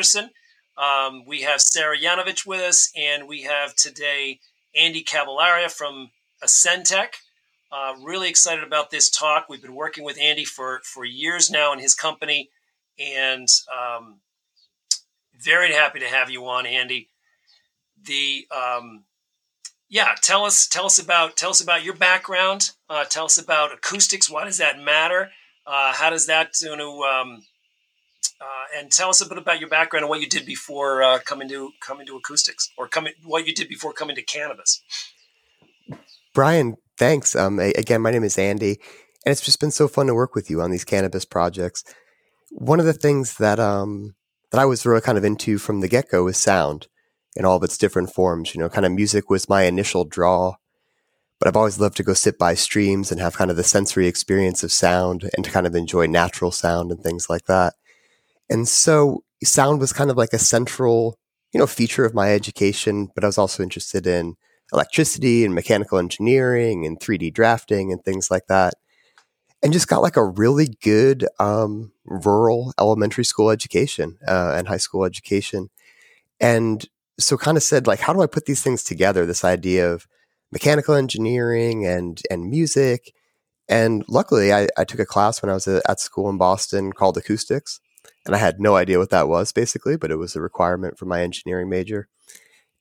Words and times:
Anderson. 0.00 0.30
Um, 0.78 1.26
we 1.26 1.42
have 1.42 1.60
Sarah 1.60 1.98
Yanovich 1.98 2.46
with 2.46 2.62
us, 2.62 2.90
and 2.96 3.28
we 3.28 3.42
have 3.42 3.74
today 3.74 4.40
Andy 4.74 5.04
Carballeira 5.04 5.70
from 5.70 6.10
Acentech. 6.42 7.16
Uh, 7.70 7.92
really 8.02 8.30
excited 8.30 8.64
about 8.64 8.90
this 8.90 9.10
talk. 9.10 9.44
We've 9.46 9.60
been 9.60 9.74
working 9.74 10.02
with 10.02 10.18
Andy 10.18 10.46
for 10.46 10.80
for 10.84 11.04
years 11.04 11.50
now 11.50 11.74
in 11.74 11.80
his 11.80 11.94
company, 11.94 12.48
and 12.98 13.46
um, 13.70 14.20
very 15.38 15.74
happy 15.74 15.98
to 15.98 16.08
have 16.08 16.30
you 16.30 16.46
on, 16.46 16.64
Andy. 16.64 17.10
The 18.02 18.46
um, 18.50 19.04
yeah, 19.90 20.14
tell 20.22 20.46
us 20.46 20.66
tell 20.66 20.86
us 20.86 20.98
about 20.98 21.36
tell 21.36 21.50
us 21.50 21.60
about 21.60 21.84
your 21.84 21.94
background. 21.94 22.70
Uh, 22.88 23.04
tell 23.04 23.26
us 23.26 23.36
about 23.36 23.74
acoustics. 23.74 24.30
Why 24.30 24.46
does 24.46 24.56
that 24.56 24.78
matter? 24.78 25.28
Uh, 25.66 25.92
how 25.92 26.08
does 26.08 26.24
that 26.24 26.54
you 26.62 26.74
know? 26.74 27.02
Um, 27.02 27.42
uh, 28.40 28.78
and 28.78 28.90
tell 28.90 29.10
us 29.10 29.20
a 29.20 29.28
bit 29.28 29.38
about 29.38 29.60
your 29.60 29.68
background 29.68 30.04
and 30.04 30.10
what 30.10 30.20
you 30.20 30.28
did 30.28 30.46
before 30.46 31.02
uh, 31.02 31.18
coming 31.20 31.48
to 31.48 31.72
coming 31.80 32.06
to 32.06 32.16
acoustics, 32.16 32.70
or 32.76 32.88
coming 32.88 33.12
what 33.24 33.46
you 33.46 33.54
did 33.54 33.68
before 33.68 33.92
coming 33.92 34.16
to 34.16 34.22
cannabis. 34.22 34.82
Brian, 36.34 36.76
thanks. 36.96 37.34
Um, 37.34 37.58
again, 37.58 38.00
my 38.00 38.10
name 38.10 38.24
is 38.24 38.38
Andy, 38.38 38.78
and 39.24 39.32
it's 39.32 39.40
just 39.40 39.60
been 39.60 39.70
so 39.70 39.88
fun 39.88 40.06
to 40.06 40.14
work 40.14 40.34
with 40.34 40.50
you 40.50 40.60
on 40.60 40.70
these 40.70 40.84
cannabis 40.84 41.24
projects. 41.24 41.84
One 42.50 42.80
of 42.80 42.86
the 42.86 42.92
things 42.92 43.36
that 43.38 43.60
um, 43.60 44.14
that 44.50 44.60
I 44.60 44.64
was 44.64 44.86
really 44.86 45.00
kind 45.00 45.18
of 45.18 45.24
into 45.24 45.58
from 45.58 45.80
the 45.80 45.88
get 45.88 46.10
go 46.10 46.26
is 46.28 46.36
sound 46.36 46.88
in 47.36 47.44
all 47.44 47.56
of 47.56 47.62
its 47.62 47.78
different 47.78 48.12
forms. 48.12 48.54
You 48.54 48.60
know, 48.60 48.68
kind 48.68 48.86
of 48.86 48.92
music 48.92 49.30
was 49.30 49.48
my 49.48 49.62
initial 49.62 50.04
draw 50.04 50.56
but 51.40 51.48
I've 51.48 51.56
always 51.56 51.80
loved 51.80 51.96
to 51.96 52.02
go 52.02 52.12
sit 52.12 52.38
by 52.38 52.54
streams 52.54 53.10
and 53.10 53.18
have 53.18 53.36
kind 53.36 53.50
of 53.50 53.56
the 53.56 53.64
sensory 53.64 54.06
experience 54.06 54.62
of 54.62 54.70
sound 54.70 55.30
and 55.34 55.44
to 55.44 55.50
kind 55.50 55.66
of 55.66 55.74
enjoy 55.74 56.06
natural 56.06 56.52
sound 56.52 56.92
and 56.92 57.02
things 57.02 57.30
like 57.30 57.46
that. 57.46 57.74
And 58.50 58.68
so 58.68 59.22
sound 59.42 59.80
was 59.80 59.92
kind 59.92 60.10
of 60.10 60.16
like 60.16 60.32
a 60.32 60.38
central, 60.38 61.16
you 61.52 61.60
know, 61.60 61.66
feature 61.66 62.04
of 62.04 62.14
my 62.14 62.32
education, 62.34 63.08
but 63.14 63.24
I 63.24 63.28
was 63.28 63.38
also 63.38 63.62
interested 63.62 64.06
in 64.06 64.34
electricity 64.72 65.44
and 65.44 65.54
mechanical 65.54 65.98
engineering 65.98 66.84
and 66.84 66.98
3D 66.98 67.32
drafting 67.32 67.92
and 67.92 68.04
things 68.04 68.30
like 68.30 68.46
that. 68.48 68.74
And 69.62 69.72
just 69.72 69.88
got 69.88 70.02
like 70.02 70.16
a 70.16 70.24
really 70.24 70.68
good 70.82 71.26
um, 71.38 71.92
rural 72.04 72.72
elementary 72.78 73.24
school 73.24 73.50
education 73.50 74.18
uh, 74.26 74.54
and 74.56 74.68
high 74.68 74.78
school 74.78 75.04
education. 75.04 75.68
And 76.40 76.86
so 77.18 77.36
kind 77.36 77.56
of 77.56 77.62
said, 77.62 77.86
like, 77.86 78.00
how 78.00 78.14
do 78.14 78.22
I 78.22 78.26
put 78.26 78.46
these 78.46 78.62
things 78.62 78.82
together? 78.82 79.26
This 79.26 79.44
idea 79.44 79.92
of 79.92 80.06
mechanical 80.50 80.94
engineering 80.94 81.86
and 81.86 82.20
and 82.30 82.48
music. 82.48 83.12
And 83.68 84.04
luckily, 84.08 84.52
I, 84.52 84.68
I 84.76 84.84
took 84.84 84.98
a 84.98 85.06
class 85.06 85.42
when 85.42 85.50
I 85.50 85.54
was 85.54 85.68
at 85.68 86.00
school 86.00 86.28
in 86.28 86.38
Boston 86.38 86.92
called 86.92 87.16
acoustics, 87.16 87.80
and 88.26 88.34
I 88.34 88.38
had 88.38 88.60
no 88.60 88.76
idea 88.76 88.98
what 88.98 89.10
that 89.10 89.28
was 89.28 89.52
basically, 89.52 89.96
but 89.96 90.10
it 90.10 90.16
was 90.16 90.36
a 90.36 90.40
requirement 90.40 90.98
for 90.98 91.06
my 91.06 91.22
engineering 91.22 91.68
major. 91.68 92.08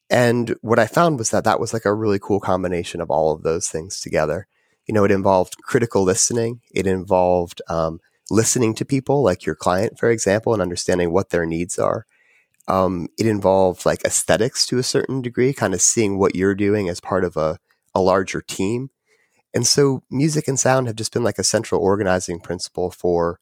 And 0.09 0.56
what 0.62 0.80
I 0.80 0.88
found 0.88 1.20
was 1.20 1.30
that 1.30 1.44
that 1.44 1.59
was 1.59 1.73
like 1.73 1.86
a 1.86 1.94
really 1.94 2.20
cool 2.20 2.40
combination 2.40 3.00
of 3.00 3.12
all 3.12 3.32
of 3.32 3.44
those 3.44 3.70
things 3.70 4.02
together. 4.02 4.48
You 4.88 4.94
know, 4.94 5.04
it 5.04 5.12
involved 5.12 5.58
critical 5.62 6.04
listening. 6.04 6.62
It 6.73 6.88
involved 6.88 7.62
um, 7.70 8.00
listening 8.32 8.73
to 8.76 8.86
people, 8.86 9.23
like 9.23 9.45
your 9.45 9.56
client, 9.56 10.00
for 10.00 10.10
example, 10.10 10.54
and 10.54 10.62
understanding 10.62 11.12
what 11.12 11.30
their 11.30 11.45
needs 11.45 11.78
are. 11.78 12.06
Um, 12.67 13.08
it 13.17 13.26
involved 13.26 13.86
like 13.86 14.04
aesthetics 14.04 14.66
to 14.67 14.77
a 14.77 14.83
certain 14.83 15.21
degree, 15.21 15.54
kind 15.54 15.73
of 15.73 15.82
seeing 15.82 16.17
what 16.17 16.36
you're 16.36 16.56
doing 16.56 16.89
as 16.89 17.00
part 17.00 17.23
of 17.23 17.38
a, 17.38 17.60
a 17.94 18.02
larger 18.02 18.42
team. 18.42 18.89
And 19.54 19.66
so 19.66 20.04
music 20.10 20.48
and 20.48 20.60
sound 20.60 20.88
have 20.88 20.95
just 20.95 21.14
been 21.14 21.23
like 21.23 21.39
a 21.39 21.44
central 21.44 21.82
organizing 21.82 22.39
principle 22.39 22.92
for 22.92 23.39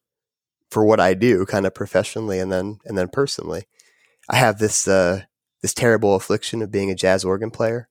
for 0.70 0.86
what 0.86 1.00
I 1.00 1.14
do 1.14 1.46
kind 1.46 1.66
of 1.66 1.74
professionally 1.74 2.40
and 2.40 2.52
then 2.52 2.80
and 2.86 2.98
then 2.98 3.08
personally. 3.08 3.66
I 4.30 4.38
have 4.38 4.60
this 4.60 4.88
uh 4.88 5.24
this 5.62 5.74
terrible 5.74 6.16
affliction 6.16 6.62
of 6.62 6.72
being 6.72 6.92
a 6.92 6.96
jazz 6.96 7.24
organ 7.24 7.52
player. 7.52 7.90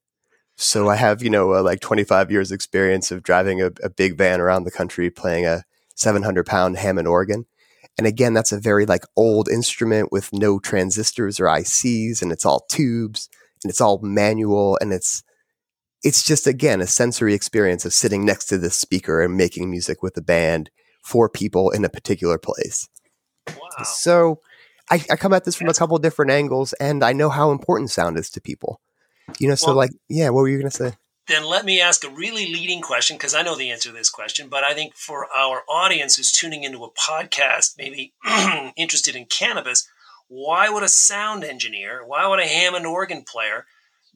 So 0.56 0.88
I 0.88 0.97
have, 0.97 1.22
you 1.22 1.28
know, 1.28 1.54
uh, 1.54 1.62
like 1.62 1.81
25 1.81 2.31
years 2.31 2.50
experience 2.50 3.10
of 3.10 3.22
driving 3.22 3.60
a, 3.60 3.66
a 3.82 3.91
big 3.91 4.16
van 4.16 4.41
around 4.41 4.64
the 4.64 4.70
country 4.70 5.10
playing 5.10 5.44
a 5.44 5.64
700 5.97 6.47
pound 6.47 6.78
Hammond 6.78 7.09
organ. 7.09 7.47
And 7.98 8.06
again, 8.06 8.34
that's 8.34 8.53
a 8.53 8.60
very 8.60 8.87
like 8.87 9.04
old 9.16 9.48
instrument 9.48 10.12
with 10.12 10.32
no 10.32 10.58
transistors 10.58 11.41
or 11.41 11.47
ICs 11.47 12.22
and 12.22 12.32
it's 12.32 12.44
all 12.44 12.66
tubes 12.70 13.28
and 13.62 13.70
it's 13.70 13.81
all 13.81 13.98
manual 14.03 14.78
and 14.81 14.93
it's 14.93 15.22
it's 16.03 16.22
just 16.22 16.47
again 16.47 16.81
a 16.81 16.87
sensory 16.87 17.34
experience 17.34 17.84
of 17.84 17.93
sitting 17.93 18.25
next 18.25 18.47
to 18.47 18.58
this 18.58 18.76
speaker 18.76 19.22
and 19.22 19.37
making 19.37 19.70
music 19.70 20.03
with 20.03 20.16
a 20.16 20.22
band 20.22 20.70
for 21.06 21.28
people 21.28 21.71
in 21.71 21.84
a 21.84 21.89
particular 21.89 22.37
place. 22.37 22.89
Wow. 23.49 23.84
So 23.84 24.41
I, 24.91 25.05
I 25.09 25.15
come 25.15 25.33
at 25.33 25.44
this 25.44 25.55
from 25.55 25.69
a 25.69 25.75
couple 25.75 25.97
different 25.99 26.33
angles 26.33 26.72
and 26.75 27.05
I 27.05 27.12
know 27.12 27.28
how 27.28 27.53
important 27.53 27.91
sound 27.91 28.19
is 28.19 28.28
to 28.31 28.41
people. 28.41 28.81
You 29.39 29.49
know, 29.49 29.55
so 29.55 29.69
well, 29.69 29.77
like, 29.77 29.91
yeah, 30.09 30.31
what 30.31 30.41
were 30.41 30.49
you 30.49 30.59
going 30.59 30.71
to 30.71 30.77
say? 30.77 30.93
then 31.28 31.44
let 31.44 31.65
me 31.65 31.81
ask 31.81 32.05
a 32.05 32.11
really 32.11 32.47
leading 32.47 32.81
question 32.81 33.17
because 33.17 33.34
I 33.34 33.43
know 33.43 33.56
the 33.56 33.71
answer 33.71 33.89
to 33.89 33.94
this 33.94 34.11
question, 34.11 34.49
but 34.49 34.62
I 34.62 34.75
think 34.75 34.94
for 34.94 35.27
our 35.34 35.62
audience 35.69 36.17
who's 36.17 36.31
tuning 36.31 36.62
into 36.62 36.84
a 36.84 36.93
podcast, 36.93 37.75
maybe 37.77 38.15
interested 38.77 39.17
in 39.17 39.25
cannabis, 39.25 39.88
why 40.28 40.69
would 40.69 40.84
a 40.84 40.88
sound 40.88 41.43
engineer, 41.43 42.05
why 42.06 42.28
would 42.28 42.38
a 42.38 42.47
Hammond 42.47 42.87
organ 42.87 43.25
player 43.25 43.67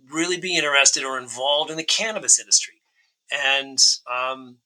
really 0.09 0.39
be 0.39 0.57
interested 0.57 1.05
or 1.05 1.19
involved 1.19 1.71
in 1.71 1.77
the 1.77 1.85
cannabis 1.85 2.39
industry? 2.39 2.81
And 3.33 3.79
um, 4.09 4.59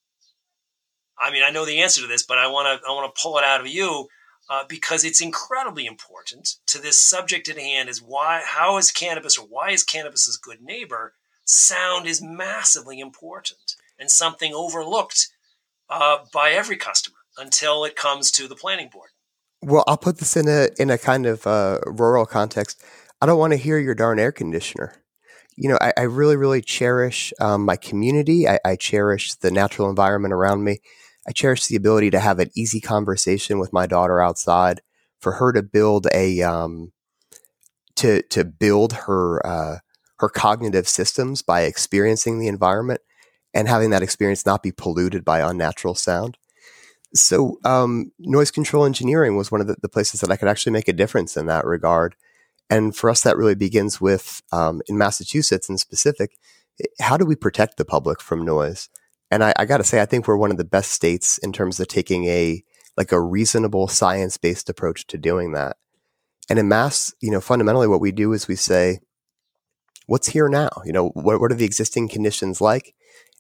I 1.19 1.31
mean, 1.31 1.43
I 1.43 1.51
know 1.51 1.65
the 1.65 1.81
answer 1.81 2.01
to 2.01 2.07
this, 2.07 2.25
but 2.25 2.39
I 2.39 2.47
want 2.49 2.81
to 2.81 2.87
I 2.87 2.93
want 2.93 3.15
to 3.15 3.21
pull 3.21 3.39
it 3.39 3.45
out 3.45 3.61
of 3.61 3.67
you 3.67 4.09
uh, 4.51 4.65
because 4.69 5.05
it's 5.05 5.21
incredibly 5.21 5.87
important 5.87 6.57
to 6.67 6.81
this 6.81 7.01
subject 7.01 7.49
at 7.49 7.59
hand. 7.59 7.89
Is 7.89 8.03
why 8.03 8.43
how 8.45 8.77
is 8.77 8.91
cannabis 8.91 9.39
or 9.39 9.47
why 9.47 9.71
is 9.71 9.83
cannabis 9.85 10.29
a 10.29 10.47
good 10.47 10.63
neighbor? 10.63 11.15
sound 11.45 12.07
is 12.07 12.23
massively 12.23 13.01
important 13.01 13.77
and 13.99 14.11
something 14.11 14.53
overlooked 14.55 15.29
uh, 15.91 16.19
by 16.33 16.51
every 16.51 16.77
customer 16.77 17.19
until 17.37 17.85
it 17.85 17.97
comes 17.97 18.31
to 18.31 18.49
the 18.49 18.55
planning 18.55 18.89
board. 18.93 19.11
Well, 19.63 19.85
I'll 19.87 19.97
put 19.97 20.19
this 20.19 20.37
in 20.37 20.49
a 20.49 20.69
in 20.79 20.91
a 20.91 20.99
kind 20.99 21.27
of 21.27 21.47
uh, 21.47 21.79
rural 21.87 22.27
context. 22.27 22.83
I 23.21 23.27
don't 23.27 23.39
want 23.39 23.53
to 23.53 23.59
hear 23.59 23.79
your 23.79 23.95
darn 23.95 24.19
air 24.19 24.33
conditioner. 24.33 25.03
You 25.57 25.71
know, 25.71 25.79
I, 25.81 25.93
I 25.97 26.03
really, 26.03 26.37
really 26.37 26.61
cherish 26.61 27.33
um, 27.41 27.65
my 27.65 27.77
community. 27.77 28.49
I, 28.49 28.59
I 28.65 28.77
cherish 28.77 29.35
the 29.35 29.51
natural 29.51 29.89
environment 29.89 30.35
around 30.35 30.65
me. 30.65 30.81
I 31.27 31.33
cherish 31.33 31.67
the 31.67 31.77
ability 31.77 32.11
to 32.11 32.21
have 32.21 32.39
an 32.39 32.51
easy 32.57 32.81
conversation 32.81 33.59
with 33.59 33.73
my 33.73 33.87
daughter 33.87 34.21
outside. 34.21 34.83
For 35.21 35.33
her 35.33 35.53
to 35.53 35.63
build 35.63 36.07
a 36.13 36.43
um, 36.43 36.93
to 37.97 38.23
to 38.23 38.45
build 38.45 38.93
her 38.93 39.45
uh, 39.47 39.79
her 40.19 40.29
cognitive 40.29 40.89
systems 40.89 41.41
by 41.41 41.63
experiencing 41.63 42.39
the 42.39 42.49
environment 42.49 43.01
and 43.55 43.69
having 43.69 43.91
that 43.91 44.03
experience 44.03 44.45
not 44.45 44.63
be 44.63 44.73
polluted 44.73 45.25
by 45.25 45.41
unnatural 45.41 45.95
sound. 45.95 46.37
So, 47.15 47.59
um, 47.65 48.11
noise 48.19 48.51
control 48.51 48.85
engineering 48.85 49.37
was 49.37 49.51
one 49.51 49.61
of 49.61 49.69
the, 49.69 49.77
the, 49.81 49.89
places 49.89 50.21
that 50.21 50.33
I 50.33 50.37
could 50.37 50.49
actually 50.49 50.73
make 50.73 50.89
a 50.89 50.93
difference 50.93 51.37
in 51.37 51.47
that 51.47 51.65
regard. 51.65 52.17
And 52.69 52.95
for 52.95 53.09
us, 53.09 53.23
that 53.23 53.37
really 53.37 53.55
begins 53.55 54.01
with, 54.01 54.43
um, 54.51 54.83
in 54.89 54.99
Massachusetts 54.99 55.69
in 55.69 55.79
specific, 55.79 56.37
how 57.01 57.17
do 57.17 57.25
we 57.25 57.37
protect 57.37 57.77
the 57.77 57.85
public 57.85 58.21
from 58.21 58.45
noise? 58.45 58.89
And 59.35 59.43
I, 59.43 59.53
I 59.59 59.65
got 59.65 59.79
to 59.79 59.85
say, 59.85 60.01
I 60.01 60.07
think 60.07 60.29
we're 60.29 60.37
one 60.37 60.53
of 60.53 60.59
the 60.59 60.65
best 60.65 60.93
states 60.93 61.39
in 61.39 61.53
terms 61.53 61.81
of 61.81 61.89
taking 61.89 62.27
a 62.27 62.63
like 62.97 63.11
a 63.11 63.21
reasonable 63.21 63.89
science 63.89 64.37
based 64.37 64.71
approach 64.71 65.09
to 65.09 65.19
doing 65.19 65.51
that. 65.55 65.77
And 66.49 66.57
in 66.57 66.69
Mass, 66.69 67.13
you 67.21 67.33
know, 67.33 67.41
fundamentally, 67.41 67.89
what 67.89 68.01
we 68.01 68.13
do 68.13 68.33
is 68.33 68.47
we 68.47 68.55
say, 68.55 69.01
what's 70.07 70.29
here 70.29 70.49
now? 70.49 70.69
You 70.85 70.93
know, 70.93 71.09
what, 71.09 71.41
what 71.41 71.51
are 71.51 71.57
the 71.57 71.65
existing 71.65 72.11
conditions 72.11 72.61
like? 72.61 72.95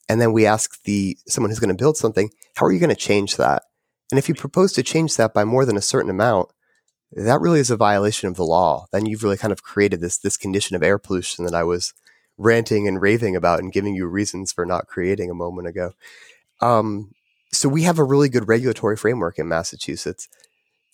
And 0.09 0.21
then 0.21 0.33
we 0.33 0.47
ask 0.47 0.83
the 0.83 1.17
someone 1.29 1.53
who's 1.53 1.61
going 1.61 1.69
to 1.69 1.81
build 1.81 1.97
something, 1.97 2.31
how 2.57 2.67
are 2.67 2.73
you 2.73 2.81
going 2.81 2.91
to 2.91 2.97
change 2.97 3.37
that? 3.37 3.63
And 4.11 4.19
if 4.19 4.29
you 4.29 4.35
propose 4.35 4.73
to 4.73 4.83
change 4.83 5.15
that 5.15 5.33
by 5.33 5.45
more 5.45 5.65
than 5.65 5.77
a 5.77 5.81
certain 5.81 6.11
amount, 6.11 6.49
that 7.13 7.41
really 7.41 7.61
is 7.61 7.71
a 7.71 7.77
violation 7.77 8.29
of 8.29 8.35
the 8.35 8.43
law. 8.43 8.87
Then 8.91 9.07
you've 9.07 9.23
really 9.23 9.37
kind 9.37 9.53
of 9.53 9.63
created 9.63 10.01
this 10.01 10.19
this 10.19 10.37
condition 10.37 10.75
of 10.75 10.83
air 10.83 10.99
pollution 10.99 11.45
that 11.45 11.55
I 11.55 11.63
was 11.63 11.95
ranting 12.37 12.89
and 12.89 13.01
raving 13.01 13.37
about 13.37 13.61
and 13.61 13.73
giving 13.73 13.95
you 13.95 14.07
reasons 14.07 14.53
for 14.53 14.67
not 14.67 14.87
creating 14.87 15.31
a 15.31 15.35
moment 15.35 15.69
ago. 15.69 15.93
Um, 16.61 17.13
so 17.53 17.69
we 17.69 17.83
have 17.83 17.99
a 17.99 18.05
really 18.05 18.29
good 18.29 18.49
regulatory 18.49 18.97
framework 18.97 19.39
in 19.39 19.49
Massachusetts. 19.49 20.29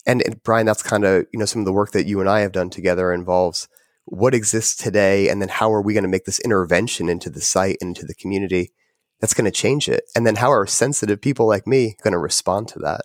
And, 0.05 0.21
and 0.23 0.41
Brian, 0.43 0.65
that's 0.65 0.83
kind 0.83 1.05
of 1.05 1.25
you 1.31 1.39
know 1.39 1.45
some 1.45 1.61
of 1.61 1.65
the 1.65 1.73
work 1.73 1.91
that 1.91 2.05
you 2.05 2.19
and 2.19 2.29
I 2.29 2.41
have 2.41 2.51
done 2.51 2.69
together 2.69 3.13
involves 3.13 3.67
what 4.05 4.33
exists 4.33 4.75
today 4.75 5.29
and 5.29 5.41
then 5.41 5.49
how 5.49 5.71
are 5.71 5.81
we 5.81 5.93
going 5.93 6.03
to 6.03 6.09
make 6.09 6.25
this 6.25 6.39
intervention 6.39 7.09
into 7.09 7.29
the 7.29 7.41
site 7.41 7.77
into 7.81 8.05
the 8.05 8.13
community 8.13 8.71
that's 9.19 9.33
going 9.33 9.45
to 9.45 9.51
change 9.51 9.87
it 9.87 10.03
and 10.15 10.25
then 10.25 10.37
how 10.37 10.51
are 10.51 10.65
sensitive 10.65 11.21
people 11.21 11.47
like 11.47 11.67
me 11.67 11.95
going 12.03 12.11
to 12.11 12.17
respond 12.17 12.67
to 12.67 12.79
that 12.79 13.01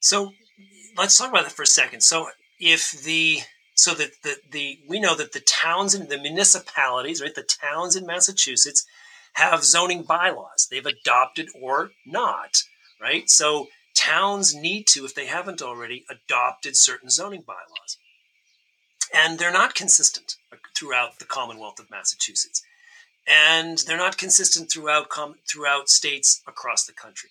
so 0.00 0.32
let's 0.96 1.18
talk 1.18 1.30
about 1.30 1.44
that 1.44 1.52
for 1.52 1.62
a 1.62 1.66
second 1.66 2.00
so 2.00 2.28
if 2.60 2.92
the 3.02 3.40
so 3.74 3.94
that 3.94 4.10
the, 4.22 4.36
the 4.50 4.78
we 4.88 5.00
know 5.00 5.14
that 5.14 5.32
the 5.32 5.40
towns 5.40 5.94
and 5.94 6.08
the 6.08 6.18
municipalities 6.18 7.20
right 7.22 7.34
the 7.34 7.42
towns 7.42 7.96
in 7.96 8.06
massachusetts 8.06 8.84
have 9.34 9.64
zoning 9.64 10.02
bylaws 10.02 10.68
they've 10.70 10.86
adopted 10.86 11.48
or 11.60 11.90
not 12.06 12.62
right 13.00 13.28
so 13.30 13.68
towns 13.94 14.54
need 14.54 14.86
to, 14.88 15.04
if 15.04 15.14
they 15.14 15.26
haven't 15.26 15.62
already, 15.62 16.04
adopted 16.10 16.76
certain 16.76 17.10
zoning 17.10 17.42
bylaws. 17.46 17.98
And 19.14 19.38
they're 19.38 19.52
not 19.52 19.74
consistent 19.74 20.36
throughout 20.76 21.18
the 21.18 21.24
Commonwealth 21.24 21.78
of 21.78 21.90
Massachusetts. 21.90 22.62
And 23.28 23.78
they're 23.78 23.96
not 23.96 24.18
consistent 24.18 24.72
throughout 24.72 25.08
com- 25.08 25.36
throughout 25.48 25.88
states 25.88 26.42
across 26.46 26.84
the 26.84 26.92
country. 26.92 27.30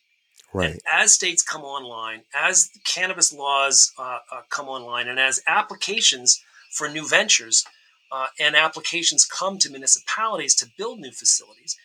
Right. 0.54 0.72
And 0.72 0.82
as 0.92 1.14
states 1.14 1.42
come 1.42 1.62
online, 1.62 2.24
as 2.34 2.70
cannabis 2.84 3.32
laws 3.32 3.94
uh, 3.98 4.20
uh, 4.32 4.42
come 4.50 4.68
online, 4.68 5.08
and 5.08 5.20
as 5.20 5.42
applications 5.48 6.44
for 6.72 6.90
new 6.90 7.08
ventures 7.08 7.66
uh, 8.12 8.28
and 8.40 8.56
applications 8.56 9.26
come 9.26 9.58
to 9.60 9.70
municipalities 9.70 10.56
to 10.56 10.70
build 10.78 11.00
new 11.00 11.12
facilities, 11.12 11.78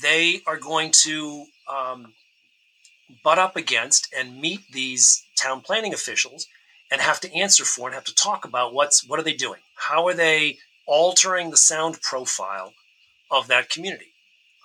they 0.00 0.40
are 0.46 0.58
going 0.58 0.92
to 0.92 1.46
um, 1.72 2.12
butt 3.22 3.38
up 3.38 3.56
against 3.56 4.12
and 4.16 4.40
meet 4.40 4.60
these 4.72 5.24
town 5.36 5.60
planning 5.60 5.94
officials 5.94 6.46
and 6.90 7.00
have 7.00 7.20
to 7.20 7.34
answer 7.34 7.64
for 7.64 7.88
and 7.88 7.94
have 7.94 8.04
to 8.04 8.14
talk 8.14 8.44
about 8.44 8.74
what's 8.74 9.06
what 9.06 9.18
are 9.18 9.24
they 9.24 9.34
doing 9.34 9.60
how 9.74 10.06
are 10.06 10.14
they 10.14 10.58
altering 10.86 11.50
the 11.50 11.56
sound 11.56 12.00
profile 12.00 12.72
of 13.30 13.48
that 13.48 13.68
community 13.70 14.12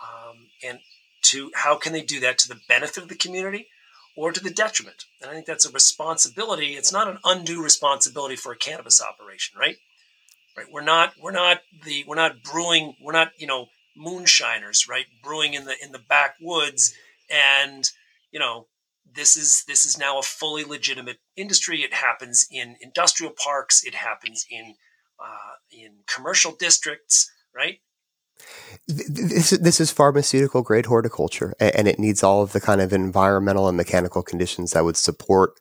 um, 0.01 0.47
and 0.63 0.79
to 1.21 1.51
how 1.55 1.77
can 1.77 1.93
they 1.93 2.01
do 2.01 2.19
that 2.19 2.37
to 2.37 2.47
the 2.47 2.59
benefit 2.67 3.03
of 3.03 3.09
the 3.09 3.15
community 3.15 3.67
or 4.15 4.31
to 4.31 4.43
the 4.43 4.49
detriment 4.49 5.05
and 5.21 5.29
i 5.29 5.33
think 5.33 5.45
that's 5.45 5.65
a 5.65 5.71
responsibility 5.71 6.73
it's 6.73 6.91
not 6.91 7.07
an 7.07 7.17
undue 7.23 7.63
responsibility 7.63 8.35
for 8.35 8.51
a 8.51 8.57
cannabis 8.57 9.01
operation 9.01 9.57
right 9.59 9.77
right 10.57 10.67
we're 10.71 10.81
not 10.81 11.13
we're 11.21 11.31
not 11.31 11.61
the 11.85 12.03
we're 12.07 12.15
not 12.15 12.43
brewing 12.43 12.95
we're 13.01 13.13
not 13.13 13.31
you 13.37 13.47
know 13.47 13.67
moonshiners 13.95 14.87
right 14.87 15.05
brewing 15.23 15.53
in 15.53 15.65
the 15.65 15.75
in 15.83 15.91
the 15.91 15.99
backwoods 15.99 16.93
and 17.29 17.91
you 18.31 18.39
know 18.39 18.67
this 19.15 19.35
is 19.35 19.63
this 19.67 19.85
is 19.85 19.97
now 19.97 20.19
a 20.19 20.23
fully 20.23 20.63
legitimate 20.63 21.17
industry. 21.35 21.81
It 21.81 21.93
happens 21.93 22.47
in 22.51 22.77
industrial 22.81 23.33
parks. 23.33 23.83
It 23.83 23.95
happens 23.95 24.45
in 24.49 24.75
uh, 25.19 25.55
in 25.71 25.99
commercial 26.07 26.53
districts, 26.53 27.29
right? 27.55 27.79
This 28.87 29.51
this 29.51 29.79
is 29.79 29.91
pharmaceutical 29.91 30.61
grade 30.61 30.87
horticulture, 30.87 31.53
and 31.59 31.87
it 31.87 31.99
needs 31.99 32.23
all 32.23 32.41
of 32.41 32.51
the 32.51 32.61
kind 32.61 32.81
of 32.81 32.93
environmental 32.93 33.67
and 33.67 33.77
mechanical 33.77 34.23
conditions 34.23 34.71
that 34.71 34.83
would 34.83 34.97
support 34.97 35.53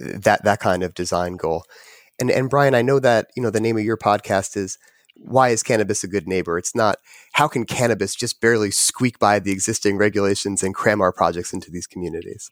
uh, 0.00 0.18
that 0.18 0.44
that 0.44 0.60
kind 0.60 0.82
of 0.82 0.94
design 0.94 1.36
goal. 1.36 1.64
And 2.18 2.30
and 2.30 2.50
Brian, 2.50 2.74
I 2.74 2.82
know 2.82 2.98
that 3.00 3.28
you 3.36 3.42
know 3.42 3.50
the 3.50 3.60
name 3.60 3.76
of 3.76 3.84
your 3.84 3.96
podcast 3.96 4.56
is 4.56 4.78
why 5.18 5.48
is 5.48 5.62
cannabis 5.62 6.04
a 6.04 6.08
good 6.08 6.28
neighbor? 6.28 6.58
It's 6.58 6.74
not 6.74 6.98
how 7.32 7.48
can 7.48 7.64
cannabis 7.64 8.14
just 8.14 8.40
barely 8.40 8.70
squeak 8.70 9.18
by 9.18 9.40
the 9.40 9.50
existing 9.50 9.96
regulations 9.98 10.62
and 10.62 10.74
cram 10.74 11.00
our 11.00 11.12
projects 11.12 11.52
into 11.52 11.70
these 11.70 11.86
communities. 11.86 12.50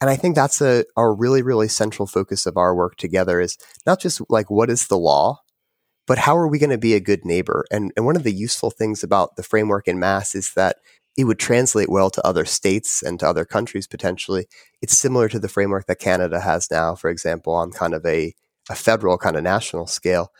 And 0.00 0.10
I 0.10 0.16
think 0.16 0.34
that's 0.34 0.60
a, 0.60 0.84
a 0.96 1.10
really, 1.10 1.42
really 1.42 1.68
central 1.68 2.06
focus 2.06 2.46
of 2.46 2.56
our 2.56 2.74
work 2.74 2.96
together 2.96 3.40
is 3.40 3.56
not 3.86 4.00
just 4.00 4.20
like 4.28 4.50
what 4.50 4.70
is 4.70 4.86
the 4.86 4.98
law, 4.98 5.40
but 6.06 6.18
how 6.18 6.36
are 6.36 6.48
we 6.48 6.58
going 6.58 6.70
to 6.70 6.78
be 6.78 6.94
a 6.94 7.00
good 7.00 7.24
neighbor? 7.24 7.64
And, 7.70 7.92
and 7.96 8.04
one 8.04 8.16
of 8.16 8.24
the 8.24 8.32
useful 8.32 8.70
things 8.70 9.02
about 9.02 9.36
the 9.36 9.42
framework 9.42 9.88
in 9.88 9.98
Mass 9.98 10.34
is 10.34 10.52
that 10.54 10.76
it 11.16 11.24
would 11.24 11.38
translate 11.38 11.88
well 11.88 12.10
to 12.10 12.26
other 12.26 12.44
states 12.44 13.02
and 13.02 13.20
to 13.20 13.28
other 13.28 13.44
countries 13.44 13.86
potentially. 13.86 14.46
It's 14.82 14.98
similar 14.98 15.28
to 15.28 15.38
the 15.38 15.48
framework 15.48 15.86
that 15.86 16.00
Canada 16.00 16.40
has 16.40 16.70
now, 16.70 16.94
for 16.94 17.08
example, 17.08 17.54
on 17.54 17.70
kind 17.70 17.94
of 17.94 18.04
a, 18.04 18.34
a 18.68 18.74
federal 18.74 19.16
kind 19.16 19.36
of 19.36 19.42
national 19.42 19.86
scale. 19.86 20.32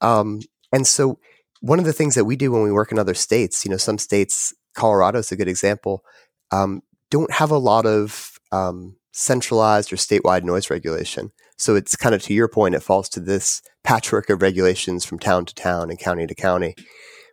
Um, 0.00 0.40
and 0.72 0.86
so 0.86 1.18
one 1.60 1.78
of 1.78 1.84
the 1.84 1.92
things 1.92 2.14
that 2.14 2.24
we 2.24 2.36
do 2.36 2.52
when 2.52 2.62
we 2.62 2.72
work 2.72 2.92
in 2.92 2.98
other 2.98 3.14
states, 3.14 3.64
you 3.64 3.70
know, 3.70 3.76
some 3.76 3.98
states, 3.98 4.54
Colorado 4.74 5.18
is 5.18 5.32
a 5.32 5.36
good 5.36 5.48
example, 5.48 6.04
um, 6.50 6.82
don't 7.10 7.32
have 7.32 7.50
a 7.50 7.58
lot 7.58 7.86
of 7.86 8.38
um, 8.52 8.96
centralized 9.12 9.92
or 9.92 9.96
statewide 9.96 10.42
noise 10.42 10.70
regulation. 10.70 11.32
So 11.56 11.76
it's 11.76 11.96
kind 11.96 12.14
of 12.14 12.22
to 12.22 12.34
your 12.34 12.48
point, 12.48 12.74
it 12.74 12.82
falls 12.82 13.08
to 13.10 13.20
this 13.20 13.62
patchwork 13.84 14.28
of 14.30 14.42
regulations 14.42 15.04
from 15.04 15.18
town 15.18 15.44
to 15.46 15.54
town 15.54 15.90
and 15.90 15.98
county 15.98 16.26
to 16.26 16.34
county. 16.34 16.74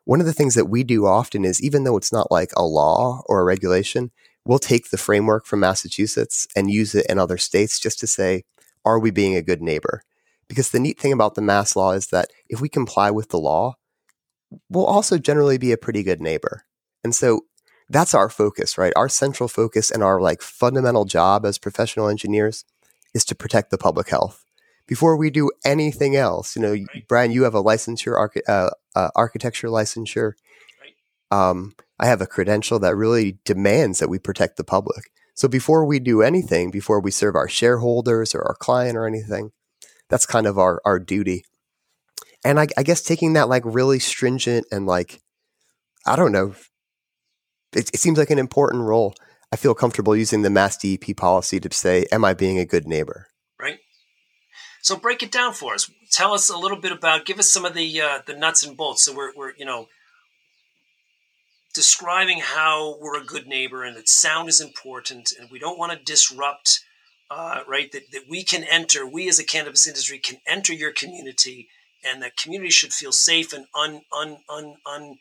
One 0.06 0.20
of 0.20 0.26
the 0.26 0.34
things 0.34 0.56
that 0.56 0.66
we 0.66 0.84
do 0.84 1.06
often 1.06 1.46
is 1.46 1.62
even 1.62 1.84
though 1.84 1.98
it's 1.98 2.14
not 2.14 2.32
like 2.32 2.52
a 2.56 2.64
law 2.64 3.22
or 3.28 3.40
a 3.40 3.44
regulation, 3.44 4.12
we'll 4.46 4.60
take 4.60 4.90
the 4.90 4.98
framework 4.98 5.46
from 5.46 5.60
Massachusetts 5.60 6.48
and 6.56 6.72
use 6.72 6.96
it 6.96 7.06
in 7.08 7.20
other 7.20 7.38
states 7.38 7.80
just 7.80 8.00
to 8.00 8.08
say, 8.08 8.44
are 8.84 9.00
we 9.00 9.12
being 9.12 9.36
a 9.36 9.42
good 9.42 9.62
neighbor? 9.62 10.02
Because 10.48 10.72
the 10.72 10.80
neat 10.80 11.00
thing 11.00 11.14
about 11.14 11.36
the 11.36 11.42
mass 11.42 11.76
law 11.76 11.92
is 11.92 12.08
that 12.08 12.30
if 12.50 12.60
we 12.60 12.68
comply 12.68 13.12
with 13.12 13.30
the 13.30 13.40
law, 13.40 13.76
we'll 14.70 14.86
also 14.86 15.18
generally 15.18 15.58
be 15.58 15.72
a 15.72 15.78
pretty 15.78 16.04
good 16.04 16.22
neighbor. 16.22 16.66
And 17.04 17.16
so 17.16 17.42
that's 17.90 18.14
our 18.14 18.30
focus, 18.30 18.78
right? 18.78 18.94
Our 18.96 19.10
central 19.10 19.48
focus 19.48 19.92
and 19.92 20.04
our 20.04 20.20
like 20.20 20.42
fundamental 20.42 21.06
job 21.06 21.46
as 21.46 21.58
professional 21.58 22.08
engineers 22.08 22.66
is 23.14 23.26
to 23.26 23.36
protect 23.36 23.72
the 23.72 23.78
public 23.78 24.10
health. 24.10 24.44
Before 24.88 25.16
we 25.16 25.30
do 25.30 25.52
anything 25.64 26.16
else, 26.16 26.56
you 26.56 26.62
know, 26.62 26.72
right. 26.72 27.08
Brian, 27.08 27.32
you 27.32 27.44
have 27.44 27.56
a 27.56 27.64
licensure, 27.64 28.18
archi- 28.18 28.46
uh, 28.48 28.72
uh, 28.96 29.10
architecture 29.16 29.68
licensure. 29.68 30.34
Right. 30.82 31.50
Um, 31.50 31.76
I 32.00 32.08
have 32.08 32.22
a 32.22 32.28
credential 32.28 32.80
that 32.80 32.96
really 32.96 33.38
demands 33.46 34.00
that 34.00 34.10
we 34.10 34.20
protect 34.20 34.58
the 34.58 34.64
public. 34.64 35.12
So 35.34 35.48
before 35.48 35.86
we 35.86 36.00
do 36.00 36.22
anything, 36.22 36.72
before 36.72 37.00
we 37.00 37.12
serve 37.12 37.36
our 37.36 37.48
shareholders 37.48 38.36
or 38.36 38.44
our 38.44 38.56
client 38.56 38.98
or 38.98 39.08
anything, 39.08 39.52
that's 40.10 40.26
kind 40.26 40.46
of 40.46 40.60
our 40.60 40.82
our 40.84 41.00
duty. 41.00 41.46
And 42.44 42.60
I, 42.60 42.68
I 42.78 42.84
guess 42.84 43.02
taking 43.02 43.34
that 43.34 43.50
like 43.50 43.64
really 43.66 44.00
stringent 44.00 44.66
and 44.72 44.86
like 44.86 45.22
I 46.06 46.16
don't 46.16 46.32
know, 46.32 46.56
it, 47.74 47.90
it 47.94 48.00
seems 48.00 48.18
like 48.18 48.30
an 48.30 48.40
important 48.40 48.84
role. 48.84 49.16
I 49.52 49.58
feel 49.58 49.74
comfortable 49.74 50.16
using 50.16 50.42
the 50.42 50.50
Mass 50.50 50.78
DEP 50.78 51.16
policy 51.18 51.60
to 51.60 51.74
say, 51.74 52.06
"Am 52.12 52.24
I 52.24 52.34
being 52.34 52.58
a 52.58 52.66
good 52.66 52.88
neighbor?" 52.88 53.28
Right. 53.60 53.80
So 54.82 54.96
break 54.96 55.22
it 55.22 55.32
down 55.32 55.54
for 55.54 55.74
us. 55.74 55.92
Tell 56.12 56.34
us 56.34 56.50
a 56.50 56.58
little 56.58 56.78
bit 56.78 56.92
about. 56.92 57.26
Give 57.26 57.40
us 57.40 57.50
some 57.50 57.66
of 57.66 57.74
the 57.74 58.02
uh, 58.02 58.20
the 58.26 58.36
nuts 58.36 58.64
and 58.64 58.78
bolts. 58.78 59.04
So 59.04 59.14
we're 59.14 59.34
we're 59.36 59.54
you 59.58 59.66
know 59.66 59.88
describing 61.74 62.40
how 62.40 62.98
we're 63.00 63.22
a 63.22 63.26
good 63.26 63.48
neighbor 63.48 63.84
and 63.84 63.96
that 63.96 64.10
sound 64.10 64.50
is 64.50 64.60
important 64.60 65.32
and 65.40 65.50
we 65.50 65.58
don't 65.58 65.80
want 65.80 65.94
to 65.94 65.98
disrupt 65.98 66.82
uh, 67.32 67.64
right? 67.66 67.92
That, 67.94 68.12
that 68.12 68.24
we 68.30 68.44
can 68.44 68.64
enter, 68.66 69.08
we 69.08 69.30
as 69.30 69.40
a 69.40 69.46
cannabis 69.46 69.88
industry 69.88 70.20
can 70.20 70.38
enter 70.46 70.74
your 70.74 70.92
community, 70.92 71.70
and 72.04 72.22
that 72.22 72.36
community 72.36 72.72
should 72.72 72.94
feel 72.94 73.14
safe 73.14 73.54
and 73.54 73.66
un, 73.74 74.02
un, 74.14 74.38
un, 74.50 74.76
un, 74.86 75.18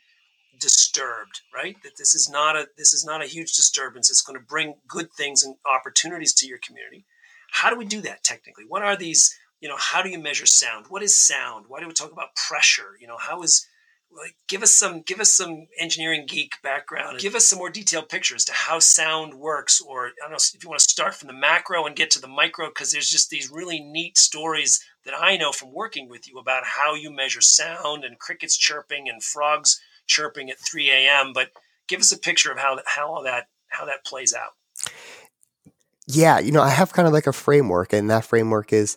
undisturbed, 0.61 1.41
right? 1.55 1.77
That 1.83 1.97
this 1.97 2.15
is 2.15 2.29
not 2.29 2.57
a 2.57 2.67
this 2.77 2.93
is 2.93 3.05
not 3.05 3.23
a 3.23 3.27
huge 3.27 3.55
disturbance. 3.55 4.11
It's 4.11 4.23
going 4.23 4.39
to 4.39 4.45
bring 4.45 4.75
good 4.87 5.13
things 5.13 5.43
and 5.43 5.57
opportunities 5.67 6.35
to 6.35 6.47
your 6.47 6.59
community. 6.59 7.05
How 7.53 7.71
do 7.71 7.77
we 7.77 7.85
do 7.85 8.01
that 8.03 8.23
technically? 8.23 8.65
What 8.69 8.83
are 8.83 8.97
these? 8.97 9.35
You 9.61 9.69
know, 9.69 9.77
how 9.79 10.03
do 10.03 10.09
you 10.09 10.19
measure 10.19 10.47
sound? 10.47 10.87
What 10.89 11.03
is 11.03 11.19
sound? 11.19 11.67
Why 11.69 11.81
do 11.81 11.87
we 11.87 11.93
talk 11.93 12.13
about 12.13 12.35
pressure? 12.49 12.97
You 13.01 13.07
know, 13.07 13.19
how 13.19 13.43
is 13.43 13.67
like 14.13 14.35
give 14.49 14.63
us 14.63 14.75
some 14.75 15.03
give 15.03 15.21
us 15.21 15.33
some 15.33 15.69
engineering 15.79 16.25
geek 16.27 16.55
background 16.65 17.21
give 17.21 17.37
us 17.37 17.47
some 17.47 17.61
more 17.61 17.71
detailed 17.71 18.09
pictures 18.09 18.45
to 18.45 18.53
how 18.53 18.81
sound 18.81 19.33
works 19.35 19.81
or 19.81 20.07
i 20.07 20.11
don't 20.23 20.33
know 20.33 20.37
if 20.37 20.65
you 20.65 20.69
want 20.69 20.81
to 20.81 20.89
start 20.89 21.15
from 21.15 21.29
the 21.29 21.33
macro 21.33 21.87
and 21.87 21.95
get 21.95 22.11
to 22.11 22.21
the 22.21 22.27
micro 22.27 22.67
because 22.67 22.91
there's 22.91 23.09
just 23.09 23.31
these 23.31 23.53
really 23.53 23.79
neat 23.79 24.19
stories 24.19 24.85
that 25.05 25.15
i 25.17 25.37
know 25.37 25.53
from 25.53 25.73
working 25.73 26.09
with 26.09 26.27
you 26.29 26.41
about 26.41 26.65
how 26.65 26.93
you 26.93 27.09
measure 27.09 27.41
sound 27.41 28.03
and 28.05 28.19
crickets 28.19 28.57
chirping 28.57 29.09
and 29.09 29.23
frogs 29.23 29.81
chirping 30.11 30.51
at 30.51 30.59
3 30.59 30.91
a.m 30.91 31.33
but 31.33 31.49
give 31.89 32.01
us 32.01 32.13
a 32.13 32.19
picture 32.19 32.51
of 32.51 32.59
how 32.59 32.79
how 32.87 33.23
that 33.23 33.47
how 33.69 33.85
that 33.85 34.05
plays 34.05 34.35
out 34.35 34.53
yeah 36.07 36.39
you 36.39 36.53
know 36.53 36.63
i 36.63 36.69
have 36.69 36.93
kind 36.93 37.07
of 37.07 37.15
like 37.15 37.27
a 37.27 37.33
framework 37.33 37.93
and 37.93 38.11
that 38.11 38.25
framework 38.25 38.73
is 38.73 38.97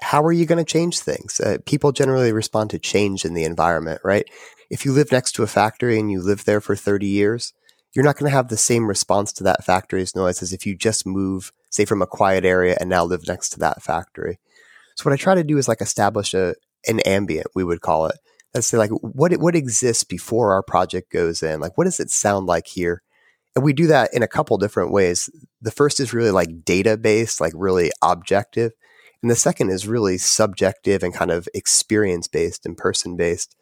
how 0.00 0.22
are 0.22 0.32
you 0.32 0.46
going 0.46 0.64
to 0.64 0.72
change 0.72 1.00
things? 1.00 1.40
Uh, 1.40 1.58
people 1.66 1.92
generally 1.92 2.32
respond 2.32 2.70
to 2.70 2.78
change 2.78 3.24
in 3.24 3.34
the 3.34 3.44
environment, 3.44 4.00
right? 4.04 4.28
If 4.70 4.84
you 4.84 4.92
live 4.92 5.10
next 5.12 5.32
to 5.32 5.42
a 5.42 5.48
factory 5.48 5.98
and 5.98 6.10
you 6.10 6.22
live 6.22 6.44
there 6.44 6.60
for 6.60 6.76
30 6.76 7.06
years, 7.06 7.52
you're 7.92 8.04
not 8.04 8.16
going 8.16 8.30
to 8.30 8.36
have 8.36 8.48
the 8.48 8.56
same 8.56 8.86
response 8.86 9.32
to 9.34 9.44
that 9.44 9.64
factory's 9.64 10.14
noise 10.14 10.42
as 10.42 10.52
if 10.52 10.66
you 10.66 10.76
just 10.76 11.06
move, 11.06 11.52
say, 11.70 11.84
from 11.84 12.02
a 12.02 12.06
quiet 12.06 12.44
area 12.44 12.76
and 12.78 12.90
now 12.90 13.04
live 13.04 13.26
next 13.26 13.50
to 13.50 13.58
that 13.60 13.82
factory. 13.82 14.38
So 14.96 15.04
what 15.04 15.12
I 15.12 15.16
try 15.16 15.34
to 15.34 15.44
do 15.44 15.58
is 15.58 15.68
like 15.68 15.80
establish 15.80 16.34
a 16.34 16.54
an 16.88 17.00
ambient, 17.00 17.48
we 17.54 17.64
would 17.64 17.80
call 17.80 18.06
it. 18.06 18.16
Let's 18.56 18.66
say 18.66 18.78
like 18.78 18.90
what 18.90 19.32
what 19.36 19.54
exists 19.54 20.04
before 20.04 20.52
our 20.52 20.62
project 20.62 21.12
goes 21.12 21.42
in. 21.42 21.60
Like 21.60 21.76
what 21.76 21.84
does 21.84 22.00
it 22.00 22.10
sound 22.10 22.46
like 22.46 22.66
here? 22.66 23.02
And 23.54 23.64
we 23.64 23.72
do 23.72 23.86
that 23.86 24.12
in 24.12 24.22
a 24.22 24.28
couple 24.28 24.58
different 24.58 24.92
ways. 24.92 25.30
The 25.62 25.70
first 25.70 26.00
is 26.00 26.12
really 26.12 26.30
like 26.30 26.64
data 26.64 26.96
based, 26.96 27.40
like 27.40 27.52
really 27.54 27.90
objective. 28.02 28.72
And 29.22 29.30
the 29.30 29.36
second 29.36 29.70
is 29.70 29.88
really 29.88 30.18
subjective 30.18 31.02
and 31.02 31.14
kind 31.14 31.30
of 31.30 31.48
experience 31.54 32.28
based 32.28 32.66
and 32.66 32.76
person 32.76 33.16
based. 33.16 33.56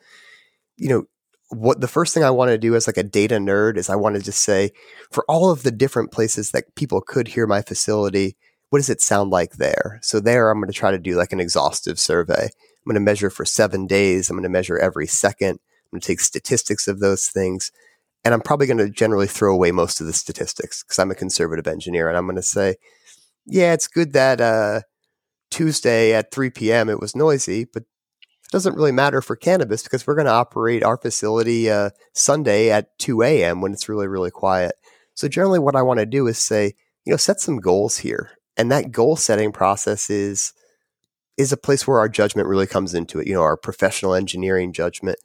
You 0.76 0.88
know, 0.88 1.04
what 1.48 1.80
the 1.80 1.88
first 1.88 2.12
thing 2.12 2.24
I 2.24 2.30
want 2.30 2.50
to 2.50 2.58
do 2.58 2.74
as 2.74 2.86
like 2.86 2.96
a 2.96 3.02
data 3.02 3.36
nerd 3.36 3.76
is 3.76 3.88
I 3.88 3.96
want 3.96 4.16
to 4.16 4.22
just 4.22 4.40
say 4.40 4.72
for 5.10 5.24
all 5.28 5.50
of 5.50 5.62
the 5.62 5.70
different 5.70 6.10
places 6.10 6.50
that 6.50 6.74
people 6.74 7.00
could 7.00 7.28
hear 7.28 7.46
my 7.46 7.62
facility, 7.62 8.36
what 8.70 8.80
does 8.80 8.90
it 8.90 9.00
sound 9.00 9.30
like 9.30 9.52
there? 9.54 10.00
So 10.02 10.18
there 10.18 10.50
I'm 10.50 10.58
going 10.58 10.70
to 10.70 10.76
try 10.76 10.90
to 10.90 10.98
do 10.98 11.16
like 11.16 11.32
an 11.32 11.40
exhaustive 11.40 11.98
survey. 11.98 12.48
I'm 12.84 12.90
going 12.90 12.94
to 12.94 13.10
measure 13.10 13.30
for 13.30 13.44
seven 13.44 13.86
days. 13.86 14.28
I'm 14.28 14.36
going 14.36 14.42
to 14.42 14.48
measure 14.48 14.78
every 14.78 15.06
second. 15.06 15.50
I'm 15.50 15.90
going 15.92 16.00
to 16.00 16.06
take 16.06 16.20
statistics 16.20 16.86
of 16.86 17.00
those 17.00 17.26
things. 17.26 17.72
And 18.24 18.34
I'm 18.34 18.40
probably 18.40 18.66
going 18.66 18.78
to 18.78 18.90
generally 18.90 19.26
throw 19.26 19.52
away 19.54 19.70
most 19.70 20.00
of 20.00 20.06
the 20.06 20.12
statistics 20.12 20.82
because 20.82 20.98
I'm 20.98 21.10
a 21.10 21.14
conservative 21.14 21.66
engineer. 21.66 22.08
And 22.08 22.16
I'm 22.16 22.26
going 22.26 22.36
to 22.36 22.42
say, 22.42 22.76
yeah, 23.46 23.72
it's 23.72 23.88
good 23.88 24.12
that 24.12 24.40
uh, 24.40 24.80
Tuesday 25.50 26.14
at 26.14 26.30
3 26.30 26.50
p.m. 26.50 26.88
it 26.88 27.00
was 27.00 27.16
noisy, 27.16 27.64
but 27.64 27.82
it 27.82 28.50
doesn't 28.50 28.76
really 28.76 28.92
matter 28.92 29.22
for 29.22 29.36
cannabis 29.36 29.82
because 29.82 30.06
we're 30.06 30.14
going 30.14 30.26
to 30.26 30.32
operate 30.32 30.82
our 30.82 30.96
facility 30.96 31.70
uh, 31.70 31.90
Sunday 32.12 32.70
at 32.70 32.98
2 32.98 33.22
a.m. 33.22 33.60
when 33.60 33.72
it's 33.72 33.88
really, 33.88 34.08
really 34.08 34.30
quiet. 34.30 34.74
So 35.14 35.28
generally, 35.28 35.58
what 35.58 35.76
I 35.76 35.82
want 35.82 36.00
to 36.00 36.06
do 36.06 36.26
is 36.26 36.38
say, 36.38 36.74
you 37.04 37.12
know, 37.12 37.16
set 37.16 37.40
some 37.40 37.58
goals 37.58 37.98
here, 37.98 38.32
and 38.56 38.70
that 38.72 38.90
goal 38.90 39.16
setting 39.16 39.52
process 39.52 40.10
is 40.10 40.52
is 41.36 41.52
a 41.52 41.56
place 41.56 41.86
where 41.86 41.98
our 41.98 42.08
judgment 42.08 42.48
really 42.48 42.66
comes 42.66 42.94
into 42.94 43.18
it. 43.18 43.26
You 43.26 43.34
know, 43.34 43.42
our 43.42 43.56
professional 43.56 44.14
engineering 44.14 44.72
judgment, 44.72 45.18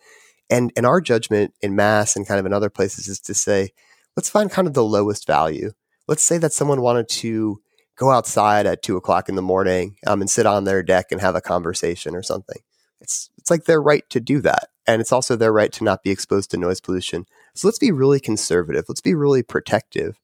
and 0.49 0.71
and 0.75 0.85
our 0.85 1.01
judgment 1.01 1.53
in 1.61 1.75
mass 1.75 2.15
and 2.15 2.27
kind 2.27 2.39
of 2.39 2.45
in 2.45 2.53
other 2.53 2.69
places 2.69 3.07
is 3.07 3.19
to 3.21 3.33
say, 3.33 3.71
let's 4.15 4.29
find 4.29 4.51
kind 4.51 4.67
of 4.67 4.73
the 4.73 4.83
lowest 4.83 5.27
value. 5.27 5.71
Let's 6.07 6.23
say 6.23 6.37
that 6.39 6.53
someone 6.53 6.81
wanted 6.81 7.07
to 7.09 7.61
go 7.95 8.11
outside 8.11 8.65
at 8.65 8.81
two 8.81 8.97
o'clock 8.97 9.29
in 9.29 9.35
the 9.35 9.41
morning 9.41 9.97
um, 10.07 10.21
and 10.21 10.29
sit 10.29 10.45
on 10.45 10.63
their 10.63 10.81
deck 10.81 11.11
and 11.11 11.21
have 11.21 11.35
a 11.35 11.41
conversation 11.41 12.15
or 12.15 12.23
something. 12.23 12.61
It's 13.01 13.29
it's 13.37 13.51
like 13.51 13.65
their 13.65 13.81
right 13.81 14.09
to 14.09 14.19
do 14.19 14.41
that, 14.41 14.69
and 14.87 15.01
it's 15.01 15.11
also 15.11 15.35
their 15.35 15.53
right 15.53 15.71
to 15.73 15.83
not 15.83 16.03
be 16.03 16.09
exposed 16.09 16.51
to 16.51 16.57
noise 16.57 16.81
pollution. 16.81 17.25
So 17.53 17.67
let's 17.67 17.79
be 17.79 17.91
really 17.91 18.19
conservative. 18.19 18.85
Let's 18.87 19.01
be 19.01 19.13
really 19.13 19.43
protective. 19.43 20.17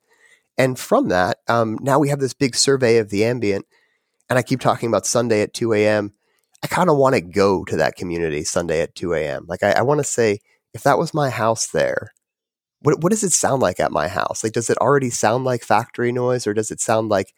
And 0.57 0.79
from 0.79 1.09
that, 1.09 1.39
um, 1.47 1.77
now 1.81 1.99
we 1.99 2.09
have 2.09 2.19
this 2.19 2.33
big 2.33 2.55
survey 2.55 2.97
of 2.97 3.09
the 3.09 3.25
ambient, 3.25 3.65
and 4.29 4.39
I 4.39 4.41
keep 4.41 4.59
talking 4.59 4.89
about 4.89 5.05
Sunday 5.05 5.41
at 5.41 5.53
two 5.53 5.73
a.m. 5.73 6.13
I 6.63 6.67
kind 6.67 6.89
of 6.89 6.97
want 6.97 7.15
to 7.15 7.21
go 7.21 7.63
to 7.65 7.77
that 7.77 7.95
community 7.95 8.43
Sunday 8.43 8.81
at 8.81 8.95
two 8.95 9.13
a.m. 9.13 9.45
Like 9.47 9.63
I, 9.63 9.71
I 9.71 9.81
want 9.81 9.99
to 9.99 10.03
say, 10.03 10.39
if 10.73 10.83
that 10.83 10.97
was 10.97 11.13
my 11.13 11.29
house 11.29 11.67
there, 11.67 12.13
what 12.81 13.01
what 13.01 13.11
does 13.11 13.23
it 13.23 13.31
sound 13.31 13.61
like 13.61 13.79
at 13.79 13.91
my 13.91 14.07
house? 14.07 14.43
Like, 14.43 14.53
does 14.53 14.69
it 14.69 14.77
already 14.79 15.09
sound 15.09 15.43
like 15.45 15.63
factory 15.63 16.11
noise, 16.11 16.47
or 16.47 16.53
does 16.53 16.71
it 16.71 16.81
sound 16.81 17.09
like 17.09 17.33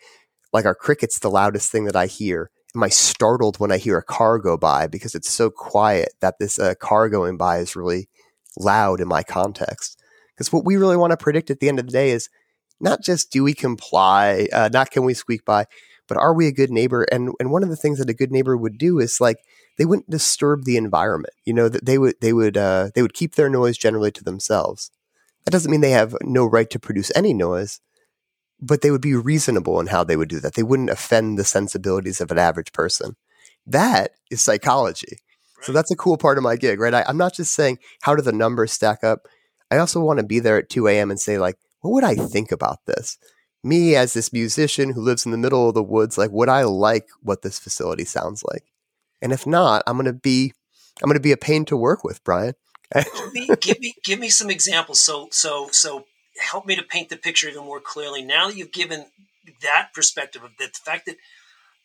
like 0.53 0.65
our 0.65 0.75
cricket's 0.75 1.19
the 1.19 1.29
loudest 1.29 1.71
thing 1.71 1.85
that 1.85 1.95
I 1.95 2.07
hear? 2.07 2.51
am 2.77 2.83
I 2.83 2.89
startled 2.89 3.59
when 3.59 3.71
I 3.71 3.77
hear 3.77 3.97
a 3.97 4.03
car 4.03 4.37
go 4.37 4.55
by 4.55 4.87
because 4.87 5.15
it's 5.15 5.31
so 5.31 5.49
quiet 5.49 6.13
that 6.21 6.35
this 6.39 6.59
uh, 6.59 6.75
car 6.75 7.09
going 7.09 7.35
by 7.35 7.57
is 7.57 7.75
really 7.75 8.07
loud 8.55 9.01
in 9.01 9.07
my 9.07 9.23
context? 9.23 9.99
Because 10.33 10.53
what 10.53 10.63
we 10.63 10.77
really 10.77 10.97
want 10.97 11.11
to 11.11 11.17
predict 11.17 11.49
at 11.49 11.59
the 11.59 11.69
end 11.69 11.79
of 11.79 11.87
the 11.87 11.91
day 11.91 12.11
is 12.11 12.29
not 12.79 13.01
just 13.01 13.31
do 13.31 13.43
we 13.43 13.53
comply, 13.53 14.47
uh, 14.53 14.69
not 14.71 14.91
can 14.91 15.03
we 15.03 15.15
squeak 15.15 15.43
by, 15.43 15.65
but 16.07 16.17
are 16.17 16.33
we 16.33 16.47
a 16.47 16.51
good 16.51 16.71
neighbor? 16.71 17.03
And 17.11 17.31
and 17.39 17.51
one 17.51 17.63
of 17.63 17.69
the 17.69 17.75
things 17.75 17.99
that 17.99 18.09
a 18.09 18.13
good 18.13 18.31
neighbor 18.31 18.55
would 18.55 18.77
do 18.77 18.99
is 18.99 19.21
like 19.21 19.37
they 19.77 19.85
wouldn't 19.85 20.09
disturb 20.09 20.63
the 20.63 20.77
environment. 20.77 21.33
You 21.45 21.53
know 21.53 21.69
that 21.69 21.85
they 21.85 21.97
would 21.97 22.15
they 22.21 22.33
would 22.33 22.57
uh, 22.57 22.89
they 22.95 23.01
would 23.01 23.13
keep 23.13 23.35
their 23.35 23.49
noise 23.49 23.77
generally 23.77 24.11
to 24.11 24.23
themselves. 24.23 24.91
That 25.45 25.51
doesn't 25.51 25.71
mean 25.71 25.81
they 25.81 25.91
have 25.91 26.15
no 26.21 26.45
right 26.45 26.69
to 26.71 26.79
produce 26.79 27.11
any 27.15 27.33
noise, 27.33 27.79
but 28.59 28.81
they 28.81 28.91
would 28.91 29.01
be 29.01 29.15
reasonable 29.15 29.79
in 29.79 29.87
how 29.87 30.03
they 30.03 30.17
would 30.17 30.29
do 30.29 30.39
that. 30.41 30.55
They 30.55 30.63
wouldn't 30.63 30.89
offend 30.89 31.37
the 31.37 31.45
sensibilities 31.45 32.19
of 32.19 32.31
an 32.31 32.37
average 32.37 32.73
person. 32.73 33.15
That 33.65 34.11
is 34.29 34.41
psychology. 34.41 35.19
Right. 35.57 35.65
So 35.65 35.71
that's 35.71 35.91
a 35.91 35.95
cool 35.95 36.17
part 36.17 36.37
of 36.37 36.43
my 36.43 36.55
gig, 36.55 36.79
right? 36.79 36.93
I, 36.93 37.03
I'm 37.07 37.17
not 37.17 37.33
just 37.33 37.53
saying 37.53 37.79
how 38.01 38.15
do 38.15 38.21
the 38.21 38.31
numbers 38.31 38.71
stack 38.71 39.03
up. 39.03 39.27
I 39.71 39.77
also 39.77 40.01
want 40.01 40.19
to 40.19 40.25
be 40.25 40.39
there 40.39 40.57
at 40.57 40.69
2 40.69 40.87
a.m. 40.87 41.11
and 41.11 41.19
say, 41.19 41.37
like, 41.37 41.57
what 41.81 41.91
would 41.91 42.03
I 42.03 42.15
think 42.15 42.51
about 42.51 42.79
this? 42.85 43.17
Me 43.63 43.95
as 43.95 44.13
this 44.13 44.31
musician 44.31 44.91
who 44.91 45.01
lives 45.01 45.25
in 45.25 45.31
the 45.31 45.37
middle 45.37 45.67
of 45.67 45.75
the 45.75 45.83
woods, 45.83 46.17
like, 46.17 46.31
would 46.31 46.49
I 46.49 46.63
like 46.63 47.07
what 47.21 47.41
this 47.41 47.59
facility 47.59 48.05
sounds 48.05 48.43
like? 48.49 48.63
And 49.21 49.33
if 49.33 49.47
not, 49.47 49.83
I'm 49.87 49.97
gonna 49.97 50.13
be 50.13 50.53
I'm 51.01 51.09
gonna 51.09 51.19
be 51.19 51.31
a 51.31 51.37
pain 51.37 51.65
to 51.65 51.77
work 51.77 52.03
with, 52.03 52.23
Brian. 52.23 52.53
give, 52.93 53.33
me, 53.33 53.49
give 53.59 53.79
me 53.79 53.95
give 54.03 54.19
me 54.19 54.29
some 54.29 54.49
examples. 54.49 55.01
So 55.01 55.27
so 55.31 55.69
so 55.71 56.05
help 56.39 56.65
me 56.65 56.75
to 56.75 56.83
paint 56.83 57.09
the 57.09 57.17
picture 57.17 57.49
even 57.49 57.65
more 57.65 57.79
clearly. 57.79 58.21
Now 58.23 58.47
that 58.47 58.55
you've 58.55 58.71
given 58.71 59.07
that 59.61 59.89
perspective 59.93 60.43
of 60.43 60.51
the 60.57 60.69
fact 60.85 61.05
that, 61.05 61.15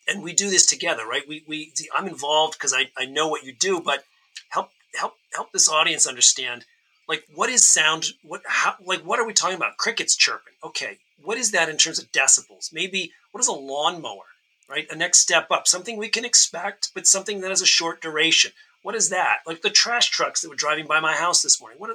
and 0.07 0.23
we 0.23 0.33
do 0.33 0.49
this 0.49 0.65
together, 0.65 1.05
right? 1.05 1.23
We, 1.27 1.43
we, 1.47 1.73
I'm 1.95 2.07
involved 2.07 2.53
because 2.53 2.73
I, 2.73 2.89
I 2.97 3.05
know 3.05 3.27
what 3.27 3.43
you 3.43 3.53
do, 3.53 3.79
but 3.79 4.03
help, 4.49 4.69
help, 4.95 5.13
help 5.33 5.51
this 5.51 5.69
audience 5.69 6.05
understand, 6.05 6.65
like, 7.07 7.23
what 7.33 7.49
is 7.49 7.65
sound? 7.65 8.07
What, 8.21 8.41
how, 8.45 8.75
like, 8.85 9.01
what 9.01 9.19
are 9.19 9.25
we 9.25 9.33
talking 9.33 9.57
about? 9.57 9.77
Crickets 9.77 10.15
chirping. 10.15 10.53
Okay. 10.63 10.97
What 11.23 11.37
is 11.37 11.51
that 11.51 11.69
in 11.69 11.77
terms 11.77 11.99
of 11.99 12.11
decibels? 12.11 12.73
Maybe 12.73 13.11
what 13.31 13.41
is 13.41 13.47
a 13.47 13.53
lawnmower, 13.53 14.25
right? 14.69 14.87
A 14.91 14.95
next 14.95 15.19
step 15.19 15.47
up, 15.49 15.67
something 15.67 15.97
we 15.97 16.09
can 16.09 16.25
expect, 16.25 16.91
but 16.93 17.07
something 17.07 17.41
that 17.41 17.49
has 17.49 17.61
a 17.61 17.65
short 17.65 18.01
duration. 18.01 18.51
What 18.81 18.95
is 18.95 19.09
that? 19.09 19.39
Like 19.47 19.61
the 19.61 19.69
trash 19.69 20.09
trucks 20.09 20.41
that 20.41 20.49
were 20.49 20.55
driving 20.55 20.85
by 20.85 20.99
my 20.99 21.13
house 21.13 21.41
this 21.41 21.59
morning. 21.61 21.79
What? 21.79 21.91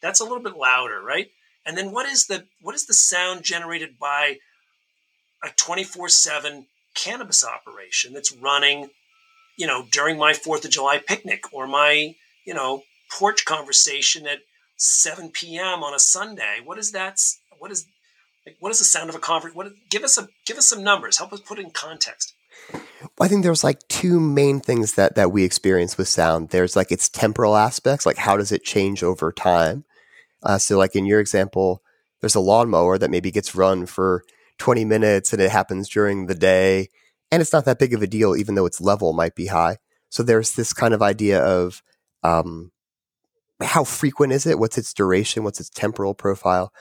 that's 0.00 0.20
a 0.20 0.24
little 0.24 0.42
bit 0.42 0.56
louder, 0.56 1.00
right? 1.00 1.30
And 1.66 1.76
then 1.76 1.92
what 1.92 2.06
is 2.06 2.26
the 2.26 2.46
what 2.62 2.74
is 2.74 2.86
the 2.86 2.94
sound 2.94 3.42
generated 3.42 3.98
by 3.98 4.38
a 5.44 5.48
24/7 5.48 6.66
cannabis 6.94 7.44
operation 7.44 8.12
that's 8.12 8.32
running, 8.32 8.90
you 9.56 9.66
know, 9.66 9.86
during 9.90 10.18
my 10.18 10.32
4th 10.32 10.64
of 10.64 10.70
July 10.70 10.98
picnic 10.98 11.52
or 11.52 11.66
my, 11.66 12.14
you 12.44 12.54
know, 12.54 12.84
porch 13.10 13.44
conversation 13.44 14.26
at 14.26 14.40
7 14.76 15.30
p.m. 15.30 15.82
on 15.82 15.94
a 15.94 15.98
Sunday? 15.98 16.60
What 16.64 16.78
is 16.78 16.92
that 16.92 17.20
what 17.58 17.70
is 17.70 17.86
like, 18.48 18.56
what 18.60 18.70
is 18.70 18.78
the 18.78 18.84
sound 18.84 19.10
of 19.10 19.16
a 19.16 19.20
conference? 19.20 19.56
What 19.56 19.68
give 19.90 20.02
us 20.02 20.18
a 20.18 20.28
give 20.46 20.58
us 20.58 20.68
some 20.68 20.82
numbers. 20.82 21.18
Help 21.18 21.32
us 21.32 21.40
put 21.40 21.58
in 21.58 21.70
context. 21.70 22.34
I 23.20 23.28
think 23.28 23.42
there's 23.44 23.64
like 23.64 23.86
two 23.88 24.18
main 24.18 24.60
things 24.60 24.94
that 24.94 25.14
that 25.14 25.32
we 25.32 25.44
experience 25.44 25.96
with 25.96 26.08
sound. 26.08 26.50
There's 26.50 26.76
like 26.76 26.90
its 26.90 27.08
temporal 27.08 27.56
aspects, 27.56 28.04
like 28.04 28.16
how 28.16 28.36
does 28.36 28.52
it 28.52 28.64
change 28.64 29.02
over 29.02 29.32
time, 29.32 29.84
uh, 30.42 30.58
so, 30.58 30.78
like 30.78 30.94
in 30.94 31.06
your 31.06 31.20
example, 31.20 31.82
there's 32.20 32.34
a 32.34 32.40
lawnmower 32.40 32.98
that 32.98 33.10
maybe 33.10 33.30
gets 33.30 33.54
run 33.54 33.86
for 33.86 34.24
20 34.58 34.84
minutes 34.84 35.32
and 35.32 35.40
it 35.40 35.50
happens 35.50 35.88
during 35.88 36.26
the 36.26 36.34
day. 36.34 36.88
And 37.30 37.40
it's 37.40 37.52
not 37.52 37.64
that 37.66 37.78
big 37.78 37.94
of 37.94 38.02
a 38.02 38.06
deal, 38.06 38.36
even 38.36 38.54
though 38.54 38.66
its 38.66 38.80
level 38.80 39.12
might 39.12 39.34
be 39.34 39.46
high. 39.46 39.78
So, 40.10 40.22
there's 40.22 40.52
this 40.52 40.72
kind 40.72 40.94
of 40.94 41.02
idea 41.02 41.40
of 41.42 41.82
um, 42.22 42.72
how 43.62 43.84
frequent 43.84 44.32
is 44.32 44.46
it? 44.46 44.58
What's 44.58 44.78
its 44.78 44.94
duration? 44.94 45.44
What's 45.44 45.60
its 45.60 45.70
temporal 45.70 46.14
profile? 46.14 46.72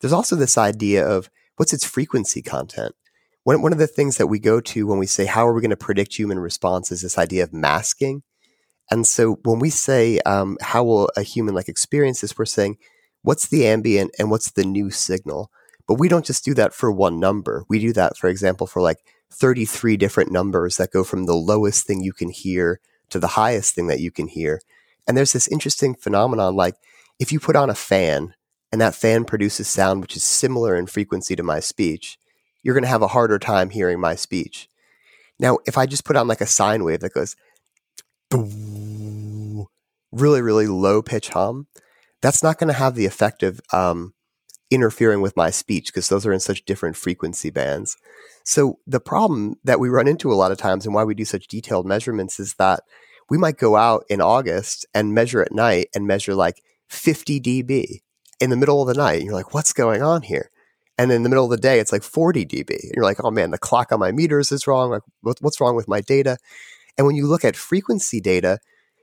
There's 0.00 0.12
also 0.12 0.36
this 0.36 0.58
idea 0.58 1.06
of 1.06 1.30
what's 1.56 1.72
its 1.72 1.84
frequency 1.84 2.42
content. 2.42 2.94
One, 3.44 3.62
one 3.62 3.72
of 3.72 3.78
the 3.78 3.86
things 3.86 4.16
that 4.16 4.26
we 4.26 4.38
go 4.38 4.60
to 4.60 4.86
when 4.86 4.98
we 4.98 5.06
say, 5.06 5.26
how 5.26 5.46
are 5.46 5.52
we 5.52 5.60
going 5.60 5.70
to 5.70 5.76
predict 5.76 6.14
human 6.14 6.38
response 6.38 6.90
is 6.90 7.02
this 7.02 7.18
idea 7.18 7.42
of 7.42 7.52
masking. 7.52 8.22
And 8.90 9.06
so 9.06 9.38
when 9.44 9.58
we 9.58 9.70
say, 9.70 10.18
um, 10.20 10.56
how 10.60 10.84
will 10.84 11.10
a 11.16 11.22
human 11.22 11.54
like 11.54 11.68
experience 11.68 12.20
this, 12.20 12.36
we're 12.36 12.46
saying, 12.46 12.78
what's 13.22 13.48
the 13.48 13.66
ambient 13.66 14.14
and 14.18 14.30
what's 14.30 14.50
the 14.50 14.64
new 14.64 14.90
signal. 14.90 15.50
But 15.88 15.98
we 15.98 16.08
don't 16.08 16.24
just 16.24 16.44
do 16.44 16.54
that 16.54 16.72
for 16.72 16.92
one 16.92 17.18
number. 17.18 17.64
We 17.68 17.78
do 17.78 17.92
that, 17.94 18.16
for 18.16 18.28
example, 18.28 18.66
for 18.66 18.80
like 18.80 18.98
33 19.32 19.96
different 19.96 20.30
numbers 20.30 20.76
that 20.76 20.92
go 20.92 21.04
from 21.04 21.24
the 21.24 21.34
lowest 21.34 21.86
thing 21.86 22.02
you 22.02 22.12
can 22.12 22.30
hear 22.30 22.80
to 23.10 23.18
the 23.18 23.28
highest 23.28 23.74
thing 23.74 23.88
that 23.88 24.00
you 24.00 24.10
can 24.10 24.28
hear. 24.28 24.60
And 25.06 25.16
there's 25.16 25.32
this 25.32 25.48
interesting 25.48 25.94
phenomenon 25.94 26.54
like 26.54 26.76
if 27.18 27.32
you 27.32 27.40
put 27.40 27.56
on 27.56 27.70
a 27.70 27.74
fan 27.74 28.34
and 28.74 28.80
that 28.80 28.96
fan 28.96 29.24
produces 29.24 29.68
sound 29.68 30.00
which 30.00 30.16
is 30.16 30.24
similar 30.24 30.74
in 30.74 30.88
frequency 30.88 31.36
to 31.36 31.44
my 31.44 31.60
speech, 31.60 32.18
you're 32.60 32.74
going 32.74 32.82
to 32.82 32.88
have 32.88 33.02
a 33.02 33.06
harder 33.06 33.38
time 33.38 33.70
hearing 33.70 34.00
my 34.00 34.16
speech. 34.16 34.68
Now, 35.38 35.58
if 35.64 35.78
I 35.78 35.86
just 35.86 36.04
put 36.04 36.16
on 36.16 36.26
like 36.26 36.40
a 36.40 36.46
sine 36.46 36.82
wave 36.82 36.98
that 36.98 37.14
goes 37.14 37.36
really, 40.10 40.42
really 40.42 40.66
low 40.66 41.02
pitch 41.02 41.28
hum, 41.28 41.68
that's 42.20 42.42
not 42.42 42.58
going 42.58 42.66
to 42.66 42.74
have 42.74 42.96
the 42.96 43.06
effect 43.06 43.44
of 43.44 43.60
um, 43.72 44.12
interfering 44.72 45.20
with 45.20 45.36
my 45.36 45.50
speech 45.50 45.86
because 45.86 46.08
those 46.08 46.26
are 46.26 46.32
in 46.32 46.40
such 46.40 46.64
different 46.64 46.96
frequency 46.96 47.50
bands. 47.50 47.96
So 48.42 48.80
the 48.88 48.98
problem 48.98 49.54
that 49.62 49.78
we 49.78 49.88
run 49.88 50.08
into 50.08 50.32
a 50.32 50.34
lot 50.34 50.50
of 50.50 50.58
times 50.58 50.84
and 50.84 50.92
why 50.92 51.04
we 51.04 51.14
do 51.14 51.24
such 51.24 51.46
detailed 51.46 51.86
measurements 51.86 52.40
is 52.40 52.54
that 52.54 52.80
we 53.30 53.38
might 53.38 53.56
go 53.56 53.76
out 53.76 54.02
in 54.08 54.20
August 54.20 54.84
and 54.92 55.14
measure 55.14 55.42
at 55.42 55.52
night 55.52 55.90
and 55.94 56.08
measure 56.08 56.34
like 56.34 56.60
50 56.88 57.40
dB 57.40 58.00
in 58.44 58.50
the 58.50 58.56
middle 58.56 58.80
of 58.80 58.88
the 58.88 58.94
night. 58.94 59.22
You're 59.22 59.34
like, 59.34 59.54
what's 59.54 59.72
going 59.72 60.02
on 60.02 60.22
here? 60.22 60.50
And 60.96 61.10
in 61.10 61.24
the 61.24 61.28
middle 61.28 61.44
of 61.44 61.50
the 61.50 61.56
day, 61.56 61.80
it's 61.80 61.90
like 61.90 62.04
40 62.04 62.46
dB. 62.46 62.70
And 62.70 62.92
you're 62.94 63.04
like, 63.04 63.24
oh 63.24 63.30
man, 63.30 63.50
the 63.50 63.58
clock 63.58 63.90
on 63.90 63.98
my 63.98 64.12
meters 64.12 64.52
is 64.52 64.66
wrong. 64.66 64.90
Like, 64.90 65.02
what's 65.22 65.60
wrong 65.60 65.74
with 65.74 65.88
my 65.88 66.00
data? 66.00 66.36
And 66.96 67.06
when 67.06 67.16
you 67.16 67.26
look 67.26 67.44
at 67.44 67.56
frequency 67.56 68.20
data, 68.20 68.58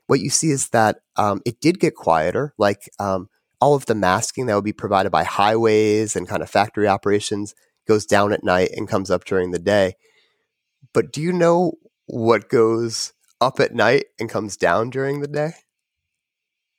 what 0.07 0.21
you 0.21 0.29
see 0.29 0.51
is 0.51 0.69
that 0.69 0.99
um, 1.17 1.41
it 1.45 1.59
did 1.59 1.79
get 1.79 1.95
quieter. 1.95 2.53
Like 2.57 2.89
um, 2.99 3.27
all 3.59 3.75
of 3.75 3.87
the 3.87 3.95
masking 3.95 4.45
that 4.45 4.55
would 4.55 4.63
be 4.63 4.73
provided 4.73 5.11
by 5.11 5.23
highways 5.23 6.15
and 6.15 6.27
kind 6.27 6.41
of 6.41 6.49
factory 6.49 6.87
operations 6.87 7.53
goes 7.87 8.05
down 8.05 8.31
at 8.31 8.43
night 8.43 8.69
and 8.75 8.87
comes 8.87 9.11
up 9.11 9.25
during 9.25 9.51
the 9.51 9.59
day. 9.59 9.95
But 10.93 11.11
do 11.11 11.21
you 11.21 11.33
know 11.33 11.73
what 12.05 12.49
goes 12.49 13.13
up 13.41 13.59
at 13.59 13.73
night 13.73 14.05
and 14.19 14.29
comes 14.29 14.55
down 14.55 14.89
during 14.89 15.19
the 15.19 15.27
day? 15.27 15.51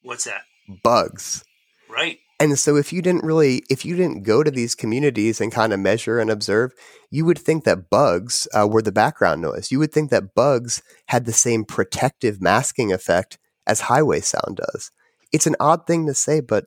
What's 0.03 0.25
that? 0.25 0.43
Bugs. 0.83 1.45
Right. 1.89 2.19
And 2.43 2.59
so 2.59 2.77
if 2.77 2.93
you 2.93 3.03
didn't 3.03 3.25
really, 3.25 3.63
if 3.71 3.85
you 3.85 3.95
didn't 3.97 4.25
go 4.25 4.43
to 4.43 4.51
these 4.51 4.75
communities 4.75 5.41
and 5.41 5.53
kind 5.53 5.73
of 5.73 5.79
measure 5.81 6.19
and 6.19 6.31
observe, 6.31 6.73
you 7.11 7.25
would 7.25 7.39
think 7.39 7.65
that 7.65 7.91
bugs 7.91 8.49
uh, 8.53 8.67
were 8.67 8.83
the 8.83 8.91
background 8.93 9.43
noise. 9.43 9.71
You 9.71 9.79
would 9.79 9.93
think 9.93 10.11
that 10.11 10.35
bugs 10.35 10.83
had 11.07 11.25
the 11.25 11.33
same 11.33 11.65
protective 11.65 12.43
masking 12.43 12.93
effect 12.93 13.39
as 13.67 13.83
highway 13.83 14.21
sound 14.21 14.57
does. 14.57 14.91
It's 15.33 15.47
an 15.47 15.57
odd 15.61 15.87
thing 15.87 16.07
to 16.07 16.15
say, 16.15 16.41
but 16.41 16.67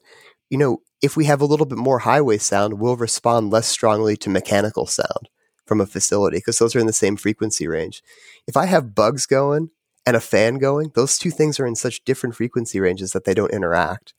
you 0.50 0.56
know, 0.58 0.78
if 1.02 1.16
we 1.16 1.26
have 1.26 1.42
a 1.42 1.46
little 1.46 1.66
bit 1.66 1.78
more 1.78 2.00
highway 2.00 2.38
sound, 2.38 2.80
we'll 2.80 2.96
respond 2.96 3.50
less 3.50 3.66
strongly 3.66 4.16
to 4.18 4.30
mechanical 4.30 4.86
sound. 4.86 5.28
from 5.66 5.80
a 5.80 5.86
facility 5.86 6.38
because 6.38 6.58
those 6.58 6.76
are 6.76 6.80
in 6.80 6.86
the 6.86 6.92
same 6.92 7.16
frequency 7.16 7.66
range. 7.68 8.02
If 8.46 8.56
I 8.56 8.66
have 8.66 8.94
bugs 8.94 9.26
going 9.26 9.70
and 10.06 10.16
a 10.16 10.20
fan 10.20 10.58
going, 10.58 10.92
those 10.94 11.18
two 11.18 11.32
things 11.32 11.58
are 11.60 11.66
in 11.66 11.74
such 11.74 12.04
different 12.04 12.36
frequency 12.36 12.80
ranges 12.80 13.12
that 13.12 13.24
they 13.24 13.34
don't 13.34 13.52
interact. 13.52 14.14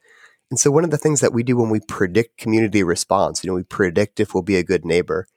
And 0.50 0.60
so 0.60 0.72
one 0.72 0.84
of 0.84 0.92
the 0.92 0.98
things 0.98 1.20
that 1.20 1.34
we 1.34 1.44
do 1.44 1.58
when 1.58 1.70
we 1.70 1.82
predict 1.82 2.38
community 2.38 2.84
response, 2.84 3.44
you 3.44 3.50
know, 3.50 3.56
we 3.56 3.64
predict 3.64 4.20
if 4.20 4.34
we'll 4.34 4.44
be 4.44 4.56
a 4.56 4.64
good 4.64 4.86
neighbor, 4.86 5.28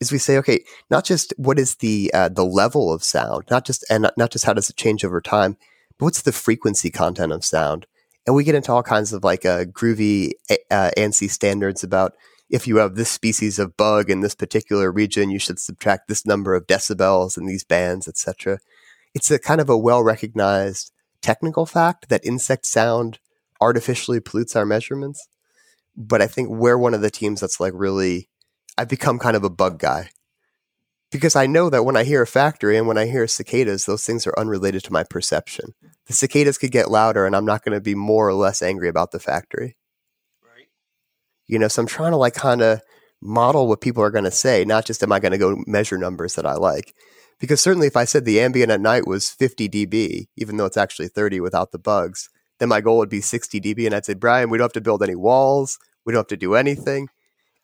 is 0.00 0.12
we 0.12 0.18
say, 0.18 0.36
okay, 0.38 0.64
not 0.90 1.04
just 1.04 1.32
what 1.36 1.58
is 1.58 1.76
the 1.76 2.10
uh, 2.12 2.28
the 2.28 2.44
level 2.44 2.92
of 2.92 3.02
sound, 3.02 3.44
not 3.50 3.64
just 3.64 3.84
and 3.88 4.10
not, 4.16 4.30
just 4.30 4.44
how 4.44 4.52
does 4.52 4.68
it 4.68 4.76
change 4.76 5.04
over 5.04 5.20
time, 5.20 5.56
but 5.98 6.06
what's 6.06 6.22
the 6.22 6.32
frequency 6.32 6.90
content 6.90 7.32
of 7.32 7.44
sound? 7.44 7.86
And 8.26 8.34
we 8.34 8.44
get 8.44 8.54
into 8.54 8.72
all 8.72 8.82
kinds 8.82 9.12
of 9.12 9.24
like 9.24 9.44
uh, 9.44 9.64
groovy 9.64 10.32
uh, 10.70 10.90
ANSI 10.96 11.30
standards 11.30 11.82
about 11.82 12.14
if 12.50 12.66
you 12.66 12.76
have 12.76 12.94
this 12.94 13.10
species 13.10 13.58
of 13.58 13.76
bug 13.76 14.10
in 14.10 14.20
this 14.20 14.34
particular 14.34 14.92
region, 14.92 15.30
you 15.30 15.38
should 15.38 15.58
subtract 15.58 16.08
this 16.08 16.26
number 16.26 16.54
of 16.54 16.66
decibels 16.66 17.38
in 17.38 17.46
these 17.46 17.64
bands, 17.64 18.06
etc. 18.06 18.58
It's 19.14 19.30
a 19.30 19.38
kind 19.38 19.60
of 19.60 19.70
a 19.70 19.78
well 19.78 20.02
recognized 20.02 20.92
technical 21.22 21.64
fact 21.64 22.10
that 22.10 22.24
insect 22.24 22.66
sound 22.66 23.18
artificially 23.64 24.20
pollutes 24.20 24.54
our 24.54 24.66
measurements. 24.66 25.26
But 25.96 26.20
I 26.20 26.26
think 26.26 26.48
we're 26.48 26.78
one 26.78 26.94
of 26.94 27.00
the 27.00 27.10
teams 27.10 27.40
that's 27.40 27.60
like 27.60 27.72
really, 27.74 28.28
I've 28.76 28.88
become 28.88 29.18
kind 29.18 29.36
of 29.36 29.44
a 29.44 29.50
bug 29.50 29.78
guy 29.78 30.10
because 31.10 31.36
I 31.36 31.46
know 31.46 31.70
that 31.70 31.84
when 31.84 31.96
I 31.96 32.02
hear 32.02 32.22
a 32.22 32.26
factory 32.26 32.76
and 32.76 32.88
when 32.88 32.98
I 32.98 33.06
hear 33.06 33.28
cicadas, 33.28 33.86
those 33.86 34.04
things 34.04 34.26
are 34.26 34.36
unrelated 34.36 34.82
to 34.84 34.92
my 34.92 35.04
perception. 35.04 35.72
The 36.06 36.12
cicadas 36.12 36.58
could 36.58 36.72
get 36.72 36.90
louder, 36.90 37.24
and 37.24 37.36
I'm 37.36 37.44
not 37.44 37.64
going 37.64 37.76
to 37.76 37.80
be 37.80 37.94
more 37.94 38.28
or 38.28 38.34
less 38.34 38.62
angry 38.62 38.88
about 38.88 39.12
the 39.12 39.20
factory. 39.20 39.76
Right. 40.42 40.66
You 41.46 41.60
know, 41.60 41.68
so 41.68 41.82
I'm 41.82 41.86
trying 41.86 42.10
to 42.10 42.16
like 42.16 42.34
kind 42.34 42.62
of 42.62 42.80
model 43.22 43.68
what 43.68 43.80
people 43.80 44.02
are 44.02 44.10
going 44.10 44.24
to 44.24 44.30
say, 44.32 44.64
not 44.64 44.86
just 44.86 45.04
am 45.04 45.12
I 45.12 45.20
going 45.20 45.30
to 45.30 45.38
go 45.38 45.62
measure 45.68 45.96
numbers 45.96 46.34
that 46.34 46.46
I 46.46 46.54
like. 46.54 46.94
Because 47.38 47.60
certainly, 47.60 47.86
if 47.86 47.96
I 47.96 48.04
said 48.04 48.24
the 48.24 48.40
ambient 48.40 48.72
at 48.72 48.80
night 48.80 49.06
was 49.06 49.30
50 49.30 49.68
dB, 49.68 50.26
even 50.36 50.56
though 50.56 50.66
it's 50.66 50.76
actually 50.76 51.08
30 51.08 51.38
without 51.38 51.70
the 51.70 51.78
bugs, 51.78 52.28
then 52.58 52.68
my 52.68 52.80
goal 52.80 52.98
would 52.98 53.08
be 53.08 53.20
60 53.20 53.60
dB. 53.60 53.86
And 53.86 53.94
I'd 53.94 54.04
say, 54.04 54.14
Brian, 54.14 54.50
we 54.50 54.58
don't 54.58 54.66
have 54.66 54.72
to 54.72 54.80
build 54.80 55.02
any 55.02 55.14
walls. 55.14 55.78
We 56.04 56.12
don't 56.12 56.20
have 56.20 56.26
to 56.28 56.36
do 56.36 56.54
anything. 56.54 57.08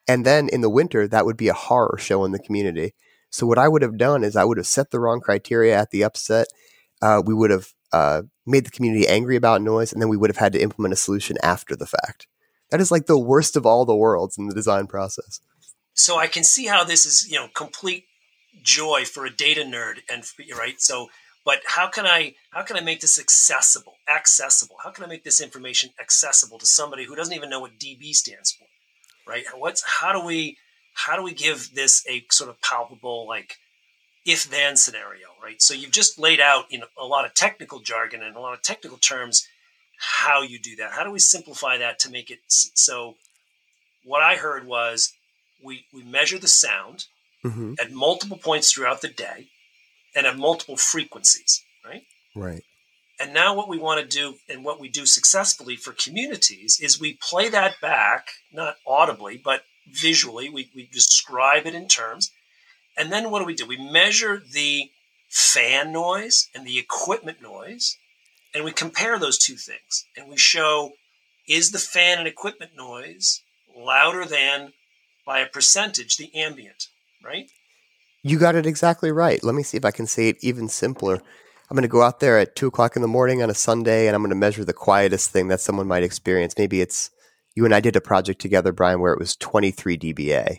And 0.08 0.24
then 0.26 0.48
in 0.48 0.60
the 0.60 0.70
winter, 0.70 1.06
that 1.06 1.26
would 1.26 1.36
be 1.36 1.48
a 1.48 1.54
horror 1.54 1.96
show 1.98 2.24
in 2.24 2.32
the 2.32 2.38
community 2.38 2.94
so 3.30 3.46
what 3.46 3.58
I 3.58 3.68
would 3.68 3.82
have 3.82 3.96
done 3.96 4.24
is 4.24 4.36
I 4.36 4.44
would 4.44 4.58
have 4.58 4.66
set 4.66 4.90
the 4.90 5.00
wrong 5.00 5.20
criteria 5.20 5.78
at 5.78 5.90
the 5.90 6.04
upset. 6.04 6.48
Uh, 7.00 7.22
we 7.24 7.32
would 7.32 7.50
have 7.50 7.72
uh, 7.92 8.22
made 8.44 8.66
the 8.66 8.70
community 8.70 9.06
angry 9.06 9.36
about 9.36 9.62
noise, 9.62 9.92
and 9.92 10.02
then 10.02 10.08
we 10.08 10.16
would 10.16 10.30
have 10.30 10.36
had 10.36 10.52
to 10.52 10.60
implement 10.60 10.92
a 10.92 10.96
solution 10.96 11.36
after 11.42 11.76
the 11.76 11.86
fact. 11.86 12.26
That 12.70 12.80
is 12.80 12.90
like 12.90 13.06
the 13.06 13.18
worst 13.18 13.56
of 13.56 13.64
all 13.64 13.84
the 13.84 13.96
worlds 13.96 14.36
in 14.36 14.48
the 14.48 14.54
design 14.54 14.86
process. 14.86 15.40
So 15.94 16.18
I 16.18 16.26
can 16.26 16.44
see 16.44 16.66
how 16.66 16.84
this 16.84 17.06
is, 17.06 17.28
you 17.28 17.36
know, 17.36 17.48
complete 17.54 18.04
joy 18.62 19.04
for 19.04 19.24
a 19.24 19.30
data 19.30 19.62
nerd, 19.62 20.00
and 20.10 20.24
right. 20.56 20.80
So, 20.80 21.08
but 21.44 21.60
how 21.66 21.88
can 21.88 22.06
I 22.06 22.34
how 22.50 22.62
can 22.62 22.76
I 22.76 22.80
make 22.80 23.00
this 23.00 23.18
accessible? 23.18 23.94
Accessible. 24.08 24.76
How 24.82 24.90
can 24.90 25.04
I 25.04 25.08
make 25.08 25.24
this 25.24 25.40
information 25.40 25.90
accessible 26.00 26.58
to 26.58 26.66
somebody 26.66 27.04
who 27.04 27.16
doesn't 27.16 27.34
even 27.34 27.50
know 27.50 27.60
what 27.60 27.78
DB 27.78 28.14
stands 28.14 28.52
for? 28.52 28.66
Right. 29.26 29.44
What's 29.56 29.82
how 30.00 30.12
do 30.12 30.24
we 30.24 30.56
how 30.94 31.16
do 31.16 31.22
we 31.22 31.32
give 31.32 31.74
this 31.74 32.04
a 32.08 32.24
sort 32.30 32.50
of 32.50 32.60
palpable 32.60 33.26
like 33.26 33.56
if 34.26 34.48
then 34.50 34.76
scenario 34.76 35.28
right 35.42 35.62
so 35.62 35.74
you've 35.74 35.90
just 35.90 36.18
laid 36.18 36.40
out 36.40 36.64
in 36.70 36.82
a 36.98 37.04
lot 37.04 37.24
of 37.24 37.34
technical 37.34 37.80
jargon 37.80 38.22
and 38.22 38.36
a 38.36 38.40
lot 38.40 38.54
of 38.54 38.62
technical 38.62 38.98
terms 38.98 39.46
how 39.98 40.42
you 40.42 40.58
do 40.58 40.76
that 40.76 40.92
how 40.92 41.04
do 41.04 41.10
we 41.10 41.18
simplify 41.18 41.78
that 41.78 41.98
to 41.98 42.10
make 42.10 42.30
it 42.30 42.38
so 42.48 43.14
what 44.04 44.22
i 44.22 44.36
heard 44.36 44.66
was 44.66 45.12
we 45.64 45.84
we 45.92 46.02
measure 46.02 46.38
the 46.38 46.48
sound 46.48 47.06
mm-hmm. 47.44 47.74
at 47.80 47.92
multiple 47.92 48.38
points 48.38 48.72
throughout 48.72 49.00
the 49.00 49.08
day 49.08 49.48
and 50.14 50.26
at 50.26 50.36
multiple 50.36 50.76
frequencies 50.76 51.64
right 51.84 52.02
right 52.34 52.62
and 53.18 53.34
now 53.34 53.54
what 53.54 53.68
we 53.68 53.78
want 53.78 54.00
to 54.00 54.16
do 54.16 54.34
and 54.48 54.64
what 54.64 54.80
we 54.80 54.88
do 54.88 55.04
successfully 55.04 55.76
for 55.76 55.92
communities 55.92 56.78
is 56.80 57.00
we 57.00 57.18
play 57.20 57.48
that 57.48 57.74
back 57.80 58.28
not 58.52 58.76
audibly 58.86 59.36
but 59.36 59.62
visually, 59.92 60.48
we, 60.48 60.70
we 60.74 60.88
describe 60.90 61.66
it 61.66 61.74
in 61.74 61.88
terms. 61.88 62.30
And 62.96 63.12
then 63.12 63.30
what 63.30 63.40
do 63.40 63.44
we 63.44 63.54
do? 63.54 63.66
We 63.66 63.76
measure 63.76 64.42
the 64.52 64.90
fan 65.28 65.92
noise 65.92 66.48
and 66.54 66.66
the 66.66 66.78
equipment 66.78 67.40
noise, 67.40 67.96
and 68.54 68.64
we 68.64 68.72
compare 68.72 69.18
those 69.18 69.38
two 69.38 69.56
things. 69.56 70.06
And 70.16 70.28
we 70.28 70.36
show 70.36 70.92
is 71.48 71.70
the 71.70 71.78
fan 71.78 72.18
and 72.18 72.28
equipment 72.28 72.72
noise 72.76 73.42
louder 73.74 74.24
than 74.24 74.72
by 75.24 75.40
a 75.40 75.46
percentage 75.46 76.16
the 76.16 76.34
ambient, 76.34 76.88
right? 77.24 77.50
You 78.22 78.38
got 78.38 78.54
it 78.54 78.66
exactly 78.66 79.10
right. 79.10 79.42
Let 79.42 79.54
me 79.54 79.62
see 79.62 79.76
if 79.76 79.84
I 79.84 79.90
can 79.90 80.06
say 80.06 80.28
it 80.28 80.36
even 80.40 80.68
simpler. 80.68 81.14
I'm 81.70 81.76
going 81.76 81.82
to 81.82 81.88
go 81.88 82.02
out 82.02 82.20
there 82.20 82.38
at 82.38 82.56
two 82.56 82.66
o'clock 82.66 82.96
in 82.96 83.02
the 83.02 83.08
morning 83.08 83.42
on 83.42 83.50
a 83.50 83.54
Sunday 83.54 84.06
and 84.06 84.14
I'm 84.14 84.22
going 84.22 84.30
to 84.30 84.36
measure 84.36 84.64
the 84.64 84.72
quietest 84.72 85.30
thing 85.30 85.48
that 85.48 85.60
someone 85.60 85.86
might 85.86 86.02
experience. 86.02 86.54
Maybe 86.58 86.80
it's 86.80 87.10
you 87.54 87.64
and 87.64 87.74
I 87.74 87.80
did 87.80 87.96
a 87.96 88.00
project 88.00 88.40
together, 88.40 88.72
Brian, 88.72 89.00
where 89.00 89.12
it 89.12 89.18
was 89.18 89.36
23 89.36 89.96
dBA. 89.96 90.58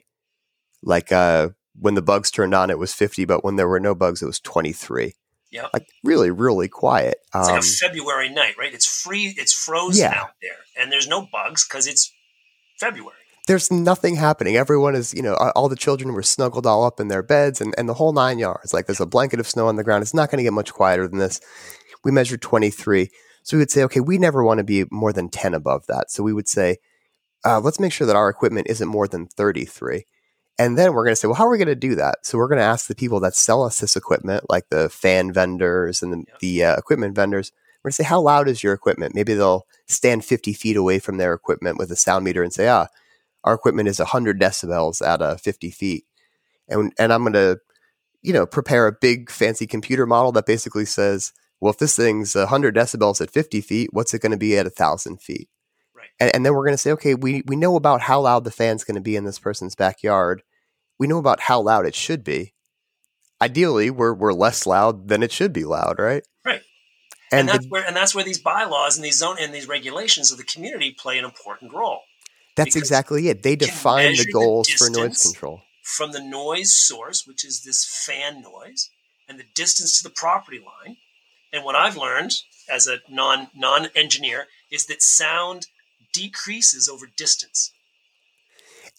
Like 0.82 1.12
uh, 1.12 1.50
when 1.80 1.95
the 1.95 2.02
bugs 2.02 2.32
turned 2.32 2.54
on, 2.54 2.69
it 2.69 2.80
was 2.80 2.93
50, 2.93 3.26
but 3.26 3.43
when 3.43 3.58
there 3.58 3.67
were 3.67 3.80
no 3.80 3.93
bugs, 3.93 4.21
it 4.21 4.26
was 4.26 4.39
23. 4.39 5.13
Yeah. 5.52 5.67
Like 5.74 5.88
really, 6.04 6.32
really 6.32 6.69
quiet. 6.69 7.17
It's 7.28 7.36
um, 7.36 7.41
like 7.41 7.54
a 7.54 7.58
um, 7.58 7.63
February 7.63 8.30
night, 8.30 8.54
right? 8.58 8.74
It's 8.74 8.86
free, 8.86 9.34
it's 9.38 9.54
frozen 9.54 10.04
yeah. 10.04 10.21
out 10.21 10.32
there, 10.41 10.58
and 10.82 10.91
there's 10.91 11.08
no 11.08 11.28
bugs 11.30 11.67
because 11.67 11.88
it's 11.88 12.12
February. 12.80 13.17
There's 13.48 13.72
nothing 13.72 14.16
happening. 14.16 14.56
Everyone 14.56 14.96
is, 14.96 15.14
you 15.14 15.22
know, 15.22 15.34
all 15.56 15.68
the 15.68 15.76
children 15.76 16.14
were 16.14 16.24
snuggled 16.24 16.68
all 16.68 16.84
up 16.84 17.00
in 17.00 17.08
their 17.08 17.24
beds 17.24 17.60
and, 17.60 17.74
and 17.78 17.90
the 17.90 17.96
whole 17.96 18.14
nine 18.14 18.38
yards. 18.38 18.74
Like 18.74 18.86
there's 18.86 19.02
a 19.02 19.06
blanket 19.06 19.40
of 19.40 19.48
snow 19.48 19.68
on 19.68 19.78
the 19.78 19.84
ground. 19.84 20.04
It's 20.04 20.14
not 20.14 20.30
going 20.30 20.38
to 20.38 20.44
get 20.44 20.54
much 20.54 20.74
quieter 20.74 21.08
than 21.08 21.18
this. 21.18 21.42
We 22.04 22.12
measured 22.12 22.42
23. 22.42 23.10
So 23.44 23.58
we 23.58 23.62
would 23.62 23.72
say, 23.72 23.84
okay, 23.84 24.00
we 24.00 24.18
never 24.18 24.44
want 24.44 24.60
to 24.60 24.64
be 24.64 24.86
more 24.92 25.12
than 25.12 25.30
10 25.30 25.54
above 25.54 25.88
that. 25.88 26.12
So 26.12 26.22
we 26.22 26.34
would 26.34 26.48
say, 26.48 26.78
uh, 27.44 27.60
let's 27.60 27.80
make 27.80 27.92
sure 27.92 28.06
that 28.06 28.16
our 28.16 28.30
equipment 28.30 28.68
isn't 28.70 28.88
more 28.88 29.08
than 29.08 29.28
33. 29.28 30.06
And 30.60 30.78
then 30.78 30.94
we're 30.94 31.04
going 31.04 31.14
to 31.14 31.16
say, 31.16 31.28
well, 31.28 31.36
how 31.36 31.48
are 31.48 31.50
we 31.50 31.58
going 31.58 31.68
to 31.68 31.76
do 31.76 31.96
that? 31.96 32.24
So 32.24 32.38
we're 32.38 32.48
going 32.48 32.60
to 32.60 32.64
ask 32.64 32.86
the 32.86 32.94
people 32.94 33.20
that 33.22 33.34
sell 33.34 33.64
us 33.64 33.80
this 33.80 33.96
equipment, 33.96 34.48
like 34.50 34.70
the 34.70 34.90
fan 34.90 35.34
vendors 35.34 36.04
and 36.04 36.14
the, 36.14 36.24
the 36.40 36.64
uh, 36.66 36.76
equipment 36.76 37.16
vendors, 37.16 37.52
we're 37.82 37.90
going 37.90 37.94
to 37.94 37.96
say, 37.96 38.04
how 38.04 38.22
loud 38.22 38.48
is 38.48 38.62
your 38.62 38.74
equipment? 38.74 39.16
Maybe 39.16 39.34
they'll 39.34 39.66
stand 39.88 40.24
50 40.24 40.54
feet 40.54 40.78
away 40.78 41.00
from 41.00 41.18
their 41.18 41.34
equipment 41.34 41.80
with 41.80 41.90
a 41.92 41.96
sound 41.96 42.24
meter 42.24 42.44
and 42.44 42.54
say, 42.54 42.68
ah, 42.68 42.88
our 43.44 43.54
equipment 43.54 43.88
is 43.88 44.00
100 44.00 44.40
decibels 44.40 45.06
at 45.06 45.22
uh, 45.22 45.36
50 45.36 45.72
feet. 45.72 46.06
And, 46.68 46.94
and 46.98 47.12
I'm 47.12 47.22
going 47.22 47.34
to, 47.34 47.60
you 48.22 48.34
know, 48.34 48.46
prepare 48.46 48.88
a 48.88 48.92
big 48.92 49.30
fancy 49.30 49.68
computer 49.68 50.06
model 50.06 50.32
that 50.34 50.46
basically 50.46 50.86
says, 50.86 51.34
well, 51.60 51.72
if 51.72 51.80
this 51.80 51.96
thing's 51.96 52.36
100 52.36 52.76
decibels 52.76 53.22
at 53.22 53.32
50 53.32 53.62
feet, 53.62 53.90
what's 53.92 54.14
it 54.14 54.22
going 54.22 54.32
to 54.32 54.38
be 54.38 54.58
at 54.58 54.66
1,000 54.66 55.22
feet? 55.22 55.50
And, 56.20 56.36
and 56.36 56.46
then 56.46 56.54
we're 56.54 56.66
going 56.66 56.74
to 56.74 56.78
say, 56.78 56.92
okay, 56.92 57.16
we, 57.16 57.44
we 57.48 57.56
know 57.56 57.76
about 57.76 58.02
how 58.02 58.22
loud 58.22 58.44
the 58.44 58.52
fan's 58.52 58.84
going 58.84 58.96
to 58.96 59.02
be 59.02 59.16
in 59.16 59.26
this 59.26 59.40
person's 59.40 59.76
backyard. 59.76 60.44
We 61.00 61.08
know 61.08 61.18
about 61.18 61.42
how 61.42 61.62
loud 61.62 61.86
it 61.86 61.96
should 61.96 62.24
be. 62.24 62.54
Ideally, 63.42 63.90
we're, 63.90 64.14
we're 64.14 64.34
less 64.34 64.68
loud 64.68 65.08
than 65.08 65.24
it 65.24 65.32
should 65.32 65.52
be 65.52 65.66
loud, 65.66 65.98
right? 65.98 66.24
Right. 66.46 66.62
And, 67.32 67.42
and 67.42 67.50
that's 67.50 67.66
the, 67.66 67.70
where 67.70 67.88
and 67.88 67.96
that's 67.96 68.14
where 68.14 68.24
these 68.24 68.40
bylaws 68.40 68.98
and 68.98 69.06
these 69.06 69.18
zone 69.18 69.38
and 69.40 69.54
these 69.54 69.68
regulations 69.68 70.32
of 70.32 70.38
the 70.38 70.44
community 70.44 70.96
play 70.98 71.18
an 71.18 71.26
important 71.26 71.74
role. 71.74 72.02
That's 72.56 72.76
exactly 72.76 73.30
it. 73.30 73.44
They 73.44 73.56
define 73.56 74.16
the 74.16 74.30
goals 74.32 74.68
the 74.68 74.74
for 74.78 74.90
noise 74.90 75.22
control. 75.22 75.62
From 75.84 76.12
the 76.12 76.24
noise 76.24 76.76
source, 76.78 77.26
which 77.26 77.46
is 77.46 77.64
this 77.64 77.86
fan 77.86 78.42
noise, 78.42 78.90
and 79.28 79.40
the 79.40 79.46
distance 79.56 79.98
to 79.98 80.04
the 80.04 80.14
property 80.14 80.60
line. 80.60 80.98
And 81.54 81.64
what 81.64 81.76
I've 81.76 81.98
learned 81.98 82.34
as 82.70 82.88
a 82.88 83.00
non 83.10 83.48
non 83.56 83.88
engineer 83.96 84.48
is 84.72 84.86
that 84.86 85.02
sound 85.02 85.68
decreases 86.14 86.90
over 86.90 87.08
distance. 87.18 87.74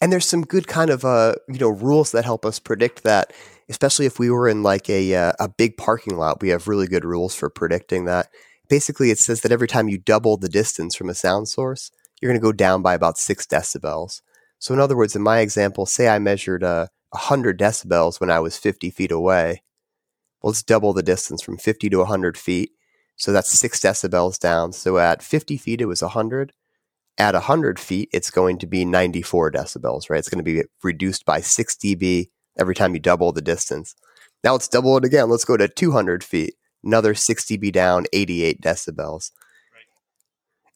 And 0.01 0.11
there's 0.11 0.25
some 0.25 0.43
good 0.43 0.67
kind 0.67 0.89
of 0.89 1.05
uh, 1.05 1.35
you 1.47 1.59
know 1.59 1.69
rules 1.69 2.11
that 2.11 2.25
help 2.25 2.45
us 2.45 2.59
predict 2.59 3.03
that, 3.03 3.31
especially 3.69 4.05
if 4.05 4.19
we 4.19 4.29
were 4.29 4.47
in 4.47 4.63
like 4.63 4.89
a 4.89 5.15
uh, 5.15 5.33
a 5.39 5.47
big 5.47 5.77
parking 5.77 6.17
lot. 6.17 6.41
We 6.41 6.49
have 6.49 6.67
really 6.67 6.87
good 6.87 7.05
rules 7.05 7.35
for 7.35 7.49
predicting 7.49 8.05
that. 8.05 8.29
Basically, 8.69 9.11
it 9.11 9.19
says 9.19 9.41
that 9.41 9.51
every 9.51 9.67
time 9.67 9.89
you 9.89 9.97
double 9.97 10.37
the 10.37 10.49
distance 10.49 10.95
from 10.95 11.09
a 11.09 11.13
sound 11.13 11.47
source, 11.47 11.91
you're 12.23 12.31
going 12.31 12.39
to 12.39 12.43
go 12.43 12.53
down 12.53 12.81
by 12.81 12.93
about 12.93 13.17
six 13.17 13.45
decibels. 13.45 14.21
So, 14.59 14.73
in 14.73 14.79
other 14.79 14.95
words, 14.95 15.15
in 15.15 15.21
my 15.21 15.39
example, 15.39 15.85
say 15.85 16.07
I 16.07 16.19
measured 16.19 16.63
uh, 16.63 16.87
100 17.09 17.59
decibels 17.59 18.21
when 18.21 18.31
I 18.31 18.39
was 18.39 18.57
50 18.57 18.89
feet 18.91 19.11
away. 19.11 19.61
Well, 20.41 20.51
let's 20.51 20.63
double 20.63 20.93
the 20.93 21.03
distance 21.03 21.41
from 21.41 21.57
50 21.57 21.89
to 21.89 21.97
100 21.97 22.37
feet. 22.37 22.71
So 23.15 23.31
that's 23.31 23.51
six 23.51 23.79
decibels 23.79 24.39
down. 24.39 24.73
So 24.73 24.97
at 24.97 25.21
50 25.21 25.57
feet, 25.57 25.81
it 25.81 25.85
was 25.85 26.01
100 26.01 26.53
at 27.17 27.33
100 27.33 27.79
feet, 27.79 28.09
it's 28.11 28.31
going 28.31 28.57
to 28.59 28.67
be 28.67 28.85
94 28.85 29.51
decibels, 29.51 30.09
right? 30.09 30.17
It's 30.17 30.29
going 30.29 30.43
to 30.43 30.51
be 30.51 30.63
reduced 30.83 31.25
by 31.25 31.41
6 31.41 31.75
dB 31.75 32.29
every 32.57 32.75
time 32.75 32.93
you 32.93 32.99
double 32.99 33.31
the 33.31 33.41
distance. 33.41 33.95
Now 34.43 34.53
let's 34.53 34.67
double 34.67 34.97
it 34.97 35.05
again. 35.05 35.29
Let's 35.29 35.45
go 35.45 35.57
to 35.57 35.67
200 35.67 36.23
feet, 36.23 36.55
another 36.83 37.13
6 37.13 37.45
dB 37.45 37.71
down, 37.71 38.05
88 38.13 38.61
decibels. 38.61 39.31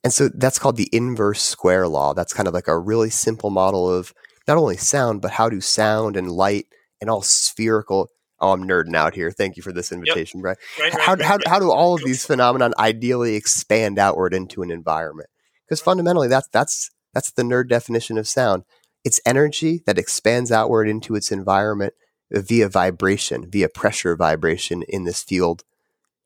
Right. 0.07 0.13
And 0.13 0.13
so 0.13 0.29
that's 0.29 0.57
called 0.59 0.77
the 0.77 0.89
inverse 0.93 1.41
square 1.41 1.87
law. 1.87 2.13
That's 2.13 2.33
kind 2.33 2.47
of 2.47 2.53
like 2.53 2.67
a 2.69 2.79
really 2.79 3.09
simple 3.09 3.49
model 3.49 3.93
of 3.93 4.13
not 4.47 4.57
only 4.57 4.77
sound, 4.77 5.21
but 5.21 5.31
how 5.31 5.49
do 5.49 5.59
sound 5.59 6.15
and 6.15 6.31
light 6.31 6.67
and 7.01 7.09
all 7.09 7.21
spherical. 7.21 8.09
Oh, 8.39 8.53
I'm 8.53 8.63
nerding 8.63 8.95
out 8.95 9.15
here. 9.15 9.31
Thank 9.31 9.57
you 9.57 9.63
for 9.63 9.73
this 9.73 9.91
invitation, 9.91 10.39
yep. 10.39 10.43
Brian. 10.43 10.57
Right, 10.79 10.93
how, 10.93 11.13
right, 11.13 11.21
how, 11.21 11.35
right. 11.35 11.47
how 11.47 11.59
do 11.59 11.71
all 11.71 11.95
of 11.95 12.03
these 12.03 12.25
phenomenon 12.25 12.73
ideally 12.79 13.35
expand 13.35 13.99
outward 13.99 14.33
into 14.33 14.61
an 14.61 14.71
environment? 14.71 15.29
Because 15.65 15.81
fundamentally, 15.81 16.29
that's 16.29 16.47
that's 16.49 16.91
that's 17.13 17.31
the 17.31 17.43
nerd 17.43 17.67
definition 17.67 18.17
of 18.17 18.27
sound. 18.27 18.63
It's 19.03 19.19
energy 19.25 19.81
that 19.85 19.97
expands 19.97 20.51
outward 20.51 20.87
into 20.87 21.15
its 21.15 21.31
environment 21.31 21.93
via 22.31 22.69
vibration, 22.69 23.49
via 23.49 23.69
pressure 23.69 24.15
vibration 24.15 24.83
in 24.87 25.03
this 25.03 25.23
field, 25.23 25.63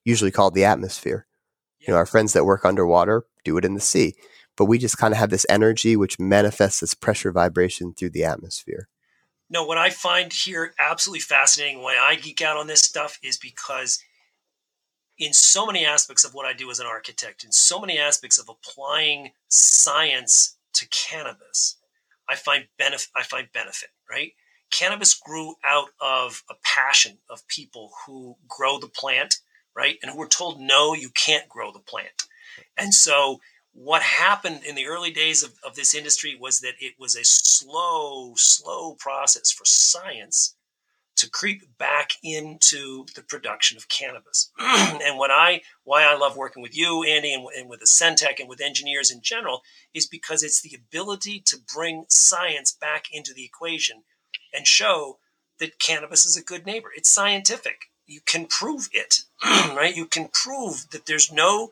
usually 0.05 0.31
called 0.31 0.53
the 0.53 0.65
atmosphere. 0.65 1.25
Yeah. 1.81 1.87
You 1.87 1.93
know, 1.93 1.97
our 1.97 2.05
friends 2.05 2.33
that 2.33 2.45
work 2.45 2.63
underwater 2.63 3.25
do 3.43 3.57
it 3.57 3.65
in 3.65 3.73
the 3.73 3.81
sea, 3.81 4.13
but 4.55 4.65
we 4.65 4.77
just 4.77 4.97
kind 4.97 5.13
of 5.13 5.17
have 5.17 5.31
this 5.31 5.45
energy 5.49 5.95
which 5.95 6.19
manifests 6.19 6.83
as 6.83 6.93
pressure 6.93 7.31
vibration 7.31 7.93
through 7.93 8.11
the 8.11 8.23
atmosphere. 8.23 8.87
No, 9.49 9.65
what 9.65 9.77
I 9.77 9.89
find 9.89 10.31
here 10.31 10.73
absolutely 10.79 11.19
fascinating, 11.19 11.81
why 11.81 11.97
I 11.97 12.15
geek 12.15 12.41
out 12.41 12.55
on 12.55 12.67
this 12.67 12.81
stuff 12.81 13.19
is 13.21 13.37
because 13.37 14.01
in 15.17 15.33
so 15.33 15.65
many 15.65 15.85
aspects 15.85 16.23
of 16.23 16.33
what 16.33 16.45
I 16.45 16.53
do 16.53 16.71
as 16.71 16.79
an 16.79 16.87
architect, 16.87 17.43
in 17.43 17.51
so 17.51 17.79
many 17.79 17.97
aspects 17.97 18.39
of 18.39 18.47
applying 18.47 19.31
science 19.49 20.57
to 20.73 20.87
cannabis, 20.87 21.77
I 22.29 22.35
find 22.35 22.67
benefit. 22.77 23.09
I 23.15 23.23
find 23.23 23.47
benefit. 23.53 23.89
Right, 24.09 24.31
cannabis 24.71 25.13
grew 25.13 25.55
out 25.65 25.89
of 25.99 26.43
a 26.49 26.53
passion 26.63 27.17
of 27.29 27.47
people 27.47 27.91
who 28.05 28.37
grow 28.47 28.79
the 28.79 28.87
plant, 28.87 29.35
right, 29.75 29.97
and 30.01 30.15
were 30.17 30.27
told 30.27 30.59
no, 30.59 30.93
you 30.93 31.09
can't 31.09 31.49
grow 31.49 31.71
the 31.71 31.79
plant, 31.79 32.27
and 32.77 32.93
so 32.93 33.39
what 33.73 34.01
happened 34.01 34.61
in 34.67 34.75
the 34.75 34.87
early 34.87 35.11
days 35.11 35.43
of, 35.43 35.53
of 35.65 35.75
this 35.75 35.95
industry 35.95 36.37
was 36.39 36.59
that 36.59 36.73
it 36.79 36.95
was 36.99 37.15
a 37.15 37.23
slow, 37.23 38.33
slow 38.35 38.95
process 38.95 39.51
for 39.51 39.63
science 39.65 40.55
to 41.17 41.29
creep 41.29 41.77
back 41.77 42.13
into 42.23 43.05
the 43.15 43.21
production 43.21 43.77
of 43.77 43.87
cannabis. 43.87 44.51
and 44.59 45.17
what 45.17 45.29
I 45.31 45.61
why 45.83 46.03
I 46.03 46.15
love 46.17 46.35
working 46.35 46.63
with 46.63 46.75
you, 46.75 47.03
Andy, 47.03 47.33
and, 47.33 47.45
and 47.55 47.69
with 47.69 47.81
Acentech 47.81 48.39
and 48.39 48.49
with 48.49 48.61
engineers 48.61 49.11
in 49.11 49.21
general 49.21 49.61
is 49.93 50.07
because 50.07 50.41
it's 50.41 50.61
the 50.61 50.75
ability 50.75 51.41
to 51.45 51.57
bring 51.73 52.05
science 52.09 52.71
back 52.71 53.05
into 53.11 53.33
the 53.33 53.45
equation 53.45 54.03
and 54.53 54.65
show 54.65 55.19
that 55.59 55.79
cannabis 55.79 56.25
is 56.25 56.35
a 56.35 56.43
good 56.43 56.65
neighbor. 56.65 56.89
It's 56.95 57.13
scientific. 57.13 57.90
You 58.11 58.21
can 58.25 58.45
prove 58.45 58.89
it, 58.91 59.21
right? 59.43 59.95
You 59.95 60.05
can 60.05 60.29
prove 60.31 60.89
that 60.91 61.05
there's 61.05 61.31
no 61.31 61.71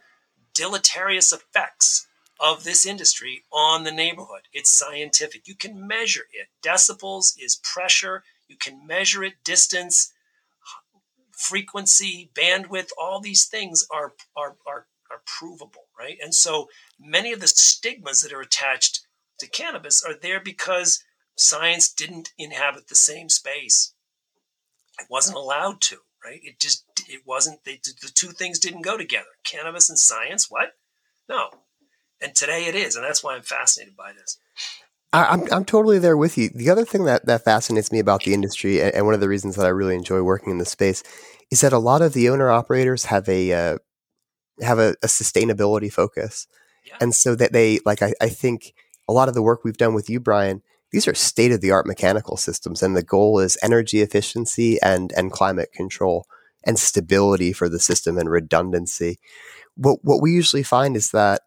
deleterious 0.54 1.32
effects 1.32 2.08
of 2.40 2.64
this 2.64 2.86
industry 2.86 3.44
on 3.52 3.84
the 3.84 3.92
neighborhood. 3.92 4.44
It's 4.54 4.72
scientific. 4.72 5.48
You 5.48 5.56
can 5.56 5.86
measure 5.86 6.26
it. 6.34 6.48
Decibels 6.64 7.34
is 7.38 7.60
pressure 7.62 8.24
you 8.50 8.58
can 8.58 8.86
measure 8.86 9.24
it, 9.24 9.44
distance, 9.46 10.12
frequency, 11.32 12.32
bandwidth, 12.34 12.90
all 13.00 13.22
these 13.22 13.46
things 13.46 13.86
are, 13.92 14.14
are, 14.36 14.58
are, 14.68 14.88
are 15.10 15.22
provable, 15.26 15.86
right? 15.98 16.18
And 16.22 16.34
so 16.34 16.68
many 17.00 17.32
of 17.32 17.40
the 17.40 17.48
stigmas 17.48 18.22
that 18.22 18.34
are 18.34 18.42
attached 18.42 19.02
to 19.40 19.48
cannabis 19.48 20.04
are 20.04 20.16
there 20.16 20.40
because 20.40 21.04
science 21.38 21.94
didn't 21.94 22.34
inhabit 22.38 22.88
the 22.88 22.96
same 22.96 23.30
space. 23.30 23.94
It 25.00 25.08
wasn't 25.10 25.38
allowed 25.38 25.80
to, 25.82 26.00
right? 26.24 26.40
It 26.44 26.60
just, 26.60 26.86
it 27.08 27.22
wasn't, 27.26 27.64
they, 27.64 27.80
the 27.84 28.12
two 28.14 28.30
things 28.30 28.60
didn't 28.60 28.82
go 28.82 28.98
together. 28.98 29.28
Cannabis 29.44 29.90
and 29.90 29.98
science, 29.98 30.48
what? 30.50 30.74
No. 31.28 31.50
And 32.22 32.36
today 32.36 32.66
it 32.66 32.76
is. 32.76 32.96
And 32.96 33.06
that's 33.06 33.24
why 33.24 33.36
I'm 33.36 33.42
fascinated 33.42 33.96
by 33.96 34.12
this. 34.14 34.38
I, 35.12 35.34
am 35.34 35.48
I'm 35.52 35.66
totally 35.66 35.98
there 35.98 36.18
with 36.18 36.38
you. 36.38 36.50
The 36.50 36.70
other 36.70 36.86
thing 36.86 37.06
that, 37.06 37.26
that 37.26 37.44
fascinates 37.44 37.92
me 37.92 38.00
about 38.00 38.24
the 38.24 38.34
industry, 38.34 38.82
and, 38.82 38.94
and 38.94 39.06
one 39.06 39.16
of 39.16 39.22
the 39.22 39.30
reasons 39.30 39.56
that 39.56 39.66
I 39.66 39.70
really 39.70 39.96
enjoy 39.96 40.22
working 40.22 40.52
in 40.52 40.60
this 40.60 40.70
space, 40.70 41.04
is 41.50 41.62
that 41.62 41.74
a 41.74 41.80
lot 41.80 42.02
of 42.02 42.14
the 42.14 42.30
owner 42.30 42.50
operators 42.50 43.06
have 43.06 43.28
a 43.28 43.52
uh, 43.52 43.78
have 44.62 44.78
a, 44.78 44.90
a, 45.02 45.08
sustainability 45.08 45.92
focus, 45.92 46.48
yeah. 46.86 46.98
and 47.02 47.16
so 47.16 47.34
that 47.34 47.54
they 47.54 47.80
like 47.86 48.04
I, 48.04 48.14
I 48.22 48.30
think 48.30 48.74
a 49.08 49.14
lot 49.14 49.30
of 49.30 49.34
the 49.34 49.42
work 49.42 49.64
we've 49.64 49.78
done 49.78 49.96
with 49.96 50.10
you, 50.10 50.20
Brian, 50.20 50.62
these 50.92 51.08
are 51.08 51.14
state 51.14 51.52
of 51.52 51.62
the 51.62 51.72
art 51.72 51.86
mechanical 51.86 52.38
systems, 52.38 52.84
and 52.84 52.96
the 52.96 53.04
goal 53.04 53.40
is 53.40 53.58
energy 53.62 54.02
efficiency 54.02 54.80
and 54.82 55.12
and 55.14 55.32
climate 55.32 55.72
control 55.74 56.26
and 56.66 56.78
stability 56.78 57.54
for 57.54 57.70
the 57.70 57.80
system 57.80 58.18
and 58.18 58.30
redundancy. 58.30 59.20
What 59.76 60.00
what 60.04 60.22
we 60.22 60.32
usually 60.32 60.64
find 60.64 60.96
is 60.96 61.12
that 61.12 61.42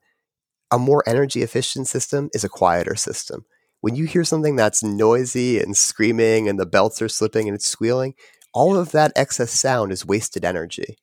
a 0.71 0.79
more 0.79 1.03
energy 1.07 1.43
efficient 1.43 1.89
system 1.89 2.31
is 2.33 2.45
a 2.45 2.49
quieter 2.49 2.97
system 2.97 3.45
when 3.83 3.97
you 3.97 4.07
hear 4.07 4.25
something 4.25 4.57
that's 4.57 4.83
noisy 4.83 5.61
and 5.61 5.77
screaming 5.77 6.49
and 6.49 6.59
the 6.59 6.65
belts 6.65 7.03
are 7.03 7.09
slipping 7.09 7.49
and 7.49 7.55
it's 7.55 7.67
squealing, 7.67 8.15
all 8.55 8.77
of 8.77 8.93
that 8.93 9.13
excess 9.17 9.51
sound 9.51 9.93
is 9.93 10.07
wasted 10.07 10.45
energy, 10.45 10.97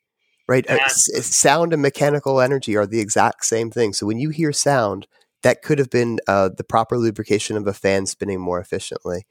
right? 0.48 0.68
Uh, 0.70 0.88
sound 0.88 1.74
and 1.74 1.82
mechanical 1.82 2.40
energy 2.40 2.78
are 2.78 2.88
the 2.88 3.02
exact 3.02 3.46
same 3.46 3.70
thing. 3.70 3.92
So 3.92 4.08
when 4.08 4.18
you 4.18 4.30
hear 4.30 4.54
sound, 4.54 5.08
that 5.44 5.62
could 5.62 5.80
have 5.80 5.90
been 5.90 6.20
uh, 6.28 6.50
the 6.56 6.64
proper 6.64 6.98
lubrication 6.98 7.58
of 7.58 7.68
a 7.68 7.74
fan 7.74 8.06
spinning 8.06 8.40
more 8.40 8.60
efficiently. 8.60 9.26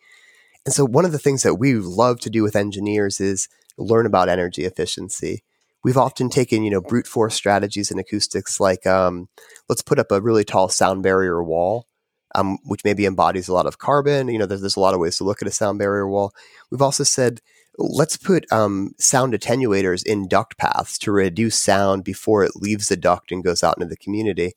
And 0.65 0.75
so 0.75 0.85
one 0.85 1.05
of 1.05 1.13
the 1.13 1.19
things 1.19 1.43
that 1.43 1.57
we 1.57 1.75
love 1.75 2.21
to 2.21 2.31
do 2.31 2.43
with 2.43 2.57
engineers 2.57 3.21
is 3.21 3.49
learn 3.77 4.07
about 4.07 4.29
energy 4.29 4.65
efficiency. 4.65 5.43
We've 5.85 5.97
often 5.97 6.29
taken, 6.29 6.65
you 6.65 6.71
know, 6.71 6.81
brute 6.81 7.07
force 7.07 7.35
strategies 7.35 7.91
in 7.91 7.99
acoustics 7.99 8.59
like 8.59 8.87
um, 8.87 9.29
let's 9.69 9.83
put 9.83 9.99
up 9.99 10.11
a 10.11 10.21
really 10.21 10.45
tall 10.45 10.69
sound 10.69 11.03
barrier 11.03 11.43
wall 11.43 11.87
um, 12.35 12.59
which 12.65 12.85
maybe 12.85 13.07
embodies 13.07 13.49
a 13.49 13.55
lot 13.55 13.67
of 13.67 13.79
carbon. 13.79 14.29
You 14.29 14.39
know, 14.39 14.47
there's, 14.47 14.61
there's 14.61 14.77
a 14.77 14.81
lot 14.81 14.95
of 14.95 15.01
ways 15.01 15.17
to 15.17 15.25
look 15.25 15.43
at 15.43 15.49
a 15.49 15.53
sound 15.53 15.79
barrier 15.79 16.09
wall. 16.09 16.33
We've 16.71 16.83
also 16.83 17.05
said, 17.05 17.41
let's 17.79 18.17
put 18.17 18.51
um, 18.53 18.95
sound 18.99 19.33
attenuators 19.33 20.05
in 20.05 20.29
duct 20.29 20.59
paths 20.59 20.99
to 20.99 21.13
reduce 21.13 21.59
sound 21.59 22.05
before 22.05 22.45
it 22.45 22.57
leaves 22.57 22.89
the 22.89 22.97
duct 22.97 23.33
and 23.33 23.45
goes 23.45 23.63
out 23.63 23.77
into 23.77 23.89
the 23.89 23.97
community. 23.97 24.53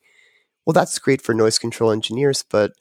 Well, 0.65 0.73
that's 0.73 0.99
great 0.99 1.21
for 1.21 1.33
noise 1.33 1.57
control 1.57 1.91
engineers, 1.91 2.43
but 2.49 2.73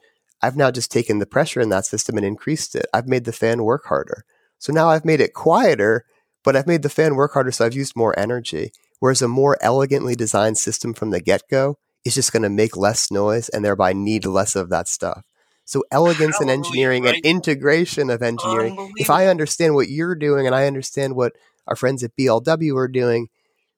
I've 0.42 0.56
now 0.56 0.70
just 0.70 0.90
taken 0.90 1.18
the 1.18 1.26
pressure 1.26 1.60
in 1.60 1.68
that 1.70 1.86
system 1.86 2.16
and 2.16 2.26
increased 2.26 2.74
it. 2.74 2.86
I've 2.92 3.08
made 3.08 3.24
the 3.24 3.32
fan 3.32 3.62
work 3.64 3.86
harder. 3.86 4.24
So 4.58 4.72
now 4.72 4.88
I've 4.88 5.04
made 5.04 5.20
it 5.20 5.34
quieter, 5.34 6.04
but 6.44 6.56
I've 6.56 6.66
made 6.66 6.82
the 6.82 6.88
fan 6.88 7.14
work 7.14 7.32
harder, 7.32 7.50
so 7.50 7.64
I've 7.64 7.74
used 7.74 7.96
more 7.96 8.18
energy. 8.18 8.72
Whereas 8.98 9.22
a 9.22 9.28
more 9.28 9.56
elegantly 9.60 10.14
designed 10.14 10.58
system 10.58 10.92
from 10.92 11.10
the 11.10 11.20
get 11.20 11.42
go 11.50 11.78
is 12.04 12.14
just 12.14 12.32
going 12.32 12.42
to 12.42 12.50
make 12.50 12.76
less 12.76 13.10
noise 13.10 13.48
and 13.48 13.64
thereby 13.64 13.92
need 13.92 14.26
less 14.26 14.56
of 14.56 14.68
that 14.70 14.88
stuff. 14.88 15.22
So 15.64 15.84
elegance 15.90 16.40
in 16.40 16.50
engineering 16.50 17.04
right? 17.04 17.14
and 17.14 17.24
integration 17.24 18.10
of 18.10 18.22
engineering. 18.22 18.92
If 18.96 19.08
I 19.08 19.26
understand 19.26 19.74
what 19.74 19.88
you're 19.88 20.16
doing 20.16 20.46
and 20.46 20.54
I 20.54 20.66
understand 20.66 21.14
what 21.14 21.34
our 21.66 21.76
friends 21.76 22.02
at 22.02 22.16
BLW 22.16 22.76
are 22.76 22.88
doing, 22.88 23.28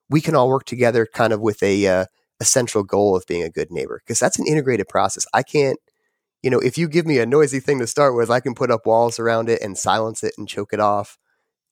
we 0.09 0.21
can 0.21 0.35
all 0.35 0.49
work 0.49 0.65
together 0.65 1.07
kind 1.07 1.33
of 1.33 1.41
with 1.41 1.63
a 1.63 1.87
uh, 1.87 2.07
a 2.43 2.45
central 2.45 2.85
goal 2.85 3.17
of 3.17 3.25
being 3.27 3.43
a 3.43 3.51
good 3.51 3.71
neighbor 3.71 4.03
because 4.05 4.19
that's 4.19 4.39
an 4.39 4.47
integrated 4.47 4.89
process. 4.89 5.25
I 5.33 5.43
can't 5.43 5.79
you 6.43 6.51
know, 6.51 6.59
if 6.59 6.77
you 6.77 6.89
give 6.89 7.07
me 7.07 7.21
a 7.21 7.25
noisy 7.25 7.61
thing 7.61 7.79
to 7.79 7.87
start 7.87 8.17
with, 8.17 8.29
I 8.29 8.41
can 8.41 8.55
put 8.55 8.73
up 8.73 8.85
walls 8.85 9.21
around 9.21 9.49
it 9.49 9.63
and 9.63 9.79
silence 9.79 10.25
it 10.25 10.35
and 10.37 10.49
choke 10.49 10.73
it 10.73 10.81
off 10.81 11.17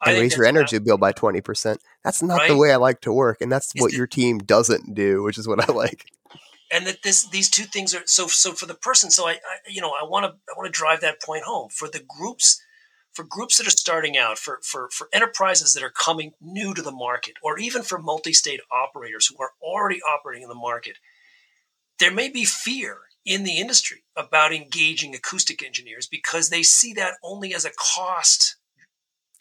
and 0.06 0.16
raise 0.16 0.36
your 0.36 0.46
energy 0.46 0.78
bill 0.78 0.96
by 0.96 1.12
20%. 1.12 1.78
That's 2.04 2.22
not 2.22 2.38
right? 2.38 2.48
the 2.48 2.56
way 2.56 2.72
I 2.72 2.76
like 2.76 3.00
to 3.00 3.12
work. 3.12 3.38
And 3.40 3.50
that's 3.50 3.72
what 3.78 3.92
your 3.92 4.06
team 4.06 4.38
doesn't 4.38 4.94
do, 4.94 5.24
which 5.24 5.38
is 5.38 5.48
what 5.48 5.68
I 5.68 5.72
like 5.72 6.06
and 6.70 6.86
that 6.86 7.02
this 7.02 7.28
these 7.28 7.50
two 7.50 7.64
things 7.64 7.94
are 7.94 8.02
so 8.06 8.26
so 8.26 8.52
for 8.52 8.66
the 8.66 8.74
person 8.74 9.10
so 9.10 9.26
i, 9.26 9.32
I 9.32 9.38
you 9.68 9.80
know 9.80 9.90
i 9.90 10.04
want 10.04 10.24
to 10.24 10.30
i 10.30 10.56
want 10.56 10.72
to 10.72 10.78
drive 10.78 11.00
that 11.00 11.20
point 11.20 11.44
home 11.44 11.68
for 11.70 11.88
the 11.88 12.02
groups 12.06 12.62
for 13.12 13.24
groups 13.24 13.58
that 13.58 13.66
are 13.66 13.70
starting 13.70 14.16
out 14.16 14.38
for 14.38 14.60
for 14.62 14.88
for 14.90 15.08
enterprises 15.12 15.74
that 15.74 15.82
are 15.82 15.90
coming 15.90 16.32
new 16.40 16.74
to 16.74 16.82
the 16.82 16.92
market 16.92 17.34
or 17.42 17.58
even 17.58 17.82
for 17.82 17.98
multi-state 17.98 18.60
operators 18.72 19.26
who 19.26 19.42
are 19.42 19.52
already 19.62 20.00
operating 20.02 20.42
in 20.42 20.48
the 20.48 20.54
market 20.54 20.98
there 21.98 22.12
may 22.12 22.28
be 22.28 22.44
fear 22.44 22.98
in 23.24 23.44
the 23.44 23.58
industry 23.58 24.04
about 24.16 24.52
engaging 24.52 25.14
acoustic 25.14 25.62
engineers 25.62 26.06
because 26.06 26.48
they 26.48 26.62
see 26.62 26.92
that 26.94 27.14
only 27.22 27.54
as 27.54 27.64
a 27.64 27.70
cost 27.78 28.56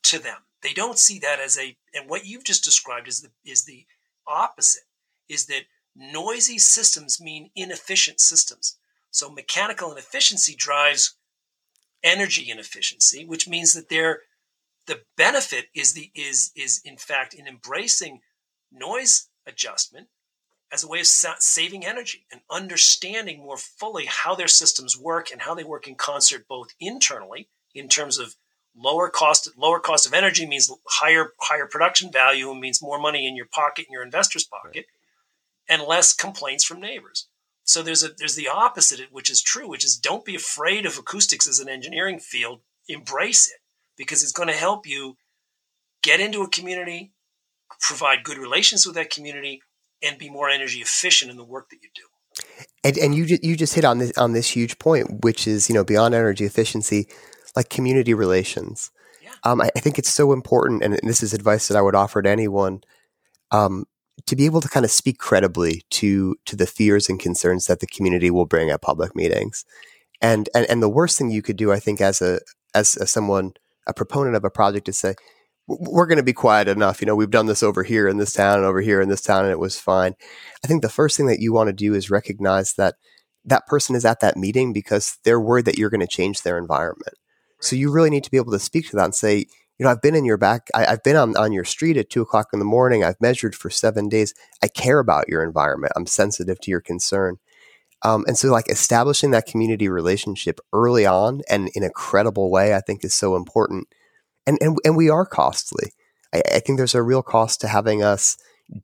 to 0.04 0.20
them 0.20 0.40
they 0.62 0.74
don't 0.74 1.00
see 1.00 1.20
that 1.20 1.40
as 1.40 1.58
a 1.58 1.78
and 1.94 2.10
what 2.10 2.26
you've 2.26 2.44
just 2.44 2.64
described 2.64 3.08
is 3.08 3.22
the 3.22 3.30
is 3.46 3.66
the 3.66 3.86
opposite 4.28 4.84
is 5.30 5.46
that 5.46 5.64
Noisy 5.96 6.58
systems 6.58 7.20
mean 7.20 7.52
inefficient 7.56 8.20
systems. 8.20 8.78
So 9.12 9.30
mechanical 9.30 9.92
inefficiency 9.92 10.56
drives 10.56 11.18
energy 12.04 12.50
inefficiency, 12.50 13.26
which 13.26 13.48
means 13.48 13.74
that 13.74 13.90
there 13.90 14.22
the 14.88 15.02
benefit 15.18 15.66
is 15.76 15.94
the 15.94 16.12
is 16.16 16.52
is 16.56 16.82
in 16.84 16.98
fact 16.98 17.34
in 17.34 17.48
embracing 17.48 18.22
noise 18.72 19.30
adjustment 19.46 20.08
as 20.72 20.84
a 20.84 20.88
way 20.88 21.00
of 21.00 21.08
saving 21.08 21.86
energy 21.86 22.26
and 22.32 22.42
understanding 22.50 23.40
more 23.40 23.58
fully 23.58 24.06
how 24.06 24.36
their 24.36 24.48
systems 24.48 24.98
work 24.98 25.32
and 25.32 25.42
how 25.42 25.54
they 25.54 25.64
work 25.64 25.88
in 25.88 25.96
concert 25.96 26.48
both 26.48 26.74
internally 26.80 27.50
in 27.74 27.88
terms 27.88 28.18
of 28.18 28.36
lower 28.76 29.10
cost 29.10 29.50
lower 29.58 29.80
cost 29.80 30.08
of 30.08 30.14
energy 30.14 30.48
means 30.48 30.72
higher 30.88 31.34
higher 31.40 31.68
production 31.68 32.12
value 32.12 32.50
and 32.50 32.60
means 32.60 32.82
more 32.82 33.00
money 33.00 33.28
in 33.28 33.36
your 33.36 33.48
pocket 33.48 33.86
in 33.88 33.94
your 33.94 34.04
investor's 34.04 34.44
pocket 34.44 34.76
right 34.76 34.86
and 35.70 35.84
less 35.84 36.14
complaints 36.14 36.66
from 36.66 36.82
neighbors. 36.82 37.28
So 37.70 37.84
there's 37.84 38.04
a 38.04 38.10
there's 38.18 38.34
the 38.34 38.48
opposite, 38.48 39.00
which 39.12 39.30
is 39.30 39.44
true, 39.44 39.70
which 39.70 39.86
is 39.86 39.96
don't 39.96 40.26
be 40.26 40.34
afraid 40.34 40.88
of 40.88 40.98
acoustics 40.98 41.48
as 41.48 41.60
an 41.60 41.70
engineering 41.70 42.18
field. 42.18 42.62
Embrace 42.88 43.46
it 43.46 43.60
because 43.96 44.24
it's 44.24 44.32
going 44.32 44.50
to 44.50 44.56
help 44.56 44.88
you 44.88 45.18
get 46.02 46.20
into 46.20 46.42
a 46.42 46.50
community, 46.50 47.12
provide 47.80 48.24
good 48.24 48.40
relations 48.40 48.88
with 48.88 48.96
that 48.96 49.12
community, 49.12 49.62
and 50.02 50.18
be 50.18 50.32
more 50.32 50.50
energy 50.50 50.80
efficient 50.80 51.30
in 51.30 51.38
the 51.38 51.44
work 51.44 51.70
that 51.70 51.78
you 51.84 51.90
do. 51.94 52.02
And, 52.84 52.98
and 52.98 53.14
you 53.14 53.38
you 53.44 53.56
just 53.56 53.76
hit 53.76 53.86
on 53.86 54.00
this 54.00 54.18
on 54.18 54.34
this 54.34 54.50
huge 54.50 54.80
point, 54.80 55.24
which 55.24 55.48
is 55.48 55.70
you 55.70 55.76
know 55.76 55.84
beyond 55.84 56.16
energy 56.16 56.46
efficiency, 56.46 57.08
like 57.56 57.70
community 57.70 58.16
relations. 58.16 58.90
Yeah. 59.22 59.30
Um, 59.44 59.62
I, 59.62 59.70
I, 59.76 59.80
think 59.80 60.00
it's 60.00 60.12
so 60.12 60.34
important, 60.34 60.82
and 60.82 61.00
this 61.04 61.22
is 61.22 61.36
advice 61.36 61.68
that 61.68 61.78
I 61.78 61.84
would 61.84 61.94
offer 61.94 62.20
to 62.24 62.30
anyone, 62.32 62.82
um, 63.52 63.86
to 64.26 64.36
be 64.36 64.46
able 64.46 64.62
to 64.62 64.70
kind 64.70 64.86
of 64.86 64.92
speak 64.92 65.18
credibly 65.18 65.84
to 65.92 66.36
to 66.46 66.56
the 66.56 66.68
fears 66.68 67.10
and 67.10 67.20
concerns 67.20 67.66
that 67.66 67.80
the 67.80 67.88
community 67.88 68.32
will 68.32 68.46
bring 68.46 68.70
at 68.70 68.82
public 68.82 69.16
meetings. 69.16 69.66
And 70.22 70.50
and 70.54 70.66
and 70.70 70.82
the 70.82 70.90
worst 70.90 71.18
thing 71.18 71.32
you 71.32 71.42
could 71.42 71.58
do, 71.58 71.72
I 71.72 71.80
think, 71.80 72.02
as 72.02 72.22
a 72.22 72.40
as, 72.76 72.96
as 72.96 73.12
someone 73.12 73.54
a 73.88 73.94
proponent 73.94 74.36
of 74.36 74.44
a 74.44 74.50
project, 74.50 74.90
is 74.90 75.00
say, 75.00 75.16
we're 75.68 76.08
going 76.08 76.18
to 76.18 76.24
be 76.24 76.34
quiet 76.34 76.68
enough. 76.68 77.02
You 77.02 77.06
know, 77.08 77.16
we've 77.16 77.30
done 77.30 77.46
this 77.46 77.64
over 77.64 77.84
here 77.84 78.08
in 78.08 78.18
this 78.18 78.34
town 78.34 78.58
and 78.58 78.66
over 78.66 78.82
here 78.82 79.02
in 79.02 79.10
this 79.10 79.22
town, 79.22 79.46
and 79.46 79.52
it 79.52 79.60
was 79.60 79.80
fine. 79.80 80.16
I 80.64 80.68
think 80.68 80.82
the 80.82 80.90
first 80.90 81.16
thing 81.16 81.28
that 81.28 81.40
you 81.40 81.54
want 81.54 81.68
to 81.68 81.74
do 81.74 81.94
is 81.94 82.10
recognize 82.10 82.74
that 82.74 82.96
that 83.46 83.68
person 83.68 83.96
is 83.96 84.06
at 84.06 84.20
that 84.20 84.38
meeting 84.38 84.74
because 84.74 85.18
they're 85.24 85.40
worried 85.40 85.66
that 85.66 85.78
you're 85.78 85.90
going 85.90 86.00
to 86.02 86.08
change 86.08 86.42
their 86.42 86.58
environment. 86.58 87.14
Right. 87.14 87.64
So 87.64 87.76
you 87.76 87.92
really 87.92 88.10
need 88.10 88.24
to 88.24 88.32
be 88.32 88.38
able 88.38 88.52
to 88.52 88.60
speak 88.60 88.90
to 88.90 88.96
that 88.98 89.06
and 89.06 89.16
say, 89.16 89.46
you 89.80 89.86
know, 89.86 89.92
I've 89.92 90.02
been 90.02 90.16
in 90.16 90.26
your 90.26 90.38
back, 90.38 90.70
I, 90.76 90.92
have 90.92 91.04
been 91.04 91.16
on, 91.16 91.36
on 91.38 91.52
your 91.52 91.64
street 91.64 91.98
at 91.98 92.10
two 92.10 92.22
o'clock 92.22 92.50
in 92.54 92.60
the 92.60 92.66
morning. 92.66 93.04
I've 93.04 93.20
measured 93.22 93.56
for 93.56 93.70
seven 93.70 94.10
days. 94.10 94.34
I 94.62 94.68
care 94.68 95.00
about 95.00 95.30
your 95.30 95.44
environment. 95.44 95.94
I'm 95.96 96.06
sensitive 96.06 96.60
to 96.62 96.72
your 96.72 96.82
concern. 96.82 97.38
Um, 98.04 98.26
and 98.28 98.38
so, 98.38 98.50
like, 98.50 98.70
establishing 98.70 99.32
that 99.32 99.46
community 99.46 99.90
relationship 99.90 100.60
early 100.72 101.06
on 101.06 101.42
and 101.50 101.70
in 101.74 101.84
a 101.84 101.90
credible 101.90 102.52
way, 102.52 102.76
I 102.76 102.82
think 102.82 103.04
is 103.04 103.14
so 103.14 103.36
important 103.36 103.88
and 104.50 104.58
and, 104.62 104.78
and 104.84 104.98
we 104.98 105.10
are 105.10 105.26
costly. 105.26 105.94
I, 106.34 106.42
I 106.56 106.60
think 106.60 106.78
there's 106.78 106.96
a 106.96 107.04
real 107.04 107.22
cost 107.22 107.62
to 107.62 107.68
having 107.68 108.04
us 108.04 108.38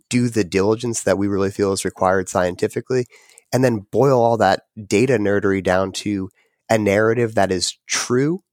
do 0.09 0.29
the 0.29 0.43
diligence 0.43 1.03
that 1.03 1.17
we 1.17 1.27
really 1.27 1.51
feel 1.51 1.73
is 1.73 1.85
required 1.85 2.29
scientifically, 2.29 3.05
and 3.51 3.63
then 3.63 3.85
boil 3.91 4.21
all 4.21 4.37
that 4.37 4.61
data 4.87 5.17
nerdery 5.17 5.63
down 5.63 5.91
to 5.91 6.29
a 6.69 6.77
narrative 6.77 7.35
that 7.35 7.51
is 7.51 7.77
true, 7.87 8.43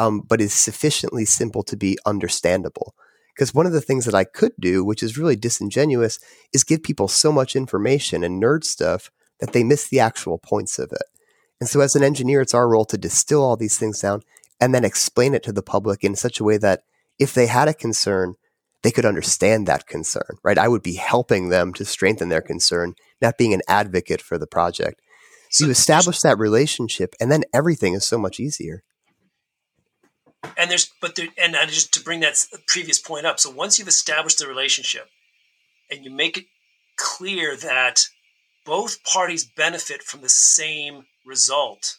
um, 0.00 0.22
but 0.26 0.40
is 0.40 0.54
sufficiently 0.54 1.26
simple 1.26 1.62
to 1.62 1.76
be 1.76 1.98
understandable. 2.06 2.94
Because 3.34 3.52
one 3.52 3.66
of 3.66 3.72
the 3.72 3.82
things 3.82 4.06
that 4.06 4.14
I 4.14 4.24
could 4.24 4.52
do, 4.58 4.82
which 4.82 5.02
is 5.02 5.18
really 5.18 5.36
disingenuous, 5.36 6.18
is 6.54 6.64
give 6.64 6.82
people 6.82 7.06
so 7.06 7.30
much 7.30 7.54
information 7.54 8.24
and 8.24 8.42
nerd 8.42 8.64
stuff 8.64 9.10
that 9.40 9.52
they 9.52 9.62
miss 9.62 9.86
the 9.86 10.00
actual 10.00 10.38
points 10.38 10.78
of 10.78 10.90
it. 10.90 11.02
And 11.60 11.68
so, 11.68 11.80
as 11.80 11.94
an 11.94 12.02
engineer, 12.02 12.40
it's 12.40 12.54
our 12.54 12.66
role 12.66 12.86
to 12.86 12.96
distill 12.96 13.42
all 13.42 13.56
these 13.56 13.78
things 13.78 14.00
down 14.00 14.22
and 14.58 14.74
then 14.74 14.84
explain 14.84 15.34
it 15.34 15.42
to 15.42 15.52
the 15.52 15.62
public 15.62 16.02
in 16.02 16.16
such 16.16 16.40
a 16.40 16.44
way 16.44 16.56
that 16.56 16.80
if 17.18 17.34
they 17.34 17.46
had 17.46 17.68
a 17.68 17.74
concern, 17.74 18.36
they 18.82 18.90
could 18.90 19.04
understand 19.04 19.66
that 19.66 19.86
concern, 19.86 20.38
right? 20.42 20.56
I 20.56 20.68
would 20.68 20.82
be 20.82 20.94
helping 20.94 21.50
them 21.50 21.74
to 21.74 21.84
strengthen 21.84 22.30
their 22.30 22.40
concern, 22.40 22.94
not 23.20 23.36
being 23.36 23.52
an 23.52 23.62
advocate 23.68 24.22
for 24.22 24.38
the 24.38 24.46
project. 24.46 25.02
So 25.50 25.66
you 25.66 25.70
establish 25.70 26.20
that 26.20 26.38
relationship, 26.38 27.14
and 27.20 27.30
then 27.30 27.44
everything 27.52 27.92
is 27.92 28.06
so 28.06 28.16
much 28.16 28.40
easier. 28.40 28.82
And 30.56 30.70
there's, 30.70 30.90
but 31.00 31.16
there, 31.16 31.28
and 31.40 31.54
just 31.68 31.92
to 31.94 32.02
bring 32.02 32.20
that 32.20 32.36
previous 32.66 32.98
point 32.98 33.26
up. 33.26 33.38
So 33.38 33.50
once 33.50 33.78
you've 33.78 33.88
established 33.88 34.38
the 34.38 34.46
relationship, 34.46 35.08
and 35.90 36.04
you 36.04 36.10
make 36.10 36.38
it 36.38 36.46
clear 36.96 37.56
that 37.56 38.06
both 38.64 39.02
parties 39.04 39.44
benefit 39.44 40.02
from 40.02 40.20
the 40.20 40.28
same 40.28 41.06
result, 41.26 41.98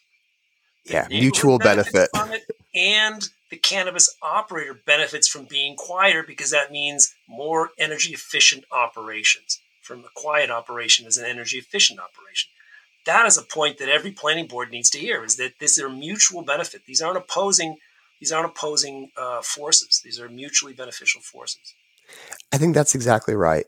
yeah, 0.86 1.08
mutual 1.10 1.60
benefit. 1.60 2.10
and 2.73 3.30
the 3.49 3.58
cannabis 3.58 4.15
operator 4.21 4.73
benefits 4.73 5.27
from 5.27 5.45
being 5.45 5.75
quieter 5.75 6.23
because 6.23 6.51
that 6.51 6.71
means 6.71 7.13
more 7.27 7.71
energy 7.77 8.13
efficient 8.13 8.63
operations. 8.71 9.60
From 9.82 9.99
a 9.99 10.10
quiet 10.15 10.49
operation 10.49 11.06
is 11.06 11.17
an 11.17 11.25
energy 11.25 11.58
efficient 11.58 11.99
operation. 11.99 12.49
That 13.06 13.25
is 13.25 13.38
a 13.38 13.41
point 13.41 13.77
that 13.80 13.89
every 13.89 14.12
planning 14.12 14.47
board 14.47 14.71
needs 14.71 14.89
to 14.91 14.99
hear: 14.99 15.23
is 15.23 15.36
that 15.36 15.60
this 15.60 15.77
is 15.77 15.84
a 15.84 15.89
mutual 15.89 16.43
benefit. 16.43 16.84
These 16.86 17.01
aren't 17.01 17.17
opposing. 17.17 17.77
These 18.21 18.31
aren't 18.31 18.51
opposing 18.51 19.10
uh, 19.17 19.41
forces. 19.41 19.99
These 20.05 20.19
are 20.19 20.29
mutually 20.29 20.73
beneficial 20.73 21.21
forces. 21.21 21.73
I 22.53 22.57
think 22.57 22.75
that's 22.75 22.93
exactly 22.93 23.36
right. 23.36 23.65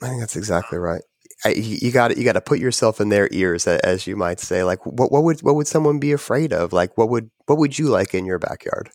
I 0.00 0.08
think 0.08 0.20
that's 0.20 0.36
exactly 0.36 0.78
right. 0.78 1.02
I, 1.44 1.50
you 1.50 1.90
got 1.90 2.16
you 2.16 2.22
got 2.22 2.34
to 2.34 2.40
put 2.40 2.60
yourself 2.60 3.00
in 3.00 3.08
their 3.08 3.28
ears, 3.32 3.66
as 3.66 4.06
you 4.06 4.14
might 4.14 4.38
say. 4.38 4.62
Like, 4.62 4.86
what 4.86 5.10
what 5.10 5.24
would 5.24 5.42
what 5.42 5.56
would 5.56 5.66
someone 5.66 5.98
be 5.98 6.12
afraid 6.12 6.52
of? 6.52 6.72
Like, 6.72 6.96
what 6.96 7.08
would 7.08 7.30
what 7.46 7.58
would 7.58 7.78
you 7.78 7.88
like 7.88 8.14
in 8.14 8.24
your 8.24 8.38
backyard? 8.38 8.90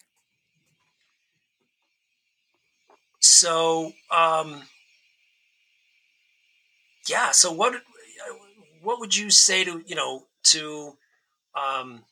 So, 3.19 3.91
um, 4.15 4.63
yeah. 7.09 7.31
So, 7.31 7.51
what 7.51 7.81
what 8.81 8.99
would 8.99 9.15
you 9.17 9.29
say 9.29 9.65
to 9.65 9.83
you 9.85 9.95
know 9.95 10.23
to 10.45 10.93
um, 11.55 12.03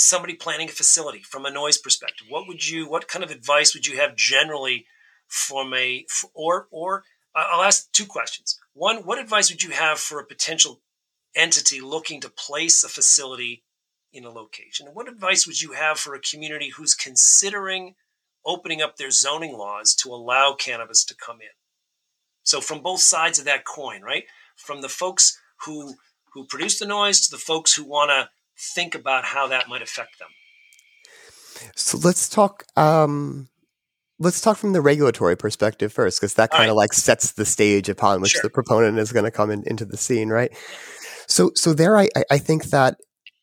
somebody 0.00 0.34
planning 0.34 0.68
a 0.68 0.72
facility 0.72 1.22
from 1.22 1.46
a 1.46 1.50
noise 1.50 1.78
perspective? 1.78 2.26
What 2.28 2.46
would 2.48 2.68
you 2.68 2.88
what 2.88 3.08
kind 3.08 3.24
of 3.24 3.30
advice 3.30 3.74
would 3.74 3.86
you 3.86 3.98
have 3.98 4.16
generally 4.16 4.86
from 5.28 5.74
a 5.74 6.06
or 6.34 6.68
or 6.70 7.04
uh, 7.34 7.46
I'll 7.52 7.62
ask 7.62 7.90
two 7.92 8.06
questions 8.06 8.58
one, 8.74 8.98
what 8.98 9.18
advice 9.18 9.50
would 9.50 9.62
you 9.62 9.70
have 9.70 9.98
for 9.98 10.20
a 10.20 10.26
potential 10.26 10.80
entity 11.34 11.80
looking 11.80 12.20
to 12.20 12.28
place 12.28 12.82
a 12.82 12.88
facility 12.88 13.64
in 14.12 14.24
a 14.24 14.30
location? 14.30 14.86
And 14.86 14.96
what 14.96 15.08
advice 15.08 15.46
would 15.46 15.60
you 15.60 15.72
have 15.72 15.98
for 15.98 16.14
a 16.14 16.20
community 16.20 16.70
who's 16.70 16.94
considering 16.94 17.94
opening 18.44 18.80
up 18.80 18.96
their 18.96 19.10
zoning 19.10 19.52
laws 19.52 19.94
to 19.96 20.10
allow 20.10 20.54
cannabis 20.54 21.04
to 21.04 21.14
come 21.14 21.40
in? 21.40 21.48
So 22.42 22.60
from 22.60 22.80
both 22.80 23.00
sides 23.00 23.38
of 23.38 23.44
that 23.44 23.64
coin, 23.64 24.02
right? 24.02 24.24
From 24.56 24.82
the 24.82 24.88
folks 24.88 25.38
who 25.64 25.94
who 26.32 26.46
produce 26.46 26.78
the 26.78 26.86
noise 26.86 27.20
to 27.20 27.30
the 27.30 27.42
folks 27.42 27.74
who 27.74 27.84
want 27.84 28.10
to 28.10 28.30
think 28.74 28.94
about 28.94 29.24
how 29.24 29.48
that 29.48 29.68
might 29.68 29.82
affect 29.82 30.18
them. 30.18 30.28
So 31.74 31.98
let's 31.98 32.28
talk 32.28 32.64
um, 32.76 33.48
let's 34.18 34.40
talk 34.40 34.56
from 34.56 34.72
the 34.72 34.80
regulatory 34.80 35.36
perspective 35.36 35.92
first, 35.92 36.20
because 36.20 36.34
that 36.34 36.50
kind 36.50 36.64
of 36.70 36.76
right. 36.76 36.82
like 36.82 36.92
sets 36.92 37.32
the 37.32 37.44
stage 37.44 37.88
upon 37.88 38.20
which 38.20 38.32
sure. 38.32 38.42
the 38.42 38.50
proponent 38.50 38.98
is 38.98 39.12
going 39.12 39.24
to 39.24 39.30
come 39.30 39.50
in, 39.50 39.64
into 39.66 39.84
the 39.84 39.96
scene, 39.96 40.28
right? 40.28 40.52
So, 41.26 41.52
so 41.54 41.72
there, 41.72 41.96
I, 41.96 42.08
I 42.30 42.38
think 42.38 42.66
that 42.66 42.98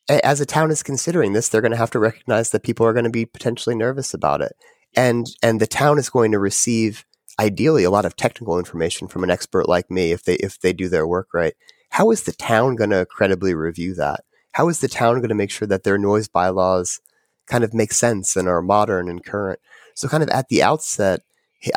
as 0.08 0.40
a 0.40 0.46
town 0.46 0.70
is 0.70 0.82
considering 0.82 1.32
this, 1.32 1.48
they're 1.48 1.60
going 1.60 1.72
to 1.72 1.78
have 1.78 1.90
to 1.90 1.98
recognize 1.98 2.50
that 2.50 2.62
people 2.62 2.86
are 2.86 2.92
going 2.92 3.04
to 3.04 3.10
be 3.10 3.26
potentially 3.26 3.74
nervous 3.74 4.14
about 4.14 4.40
it, 4.40 4.52
and 4.96 5.26
and 5.42 5.60
the 5.60 5.66
town 5.66 5.98
is 5.98 6.10
going 6.10 6.32
to 6.32 6.38
receive 6.38 7.04
ideally 7.40 7.84
a 7.84 7.90
lot 7.90 8.04
of 8.04 8.16
technical 8.16 8.58
information 8.58 9.06
from 9.06 9.22
an 9.22 9.30
expert 9.30 9.68
like 9.68 9.90
me 9.90 10.12
if 10.12 10.24
they 10.24 10.34
if 10.36 10.60
they 10.60 10.72
do 10.72 10.88
their 10.88 11.06
work 11.06 11.28
right. 11.34 11.54
How 11.90 12.10
is 12.10 12.24
the 12.24 12.32
town 12.32 12.76
going 12.76 12.90
to 12.90 13.06
credibly 13.06 13.54
review 13.54 13.94
that? 13.94 14.20
How 14.58 14.68
is 14.68 14.80
the 14.80 14.88
town 14.88 15.18
going 15.18 15.28
to 15.28 15.36
make 15.36 15.52
sure 15.52 15.68
that 15.68 15.84
their 15.84 15.98
noise 15.98 16.26
bylaws 16.26 16.98
kind 17.46 17.62
of 17.62 17.72
make 17.72 17.92
sense 17.92 18.34
and 18.34 18.48
are 18.48 18.60
modern 18.60 19.08
and 19.08 19.24
current? 19.24 19.60
So, 19.94 20.08
kind 20.08 20.20
of 20.20 20.28
at 20.30 20.48
the 20.48 20.64
outset, 20.64 21.20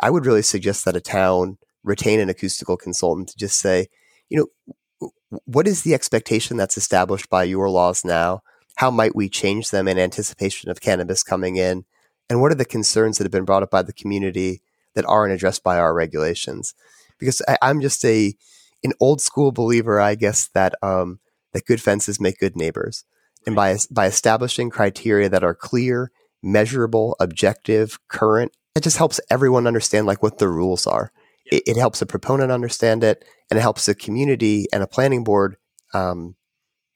I 0.02 0.10
would 0.10 0.26
really 0.26 0.42
suggest 0.42 0.84
that 0.84 0.96
a 0.96 1.00
town 1.00 1.58
retain 1.84 2.18
an 2.18 2.28
acoustical 2.28 2.76
consultant 2.76 3.28
to 3.28 3.36
just 3.36 3.60
say, 3.60 3.86
you 4.28 4.48
know, 4.60 5.38
what 5.44 5.68
is 5.68 5.82
the 5.82 5.94
expectation 5.94 6.56
that's 6.56 6.76
established 6.76 7.30
by 7.30 7.44
your 7.44 7.70
laws 7.70 8.04
now? 8.04 8.42
How 8.74 8.90
might 8.90 9.14
we 9.14 9.28
change 9.28 9.70
them 9.70 9.86
in 9.86 9.96
anticipation 9.96 10.68
of 10.68 10.80
cannabis 10.80 11.22
coming 11.22 11.54
in? 11.54 11.84
And 12.28 12.40
what 12.40 12.50
are 12.50 12.56
the 12.56 12.64
concerns 12.64 13.16
that 13.16 13.24
have 13.24 13.30
been 13.30 13.44
brought 13.44 13.62
up 13.62 13.70
by 13.70 13.82
the 13.82 13.92
community 13.92 14.60
that 14.94 15.06
aren't 15.06 15.32
addressed 15.32 15.62
by 15.62 15.78
our 15.78 15.94
regulations? 15.94 16.74
Because 17.20 17.42
I, 17.46 17.58
am 17.62 17.80
just 17.80 18.04
a 18.04 18.34
an 18.82 18.92
old 18.98 19.20
school 19.20 19.52
believer, 19.52 20.00
I 20.00 20.16
guess 20.16 20.48
that 20.54 20.74
um, 20.82 21.20
that 21.52 21.66
good 21.66 21.80
fences 21.80 22.20
make 22.20 22.38
good 22.38 22.56
neighbors, 22.56 23.04
and 23.46 23.54
by 23.54 23.76
by 23.90 24.06
establishing 24.06 24.70
criteria 24.70 25.28
that 25.28 25.44
are 25.44 25.54
clear 25.54 26.10
measurable, 26.42 27.16
objective, 27.20 27.98
current. 28.08 28.52
It 28.74 28.82
just 28.82 28.98
helps 28.98 29.20
everyone 29.30 29.66
understand 29.66 30.06
like 30.06 30.22
what 30.22 30.38
the 30.38 30.48
rules 30.48 30.86
are. 30.86 31.12
It, 31.50 31.62
it, 31.66 31.76
helps 31.76 32.02
a 32.02 32.06
proponent 32.06 32.50
understand 32.50 33.04
it, 33.04 33.24
and 33.50 33.58
it 33.58 33.62
helps 33.62 33.86
the 33.86 33.94
community 33.94 34.66
and 34.72 34.82
a 34.82 34.86
planning 34.86 35.24
board 35.24 35.56
um, 35.92 36.36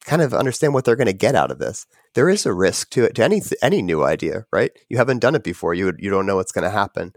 kind 0.04 0.22
of 0.22 0.32
understand 0.32 0.72
what 0.72 0.84
they're 0.84 0.96
going 0.96 1.06
to 1.06 1.12
get 1.12 1.34
out 1.34 1.50
of 1.50 1.58
this. 1.58 1.86
There 2.14 2.28
is 2.28 2.46
a 2.46 2.54
risk 2.54 2.90
to 2.90 3.04
it 3.04 3.14
to 3.16 3.24
any 3.24 3.42
any 3.62 3.82
new 3.82 4.02
idea, 4.02 4.46
right? 4.50 4.70
You 4.88 4.96
haven't 4.96 5.18
done 5.18 5.34
it 5.34 5.44
before. 5.44 5.74
You 5.74 5.92
you 5.98 6.10
don't 6.10 6.26
know 6.26 6.36
what's 6.36 6.52
going 6.52 6.64
to 6.64 6.70
happen. 6.70 7.12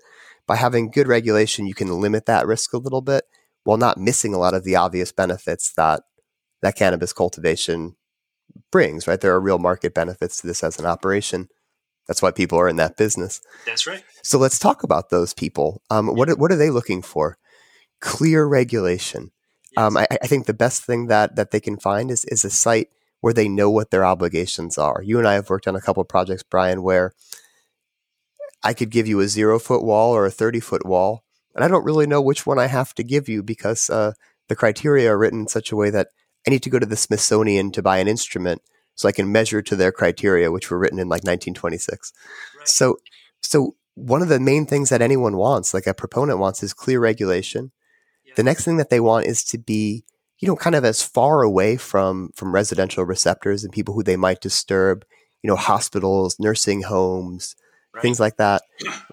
By 0.46 0.58
having 0.58 0.92
good 0.92 1.08
regulation, 1.08 1.68
you 1.68 1.76
can 1.76 2.02
limit 2.02 2.26
that 2.26 2.48
risk 2.48 2.74
a 2.74 2.78
little 2.78 3.02
bit 3.02 3.24
while 3.64 3.78
not 3.78 3.98
missing 3.98 4.34
a 4.34 4.40
lot 4.40 4.56
of 4.56 4.64
the 4.64 4.76
obvious 4.76 5.12
benefits 5.12 5.72
that 5.74 6.02
that 6.62 6.76
cannabis 6.76 7.14
cultivation 7.14 7.96
brings. 8.72 9.08
Right? 9.08 9.20
There 9.20 9.34
are 9.34 9.40
real 9.40 9.60
market 9.60 9.94
benefits 9.94 10.42
to 10.42 10.48
this 10.48 10.64
as 10.64 10.80
an 10.80 10.86
operation. 10.86 11.50
That's 12.08 12.22
why 12.22 12.32
people 12.32 12.60
are 12.60 12.68
in 12.68 12.78
that 12.78 12.98
business. 12.98 13.40
That's 13.66 13.86
right. 13.86 14.04
So 14.24 14.40
let's 14.40 14.58
talk 14.58 14.82
about 14.82 15.10
those 15.10 15.34
people. 15.34 15.84
Um, 15.92 16.08
what 16.08 16.30
are, 16.30 16.36
what 16.36 16.52
are 16.52 16.56
they 16.56 16.72
looking 16.72 17.04
for? 17.04 17.38
Clear 18.02 18.46
regulation. 18.46 19.32
Yes. 19.78 19.84
Um, 19.84 19.98
I, 19.98 20.08
I, 20.10 20.26
think 20.26 20.48
the 20.48 20.54
best 20.54 20.84
thing 20.84 21.06
that 21.08 21.36
that 21.36 21.52
they 21.52 21.60
can 21.60 21.78
find 21.78 22.10
is 22.10 22.26
is 22.26 22.44
a 22.44 22.50
site 22.50 22.88
where 23.22 23.34
they 23.34 23.48
know 23.48 23.70
what 23.70 23.92
their 23.92 24.06
obligations 24.06 24.78
are. 24.78 25.04
You 25.04 25.20
and 25.20 25.28
I 25.28 25.34
have 25.34 25.50
worked 25.50 25.68
on 25.68 25.76
a 25.76 25.82
couple 25.82 26.02
of 26.02 26.08
projects, 26.08 26.42
Brian, 26.42 26.82
where 26.82 27.14
I 28.64 28.74
could 28.74 28.90
give 28.90 29.08
you 29.08 29.20
a 29.20 29.28
zero 29.28 29.60
foot 29.60 29.84
wall 29.84 30.16
or 30.16 30.26
a 30.26 30.32
30 30.32 30.60
foot 30.60 30.86
wall. 30.86 31.24
And 31.56 31.64
I 31.64 31.68
don't 31.68 31.84
really 31.84 32.08
know 32.08 32.22
which 32.22 32.46
one 32.46 32.60
I 32.60 32.68
have 32.68 32.94
to 32.96 33.04
give 33.04 33.28
you 33.28 33.44
because 33.44 33.90
uh, 33.90 34.14
the 34.48 34.56
criteria 34.56 35.12
are 35.12 35.18
written 35.18 35.42
in 35.42 35.48
such 35.48 35.72
a 35.72 35.76
way 35.76 35.90
that 35.90 36.08
I 36.48 36.52
need 36.52 36.64
to 36.64 36.70
go 36.70 36.80
to 36.80 36.86
the 36.86 36.96
Smithsonian 36.96 37.72
to 37.72 37.82
buy 37.82 37.98
an 37.98 38.08
instrument 38.08 38.62
so 38.96 39.08
I 39.08 39.14
can 39.14 39.32
measure 39.32 39.62
to 39.62 39.76
their 39.76 39.92
criteria, 39.92 40.52
which 40.52 40.70
were 40.70 40.78
written 40.78 41.00
in 41.00 41.08
like 41.08 41.24
1926. 41.24 42.12
Right. 42.58 42.68
So, 42.68 42.98
so 43.42 43.76
one 43.96 44.22
of 44.22 44.30
the 44.30 44.40
main 44.40 44.66
things 44.66 44.90
that 44.90 45.02
anyone 45.02 45.38
wants, 45.38 45.74
like 45.74 45.88
a 45.88 45.94
proponent 45.94 46.40
wants, 46.40 46.64
is 46.64 46.74
clear 46.74 47.00
regulation. 47.00 47.72
Yeah. 48.26 48.34
The 48.36 48.44
next 48.44 48.66
thing 48.66 48.78
that 48.78 48.90
they 48.90 49.00
want 49.00 49.26
is 49.26 49.44
to 49.46 49.58
be, 49.58 50.04
you 50.40 50.48
know, 50.48 50.56
kind 50.56 50.76
of 50.76 50.86
as 50.86 51.02
far 51.02 51.44
away 51.44 51.78
from 51.78 52.32
from 52.36 52.54
residential 52.54 53.04
receptors 53.04 53.64
and 53.64 53.74
people 53.74 53.94
who 53.94 54.04
they 54.04 54.18
might 54.18 54.42
disturb. 54.42 55.06
You 55.42 55.48
know, 55.48 55.56
hospitals, 55.56 56.38
nursing 56.38 56.82
homes, 56.82 57.56
right. 57.94 58.02
things 58.02 58.20
like 58.20 58.36
that. 58.38 58.62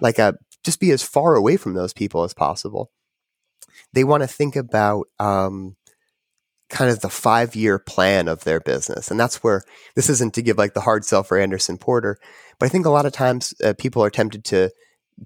Like 0.01 0.19
a 0.19 0.23
uh, 0.23 0.31
just 0.61 0.81
be 0.81 0.91
as 0.91 1.01
far 1.01 1.35
away 1.35 1.55
from 1.55 1.73
those 1.73 1.93
people 1.93 2.23
as 2.23 2.33
possible. 2.33 2.91
They 3.93 4.03
want 4.03 4.23
to 4.23 4.27
think 4.27 4.57
about 4.57 5.07
um, 5.17 5.77
kind 6.69 6.91
of 6.91 6.99
the 6.99 7.09
five 7.09 7.55
year 7.55 7.79
plan 7.79 8.27
of 8.27 8.43
their 8.43 8.59
business. 8.59 9.09
And 9.09 9.19
that's 9.19 9.43
where 9.43 9.63
this 9.95 10.09
isn't 10.09 10.33
to 10.33 10.41
give 10.41 10.57
like 10.57 10.73
the 10.73 10.81
hard 10.81 11.05
sell 11.05 11.23
for 11.23 11.37
Anderson 11.37 11.77
Porter, 11.77 12.17
but 12.59 12.65
I 12.65 12.69
think 12.69 12.85
a 12.85 12.91
lot 12.91 13.05
of 13.05 13.13
times 13.13 13.53
uh, 13.63 13.73
people 13.77 14.03
are 14.03 14.09
tempted 14.09 14.43
to 14.45 14.71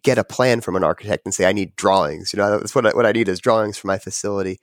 get 0.04 0.17
a 0.17 0.23
plan 0.23 0.62
from 0.62 0.75
an 0.75 0.84
architect 0.84 1.25
and 1.25 1.34
say, 1.34 1.45
I 1.45 1.51
need 1.51 1.75
drawings. 1.75 2.32
You 2.32 2.38
know, 2.38 2.60
that's 2.60 2.75
what 2.75 2.86
I, 2.86 2.91
what 2.91 3.06
I 3.06 3.12
need 3.12 3.27
is 3.27 3.39
drawings 3.39 3.77
for 3.77 3.88
my 3.88 3.97
facility. 3.97 4.60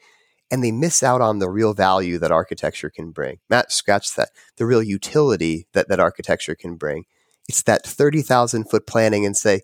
And 0.50 0.64
they 0.64 0.72
miss 0.72 1.02
out 1.02 1.20
on 1.20 1.40
the 1.40 1.50
real 1.50 1.74
value 1.74 2.18
that 2.18 2.32
architecture 2.32 2.88
can 2.88 3.10
bring. 3.10 3.38
Matt 3.50 3.70
scratched 3.70 4.16
that, 4.16 4.30
the 4.56 4.64
real 4.64 4.82
utility 4.82 5.66
that, 5.74 5.88
that 5.88 6.00
architecture 6.00 6.54
can 6.54 6.76
bring. 6.76 7.04
It's 7.48 7.62
that 7.62 7.84
30,000 7.84 8.64
foot 8.70 8.86
planning 8.86 9.26
and 9.26 9.36
say, 9.36 9.60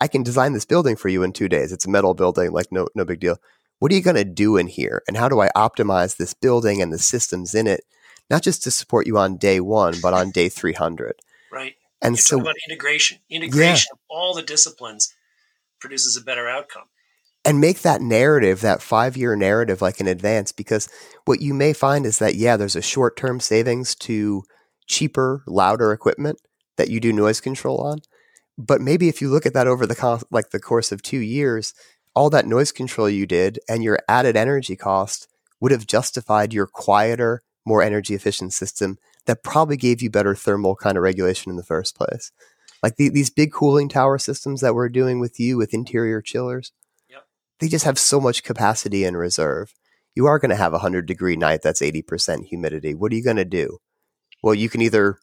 I 0.00 0.08
can 0.08 0.22
design 0.22 0.54
this 0.54 0.64
building 0.64 0.96
for 0.96 1.08
you 1.08 1.22
in 1.22 1.32
two 1.32 1.48
days. 1.48 1.72
It's 1.72 1.84
a 1.84 1.90
metal 1.90 2.14
building, 2.14 2.50
like 2.52 2.72
no, 2.72 2.88
no 2.94 3.04
big 3.04 3.20
deal 3.20 3.38
what 3.82 3.90
are 3.90 3.96
you 3.96 4.00
going 4.00 4.14
to 4.14 4.24
do 4.24 4.56
in 4.56 4.68
here? 4.68 5.02
And 5.08 5.16
how 5.16 5.28
do 5.28 5.40
I 5.40 5.50
optimize 5.56 6.16
this 6.16 6.34
building 6.34 6.80
and 6.80 6.92
the 6.92 7.00
systems 7.00 7.52
in 7.52 7.66
it, 7.66 7.80
not 8.30 8.40
just 8.40 8.62
to 8.62 8.70
support 8.70 9.08
you 9.08 9.18
on 9.18 9.38
day 9.38 9.58
one, 9.58 9.96
but 10.00 10.14
on 10.14 10.30
day 10.30 10.48
300? 10.48 11.16
Right. 11.50 11.74
And 12.00 12.12
You're 12.14 12.22
so, 12.22 12.40
about 12.40 12.54
integration, 12.68 13.18
integration 13.28 13.88
yeah. 13.90 13.94
of 13.94 13.98
all 14.08 14.34
the 14.34 14.42
disciplines 14.42 15.12
produces 15.80 16.16
a 16.16 16.20
better 16.20 16.48
outcome. 16.48 16.84
And 17.44 17.60
make 17.60 17.82
that 17.82 18.00
narrative, 18.00 18.60
that 18.60 18.82
five 18.82 19.16
year 19.16 19.34
narrative, 19.34 19.82
like 19.82 19.98
in 19.98 20.06
advance, 20.06 20.52
because 20.52 20.88
what 21.24 21.40
you 21.40 21.52
may 21.52 21.72
find 21.72 22.06
is 22.06 22.20
that, 22.20 22.36
yeah, 22.36 22.56
there's 22.56 22.76
a 22.76 22.82
short 22.82 23.16
term 23.16 23.40
savings 23.40 23.96
to 23.96 24.44
cheaper, 24.86 25.42
louder 25.48 25.92
equipment 25.92 26.38
that 26.76 26.88
you 26.88 27.00
do 27.00 27.12
noise 27.12 27.40
control 27.40 27.78
on. 27.78 27.98
But 28.56 28.80
maybe 28.80 29.08
if 29.08 29.20
you 29.20 29.28
look 29.28 29.44
at 29.44 29.54
that 29.54 29.66
over 29.66 29.88
the 29.88 30.24
like 30.30 30.50
the 30.50 30.60
course 30.60 30.92
of 30.92 31.02
two 31.02 31.18
years, 31.18 31.74
all 32.14 32.30
that 32.30 32.46
noise 32.46 32.72
control 32.72 33.08
you 33.08 33.26
did 33.26 33.58
and 33.68 33.82
your 33.82 33.98
added 34.08 34.36
energy 34.36 34.76
cost 34.76 35.28
would 35.60 35.72
have 35.72 35.86
justified 35.86 36.52
your 36.52 36.66
quieter, 36.66 37.42
more 37.64 37.82
energy 37.82 38.14
efficient 38.14 38.52
system 38.52 38.98
that 39.26 39.44
probably 39.44 39.76
gave 39.76 40.02
you 40.02 40.10
better 40.10 40.34
thermal 40.34 40.74
kind 40.74 40.96
of 40.96 41.02
regulation 41.02 41.50
in 41.50 41.56
the 41.56 41.62
first 41.62 41.96
place. 41.96 42.32
Like 42.82 42.96
the, 42.96 43.08
these 43.08 43.30
big 43.30 43.52
cooling 43.52 43.88
tower 43.88 44.18
systems 44.18 44.60
that 44.60 44.74
we're 44.74 44.88
doing 44.88 45.20
with 45.20 45.38
you 45.38 45.56
with 45.56 45.72
interior 45.72 46.20
chillers, 46.20 46.72
yep. 47.08 47.26
they 47.60 47.68
just 47.68 47.84
have 47.84 47.98
so 47.98 48.20
much 48.20 48.42
capacity 48.42 49.04
in 49.04 49.16
reserve. 49.16 49.72
You 50.14 50.26
are 50.26 50.40
going 50.40 50.50
to 50.50 50.56
have 50.56 50.72
a 50.72 50.82
100 50.82 51.06
degree 51.06 51.36
night 51.36 51.62
that's 51.62 51.80
80% 51.80 52.46
humidity. 52.46 52.94
What 52.94 53.12
are 53.12 53.14
you 53.14 53.22
going 53.22 53.36
to 53.36 53.44
do? 53.44 53.78
Well, 54.42 54.54
you 54.54 54.68
can 54.68 54.82
either 54.82 55.18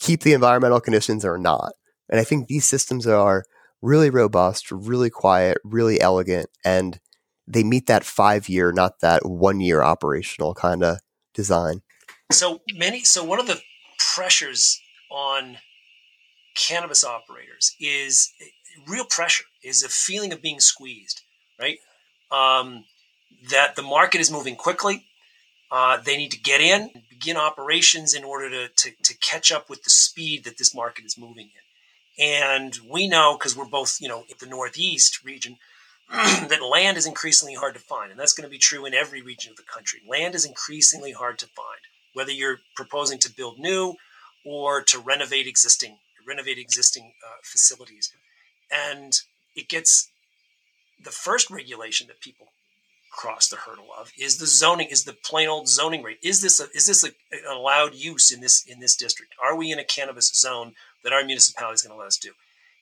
keep 0.00 0.22
the 0.22 0.32
environmental 0.32 0.80
conditions 0.80 1.24
or 1.24 1.38
not. 1.38 1.72
And 2.08 2.20
I 2.20 2.24
think 2.24 2.48
these 2.48 2.64
systems 2.64 3.06
are 3.06 3.44
really 3.82 4.10
robust, 4.10 4.70
really 4.70 5.10
quiet, 5.10 5.58
really 5.64 6.00
elegant, 6.00 6.48
and 6.64 7.00
they 7.46 7.62
meet 7.62 7.86
that 7.86 8.04
five 8.04 8.48
year, 8.48 8.72
not 8.72 9.00
that 9.00 9.24
one 9.24 9.60
year 9.60 9.82
operational 9.82 10.54
kind 10.54 10.82
of 10.82 10.98
design. 11.32 11.82
So 12.32 12.60
many. 12.74 13.04
So 13.04 13.22
one 13.22 13.38
of 13.38 13.46
the 13.46 13.60
pressures 14.14 14.80
on 15.10 15.58
cannabis 16.56 17.04
operators 17.04 17.74
is 17.78 18.32
real 18.88 19.04
pressure. 19.04 19.44
Is 19.62 19.82
a 19.82 19.88
feeling 19.88 20.32
of 20.32 20.42
being 20.42 20.60
squeezed, 20.60 21.22
right? 21.60 21.78
Um, 22.30 22.84
that 23.50 23.76
the 23.76 23.82
market 23.82 24.20
is 24.20 24.30
moving 24.30 24.56
quickly. 24.56 25.06
Uh, 25.70 25.98
they 26.04 26.16
need 26.16 26.30
to 26.30 26.40
get 26.40 26.60
in, 26.60 26.90
begin 27.10 27.36
operations 27.36 28.14
in 28.14 28.22
order 28.22 28.48
to, 28.50 28.68
to, 28.68 28.90
to 29.02 29.18
catch 29.18 29.50
up 29.50 29.68
with 29.68 29.82
the 29.82 29.90
speed 29.90 30.44
that 30.44 30.58
this 30.58 30.74
market 30.74 31.04
is 31.04 31.18
moving 31.18 31.46
in. 31.46 31.65
And 32.18 32.76
we 32.88 33.08
know 33.08 33.36
because 33.36 33.56
we're 33.56 33.66
both, 33.66 33.98
you 34.00 34.08
know, 34.08 34.24
in 34.28 34.36
the 34.40 34.46
Northeast 34.46 35.22
region, 35.24 35.58
that 36.10 36.62
land 36.62 36.96
is 36.96 37.06
increasingly 37.06 37.54
hard 37.54 37.74
to 37.74 37.80
find. 37.80 38.10
And 38.10 38.18
that's 38.18 38.32
going 38.32 38.46
to 38.46 38.50
be 38.50 38.58
true 38.58 38.86
in 38.86 38.94
every 38.94 39.20
region 39.20 39.50
of 39.50 39.56
the 39.56 39.62
country. 39.62 40.00
Land 40.08 40.34
is 40.34 40.44
increasingly 40.44 41.12
hard 41.12 41.38
to 41.40 41.46
find, 41.46 41.80
whether 42.14 42.30
you're 42.30 42.60
proposing 42.74 43.18
to 43.18 43.32
build 43.32 43.58
new 43.58 43.96
or 44.44 44.82
to 44.82 44.98
renovate 44.98 45.46
existing 45.46 45.98
renovate 46.26 46.58
existing 46.58 47.12
uh, 47.24 47.36
facilities. 47.44 48.12
And 48.70 49.16
it 49.54 49.68
gets 49.68 50.10
the 51.02 51.12
first 51.12 51.50
regulation 51.50 52.08
that 52.08 52.20
people 52.20 52.48
cross 53.10 53.48
the 53.48 53.56
hurdle 53.56 53.88
of 53.98 54.12
is 54.18 54.38
the 54.38 54.46
zoning 54.46 54.88
is 54.90 55.04
the 55.04 55.12
plain 55.12 55.48
old 55.48 55.68
zoning 55.68 56.02
rate 56.02 56.18
is 56.22 56.42
this 56.42 56.60
a, 56.60 56.64
is 56.74 56.86
this 56.86 57.02
a, 57.02 57.08
an 57.32 57.50
allowed 57.50 57.94
use 57.94 58.30
in 58.30 58.40
this 58.40 58.64
in 58.66 58.80
this 58.80 58.94
district 58.94 59.32
are 59.42 59.56
we 59.56 59.72
in 59.72 59.78
a 59.78 59.84
cannabis 59.84 60.28
zone 60.34 60.74
that 61.06 61.12
our 61.12 61.24
municipality 61.24 61.74
is 61.74 61.82
going 61.82 61.94
to 61.94 61.98
let 61.98 62.08
us 62.08 62.18
do. 62.18 62.32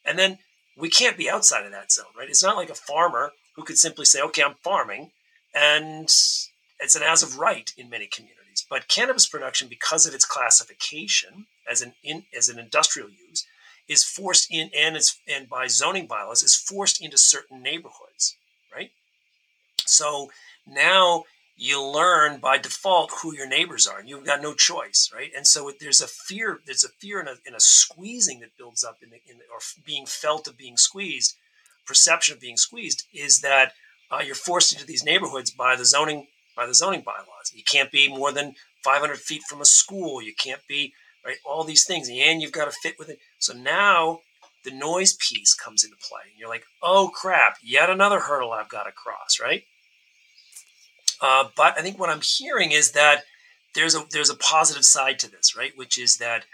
And 0.03 0.19
then 0.19 0.39
we 0.79 0.89
can't 0.89 1.19
be 1.19 1.29
outside 1.29 1.67
of 1.67 1.73
that 1.73 1.93
zone, 1.93 2.07
right? 2.19 2.29
It's 2.29 2.43
not 2.43 2.57
like 2.57 2.71
a 2.71 2.75
farmer 2.75 3.33
who 3.55 3.63
could 3.63 3.77
simply 3.77 4.07
say, 4.07 4.23
okay, 4.23 4.43
I'm 4.43 4.55
farming, 4.55 5.11
and 5.55 6.05
it's 6.05 6.97
an 6.97 7.03
as 7.03 7.23
of 7.23 7.39
right 7.39 7.71
in 7.77 7.91
many 7.91 8.07
communities. 8.07 8.65
But 8.69 8.89
cannabis 8.89 9.27
production, 9.27 9.69
because 9.69 10.07
of 10.07 10.15
its 10.15 10.25
classification 10.25 11.47
as 11.71 11.83
an 11.83 11.93
in, 12.03 12.25
as 12.37 12.49
an 12.49 12.59
industrial 12.59 13.11
use, 13.11 13.47
is 13.89 14.05
forced 14.05 14.51
in 14.51 14.71
and 14.75 14.97
is 14.97 15.19
and 15.29 15.47
by 15.47 15.67
zoning 15.67 16.07
bylaws 16.07 16.43
is 16.43 16.57
forced 16.57 17.05
into 17.05 17.19
certain 17.19 17.63
neighborhoods? 17.63 18.37
So 19.87 20.31
now 20.67 21.25
you 21.57 21.83
learn 21.83 22.41
by 22.41 22.59
default 22.59 23.13
who 23.23 23.35
your 23.35 23.49
neighbors 23.49 23.87
are 23.87 23.99
and 23.99 24.09
you've 24.09 24.27
got 24.27 24.43
no 24.43 24.55
choice 24.55 25.11
right? 25.15 25.31
And 25.37 25.47
so 25.47 25.71
there's 25.79 26.01
a 26.01 26.09
fear 26.09 26.61
there's 26.67 26.85
a 26.85 26.89
fear 26.89 27.21
and 27.21 27.29
a, 27.29 27.37
and 27.47 27.55
a 27.55 27.61
squeezing 27.61 28.41
that 28.41 28.57
builds 28.59 28.83
up 28.83 28.99
in 29.03 29.11
the, 29.11 29.21
in 29.31 29.39
the, 29.39 29.45
or 29.45 29.61
being 29.87 30.05
felt 30.05 30.49
of 30.49 30.59
being 30.59 30.77
squeezed 30.77 31.37
perception 31.87 32.35
of 32.35 32.41
being 32.41 32.57
squeezed 32.57 33.05
is 33.13 33.41
that 33.43 33.73
uh, 34.11 34.21
you're 34.25 34.35
forced 34.35 34.73
into 34.73 34.87
these 34.87 35.05
neighborhoods 35.05 35.51
by 35.51 35.77
the 35.77 35.85
zoning 35.85 36.27
by 36.57 36.67
the 36.67 36.75
zoning 36.75 37.03
bylaws. 37.03 37.53
You 37.53 37.65
can't 37.65 37.91
be 37.91 38.09
more 38.09 38.33
than 38.33 38.55
500 38.85 39.19
feet 39.19 39.43
from 39.49 39.61
a 39.61 39.65
school. 39.65 40.23
You 40.23 40.33
can't 40.35 40.61
be 40.69 40.95
right 41.25 41.37
all 41.45 41.65
these 41.65 41.85
things 41.85 42.09
and 42.09 42.43
you've 42.43 42.53
got 42.53 42.67
to 42.67 42.79
fit 42.83 42.99
with 42.99 43.09
it 43.09 43.19
so 43.39 43.53
now 43.55 44.21
the 44.65 44.71
noise 44.71 45.15
piece 45.15 45.55
comes 45.55 45.85
into 45.85 45.97
play 45.97 46.21
and 46.31 46.39
you're 46.39 46.49
like 46.49 46.65
oh 46.83 47.11
crap 47.15 47.57
yet 47.63 47.91
another 47.91 48.21
hurdle 48.21 48.53
i've 48.53 48.69
got 48.69 48.85
to 48.85 48.93
cross 48.93 49.39
right 49.41 49.65
uh, 51.21 51.49
but 51.57 51.79
I 51.79 51.83
think 51.83 51.99
what 51.99 52.11
I'm 52.11 52.21
hearing 52.23 52.73
is 52.73 52.93
that 52.93 53.25
there's 53.75 53.95
a 53.95 54.05
there's 54.11 54.31
a 54.31 54.37
positive 54.37 54.85
side 54.85 55.19
to 55.21 55.31
this, 55.31 55.57
right? 55.57 55.73
Which 55.77 55.99
is 55.99 56.19
that 56.19 56.45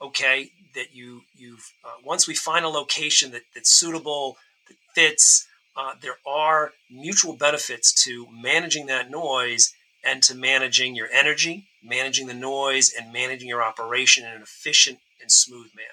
okay, 0.00 0.50
that 0.74 0.94
you 0.94 1.22
you've 1.36 1.72
uh, 1.84 2.00
once 2.04 2.26
we 2.26 2.34
find 2.34 2.64
a 2.64 2.68
location 2.68 3.32
that, 3.32 3.42
that's 3.54 3.70
suitable, 3.70 4.36
that 4.68 4.76
fits, 4.94 5.46
uh, 5.76 5.92
there 6.00 6.16
are 6.26 6.72
mutual 6.90 7.36
benefits 7.36 7.92
to 8.04 8.26
managing 8.30 8.86
that 8.86 9.10
noise 9.10 9.72
and 10.04 10.22
to 10.22 10.34
managing 10.34 10.94
your 10.94 11.08
energy, 11.12 11.66
managing 11.82 12.26
the 12.26 12.34
noise, 12.34 12.92
and 12.98 13.12
managing 13.12 13.48
your 13.48 13.62
operation 13.62 14.24
in 14.24 14.32
an 14.32 14.42
efficient 14.42 14.98
and 15.20 15.30
smooth 15.30 15.70
manner. 15.74 15.88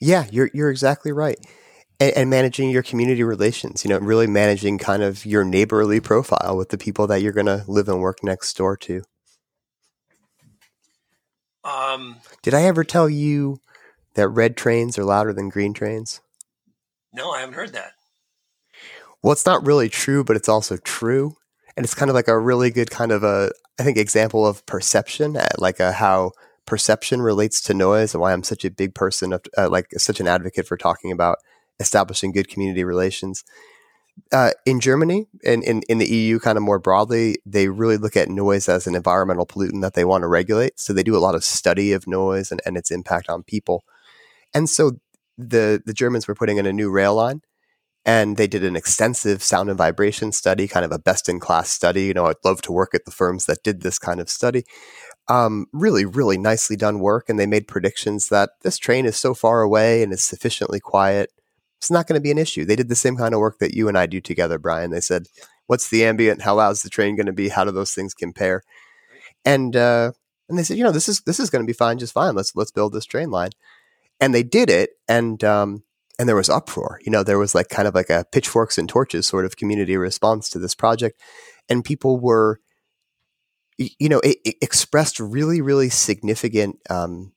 Yeah, 0.00 0.26
you're 0.30 0.50
you're 0.52 0.70
exactly 0.70 1.12
right 1.12 1.38
and, 2.00 2.12
and, 2.16 2.30
managing 2.30 2.70
your 2.70 2.82
community 2.82 3.22
relations, 3.22 3.84
you 3.84 3.90
know, 3.90 3.98
really 3.98 4.26
managing 4.26 4.78
kind 4.78 5.02
of 5.02 5.26
your 5.26 5.44
neighborly 5.44 6.00
profile 6.00 6.56
with 6.56 6.68
the 6.70 6.78
people 6.78 7.06
that 7.06 7.22
you're 7.22 7.32
going 7.32 7.46
to 7.46 7.64
live 7.66 7.88
and 7.88 8.00
work 8.00 8.22
next 8.22 8.56
door 8.56 8.76
to. 8.76 9.02
Um, 11.64 12.16
Did 12.42 12.54
I 12.54 12.62
ever 12.62 12.84
tell 12.84 13.08
you 13.08 13.60
that 14.14 14.28
red 14.28 14.56
trains 14.56 14.98
are 14.98 15.04
louder 15.04 15.32
than 15.32 15.48
green 15.48 15.74
trains? 15.74 16.20
No, 17.12 17.30
I 17.30 17.40
haven't 17.40 17.54
heard 17.54 17.72
that. 17.72 17.92
Well, 19.22 19.32
it's 19.32 19.46
not 19.46 19.66
really 19.66 19.88
true, 19.88 20.24
but 20.24 20.36
it's 20.36 20.48
also 20.48 20.76
true. 20.76 21.36
And 21.76 21.84
it's 21.84 21.94
kind 21.94 22.10
of 22.10 22.14
like 22.14 22.28
a 22.28 22.38
really 22.38 22.70
good 22.70 22.90
kind 22.90 23.12
of 23.12 23.22
a, 23.22 23.50
I 23.78 23.82
think, 23.82 23.98
example 23.98 24.46
of 24.46 24.64
perception, 24.66 25.36
uh, 25.36 25.46
like 25.58 25.80
a, 25.80 25.92
how 25.92 26.32
perception 26.66 27.22
relates 27.22 27.60
to 27.62 27.74
noise 27.74 28.14
and 28.14 28.20
why 28.20 28.32
I'm 28.32 28.42
such 28.42 28.64
a 28.64 28.70
big 28.70 28.94
person 28.94 29.32
of, 29.32 29.42
uh, 29.56 29.68
like 29.68 29.86
such 29.96 30.20
an 30.20 30.28
advocate 30.28 30.66
for 30.66 30.76
talking 30.76 31.12
about 31.12 31.38
establishing 31.80 32.32
good 32.32 32.48
community 32.48 32.84
relations. 32.84 33.44
Uh, 34.32 34.50
in 34.66 34.80
Germany 34.80 35.26
and 35.44 35.62
in, 35.62 35.82
in 35.88 35.98
the 35.98 36.08
EU, 36.08 36.40
kind 36.40 36.58
of 36.58 36.64
more 36.64 36.80
broadly, 36.80 37.36
they 37.46 37.68
really 37.68 37.96
look 37.96 38.16
at 38.16 38.28
noise 38.28 38.68
as 38.68 38.86
an 38.86 38.96
environmental 38.96 39.46
pollutant 39.46 39.80
that 39.80 39.94
they 39.94 40.04
want 40.04 40.22
to 40.22 40.28
regulate. 40.28 40.80
So 40.80 40.92
they 40.92 41.04
do 41.04 41.16
a 41.16 41.18
lot 41.18 41.36
of 41.36 41.44
study 41.44 41.92
of 41.92 42.08
noise 42.08 42.50
and, 42.50 42.60
and 42.66 42.76
its 42.76 42.90
impact 42.90 43.28
on 43.28 43.44
people. 43.44 43.84
And 44.52 44.68
so 44.68 44.92
the 45.36 45.80
the 45.86 45.92
Germans 45.92 46.26
were 46.26 46.34
putting 46.34 46.58
in 46.58 46.66
a 46.66 46.72
new 46.72 46.90
rail 46.90 47.14
line, 47.14 47.42
and 48.04 48.36
they 48.36 48.48
did 48.48 48.64
an 48.64 48.76
extensive 48.76 49.42
sound 49.42 49.68
and 49.68 49.78
vibration 49.78 50.32
study, 50.32 50.66
kind 50.66 50.84
of 50.84 50.92
a 50.92 50.98
best 50.98 51.28
in 51.28 51.38
class 51.38 51.70
study. 51.70 52.06
You 52.06 52.14
know, 52.14 52.26
I'd 52.26 52.44
love 52.44 52.60
to 52.62 52.72
work 52.72 52.94
at 52.94 53.04
the 53.04 53.10
firms 53.10 53.46
that 53.46 53.62
did 53.62 53.82
this 53.82 53.98
kind 53.98 54.20
of 54.20 54.28
study. 54.28 54.64
Um, 55.28 55.66
really, 55.72 56.04
really 56.04 56.38
nicely 56.38 56.74
done 56.76 57.00
work, 57.00 57.28
and 57.28 57.38
they 57.38 57.46
made 57.46 57.68
predictions 57.68 58.28
that 58.30 58.50
this 58.62 58.78
train 58.78 59.06
is 59.06 59.16
so 59.16 59.34
far 59.34 59.62
away 59.62 60.02
and 60.02 60.12
is 60.12 60.24
sufficiently 60.24 60.80
quiet. 60.80 61.30
It's 61.78 61.90
not 61.90 62.06
going 62.06 62.18
to 62.18 62.22
be 62.22 62.30
an 62.30 62.38
issue. 62.38 62.64
They 62.64 62.76
did 62.76 62.88
the 62.88 62.96
same 62.96 63.16
kind 63.16 63.34
of 63.34 63.40
work 63.40 63.58
that 63.60 63.74
you 63.74 63.88
and 63.88 63.96
I 63.96 64.06
do 64.06 64.20
together, 64.20 64.58
Brian. 64.58 64.90
They 64.90 65.00
said, 65.00 65.26
"What's 65.66 65.90
the 65.90 66.04
ambient? 66.04 66.42
How 66.42 66.56
loud 66.56 66.72
is 66.72 66.82
the 66.82 66.90
train 66.90 67.16
going 67.16 67.26
to 67.26 67.32
be? 67.32 67.48
How 67.48 67.64
do 67.64 67.70
those 67.70 67.92
things 67.92 68.14
compare?" 68.14 68.62
And 69.44 69.76
uh, 69.76 70.12
and 70.48 70.58
they 70.58 70.64
said, 70.64 70.76
"You 70.76 70.84
know, 70.84 70.92
this 70.92 71.08
is 71.08 71.20
this 71.20 71.40
is 71.40 71.50
going 71.50 71.62
to 71.62 71.66
be 71.66 71.72
fine, 71.72 71.98
just 71.98 72.12
fine. 72.12 72.34
Let's 72.34 72.54
let's 72.56 72.72
build 72.72 72.92
this 72.92 73.04
train 73.04 73.30
line." 73.30 73.50
And 74.20 74.34
they 74.34 74.42
did 74.42 74.70
it, 74.70 74.90
and 75.08 75.42
um, 75.44 75.84
and 76.18 76.28
there 76.28 76.36
was 76.36 76.50
uproar. 76.50 77.00
You 77.04 77.12
know, 77.12 77.22
there 77.22 77.38
was 77.38 77.54
like 77.54 77.68
kind 77.68 77.86
of 77.86 77.94
like 77.94 78.10
a 78.10 78.26
pitchforks 78.32 78.76
and 78.76 78.88
torches 78.88 79.28
sort 79.28 79.44
of 79.44 79.56
community 79.56 79.96
response 79.96 80.50
to 80.50 80.58
this 80.58 80.74
project, 80.74 81.20
and 81.68 81.84
people 81.84 82.18
were, 82.18 82.60
you 83.78 84.08
know, 84.08 84.20
it, 84.20 84.38
it 84.44 84.56
expressed 84.60 85.20
really, 85.20 85.60
really 85.60 85.90
significant 85.90 86.80
um, 86.90 87.32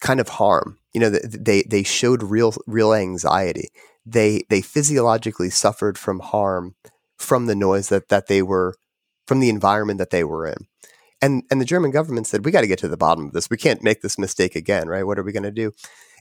kind 0.00 0.20
of 0.20 0.28
harm. 0.28 0.78
You 0.92 1.00
know, 1.00 1.10
they 1.10 1.62
they 1.62 1.82
showed 1.82 2.22
real 2.22 2.54
real 2.66 2.92
anxiety. 2.92 3.70
They 4.04 4.44
they 4.48 4.60
physiologically 4.60 5.50
suffered 5.50 5.98
from 5.98 6.20
harm 6.20 6.74
from 7.18 7.46
the 7.46 7.56
noise 7.56 7.88
that 7.88 8.08
that 8.08 8.26
they 8.28 8.42
were 8.42 8.74
from 9.26 9.40
the 9.40 9.48
environment 9.48 9.98
that 9.98 10.10
they 10.10 10.24
were 10.24 10.46
in. 10.46 10.66
And 11.22 11.42
and 11.50 11.60
the 11.60 11.64
German 11.64 11.90
government 11.90 12.26
said, 12.26 12.44
we 12.44 12.52
got 12.52 12.60
to 12.60 12.66
get 12.66 12.78
to 12.80 12.88
the 12.88 12.96
bottom 12.96 13.26
of 13.26 13.32
this. 13.32 13.50
We 13.50 13.56
can't 13.56 13.82
make 13.82 14.02
this 14.02 14.18
mistake 14.18 14.54
again, 14.54 14.88
right? 14.88 15.06
What 15.06 15.18
are 15.18 15.22
we 15.22 15.32
going 15.32 15.42
to 15.42 15.50
do? 15.50 15.72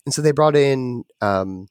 And 0.06 0.14
so 0.14 0.22
they 0.22 0.32
brought 0.32 0.56
in 0.56 1.04
um, 1.22 1.68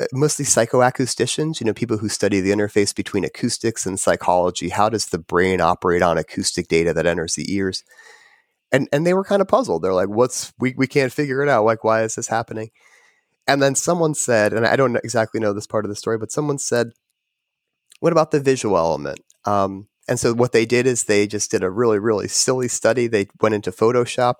uh, 0.00 0.06
mostly 0.12 0.44
psychoacousticians, 0.44 1.60
you 1.60 1.66
know, 1.66 1.74
people 1.74 1.98
who 1.98 2.08
study 2.08 2.40
the 2.40 2.52
interface 2.52 2.94
between 2.94 3.24
acoustics 3.24 3.84
and 3.84 3.98
psychology. 4.00 4.70
How 4.70 4.88
does 4.88 5.06
the 5.06 5.18
brain 5.18 5.60
operate 5.60 6.02
on 6.02 6.18
acoustic 6.18 6.68
data 6.68 6.92
that 6.94 7.06
enters 7.06 7.34
the 7.34 7.52
ears? 7.52 7.84
And 8.72 8.88
and 8.92 9.06
they 9.06 9.14
were 9.14 9.24
kind 9.24 9.42
of 9.42 9.48
puzzled. 9.48 9.82
They're 9.82 9.94
like, 9.94 10.08
"What's 10.08 10.52
we 10.58 10.74
we 10.76 10.86
can't 10.86 11.12
figure 11.12 11.42
it 11.42 11.48
out. 11.48 11.64
Like, 11.64 11.84
why 11.84 12.02
is 12.02 12.14
this 12.14 12.28
happening?" 12.28 12.70
And 13.46 13.62
then 13.62 13.74
someone 13.74 14.14
said, 14.14 14.52
and 14.52 14.66
I 14.66 14.76
don't 14.76 14.96
exactly 14.96 15.40
know 15.40 15.52
this 15.52 15.66
part 15.66 15.84
of 15.84 15.88
the 15.88 15.96
story, 15.96 16.16
but 16.18 16.32
someone 16.32 16.58
said, 16.58 16.92
"What 18.00 18.12
about 18.12 18.30
the 18.30 18.40
visual 18.40 18.76
element?" 18.76 19.20
Um, 19.44 19.88
and 20.08 20.18
so 20.18 20.34
what 20.34 20.52
they 20.52 20.66
did 20.66 20.86
is 20.86 21.04
they 21.04 21.26
just 21.26 21.50
did 21.50 21.62
a 21.62 21.70
really 21.70 21.98
really 21.98 22.28
silly 22.28 22.68
study. 22.68 23.06
They 23.08 23.26
went 23.40 23.54
into 23.54 23.72
Photoshop 23.72 24.36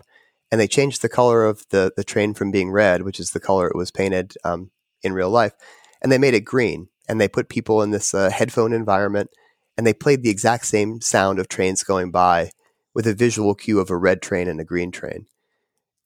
and 0.50 0.60
they 0.60 0.68
changed 0.68 1.02
the 1.02 1.08
color 1.08 1.44
of 1.44 1.64
the 1.70 1.92
the 1.96 2.04
train 2.04 2.34
from 2.34 2.50
being 2.50 2.70
red, 2.70 3.02
which 3.02 3.18
is 3.18 3.30
the 3.32 3.40
color 3.40 3.66
it 3.68 3.76
was 3.76 3.90
painted 3.90 4.34
um, 4.44 4.70
in 5.02 5.14
real 5.14 5.30
life, 5.30 5.54
and 6.00 6.12
they 6.12 6.18
made 6.18 6.34
it 6.34 6.44
green. 6.44 6.88
And 7.08 7.20
they 7.20 7.28
put 7.28 7.48
people 7.48 7.82
in 7.82 7.90
this 7.90 8.14
uh, 8.14 8.30
headphone 8.30 8.72
environment, 8.72 9.30
and 9.76 9.86
they 9.86 9.92
played 9.94 10.22
the 10.22 10.30
exact 10.30 10.66
same 10.66 11.00
sound 11.00 11.38
of 11.38 11.48
trains 11.48 11.82
going 11.82 12.10
by 12.12 12.52
with 12.95 13.07
a 13.07 13.14
visual 13.14 13.55
cue 13.55 13.80
of 13.80 13.90
a 13.90 13.97
red 13.97 14.22
train 14.22 14.49
and 14.49 14.61
a 14.61 14.64
green 14.64 14.90
train. 14.90 15.26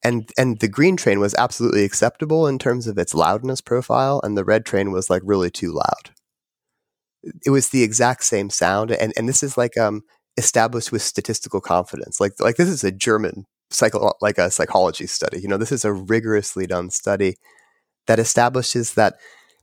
And 0.04 0.30
and 0.38 0.60
the 0.60 0.68
green 0.68 0.96
train 0.96 1.20
was 1.20 1.34
absolutely 1.34 1.84
acceptable 1.84 2.46
in 2.46 2.58
terms 2.58 2.86
of 2.86 2.98
its 2.98 3.14
loudness 3.14 3.60
profile, 3.60 4.20
and 4.22 4.36
the 4.36 4.44
red 4.44 4.64
train 4.64 4.92
was 4.92 5.10
like 5.10 5.22
really 5.24 5.50
too 5.50 5.72
loud. 5.72 6.12
It 7.44 7.50
was 7.50 7.70
the 7.70 7.82
exact 7.82 8.24
same 8.24 8.50
sound, 8.50 8.90
and 8.92 9.12
and 9.16 9.28
this 9.28 9.42
is 9.42 9.56
like 9.56 9.76
um 9.76 10.02
established 10.36 10.92
with 10.92 11.02
statistical 11.02 11.60
confidence. 11.60 12.20
Like 12.20 12.34
like 12.38 12.56
this 12.56 12.68
is 12.68 12.84
a 12.84 12.92
German 12.92 13.46
psycho 13.70 14.12
like 14.20 14.38
a 14.38 14.50
psychology 14.50 15.06
study. 15.06 15.40
You 15.40 15.48
know, 15.48 15.56
this 15.56 15.72
is 15.72 15.84
a 15.84 15.92
rigorously 15.92 16.66
done 16.66 16.90
study 16.90 17.36
that 18.06 18.18
establishes 18.18 18.94
that 18.94 19.16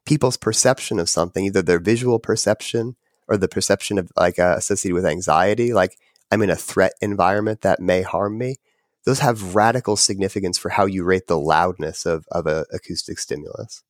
people's 0.06 0.38
perception 0.38 1.00
of 1.00 1.10
something, 1.10 1.46
either 1.46 1.62
their 1.62 1.80
visual 1.80 2.20
perception 2.20 2.96
or 3.28 3.38
the 3.38 3.48
perception 3.48 3.98
of 3.98 4.12
like 4.18 4.40
uh, 4.40 4.56
associated 4.58 4.96
with 4.96 5.06
anxiety, 5.06 5.74
like 5.74 5.98
I'm 6.34 6.42
in 6.42 6.50
a 6.50 6.56
threat 6.56 6.94
environment 7.00 7.62
that 7.62 7.80
may 7.80 8.02
harm 8.02 8.40
me, 8.40 8.58
those 9.06 9.20
have 9.20 9.54
radical 9.54 9.96
significance 9.96 10.58
for 10.58 10.70
how 10.70 10.88
you 10.88 11.04
rate 11.04 11.28
the 11.28 11.38
loudness 11.38 12.08
of, 12.08 12.26
of 12.32 12.48
a 12.48 12.66
acoustic 12.74 13.20
stimulus. 13.20 13.84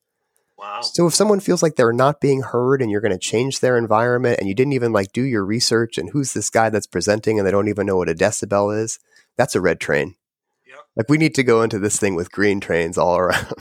Wow. 0.58 0.82
So 0.82 1.08
if 1.08 1.14
someone 1.14 1.40
feels 1.40 1.64
like 1.64 1.78
they're 1.78 1.94
not 1.94 2.20
being 2.20 2.42
heard 2.42 2.82
and 2.82 2.92
you're 2.92 3.00
going 3.00 3.14
to 3.14 3.18
change 3.18 3.62
their 3.62 3.78
environment 3.78 4.40
and 4.40 4.50
you 4.50 4.54
didn't 4.54 4.74
even 4.74 4.92
like 4.92 5.14
do 5.14 5.22
your 5.22 5.46
research 5.46 5.98
and 5.98 6.10
who's 6.10 6.34
this 6.34 6.50
guy 6.50 6.70
that's 6.70 6.86
presenting 6.86 7.40
and 7.40 7.48
they 7.48 7.52
don't 7.52 7.70
even 7.70 7.86
know 7.86 7.96
what 7.96 8.10
a 8.10 8.14
decibel 8.14 8.78
is, 8.78 9.00
that's 9.38 9.56
a 9.56 9.62
red 9.62 9.80
train. 9.80 10.16
Yep. 10.68 10.80
Like 10.98 11.10
we 11.10 11.18
need 11.18 11.36
to 11.36 11.44
go 11.44 11.62
into 11.62 11.80
this 11.80 11.98
thing 11.98 12.14
with 12.14 12.30
green 12.30 12.60
trains 12.60 12.98
all 12.98 13.18
around. 13.18 13.54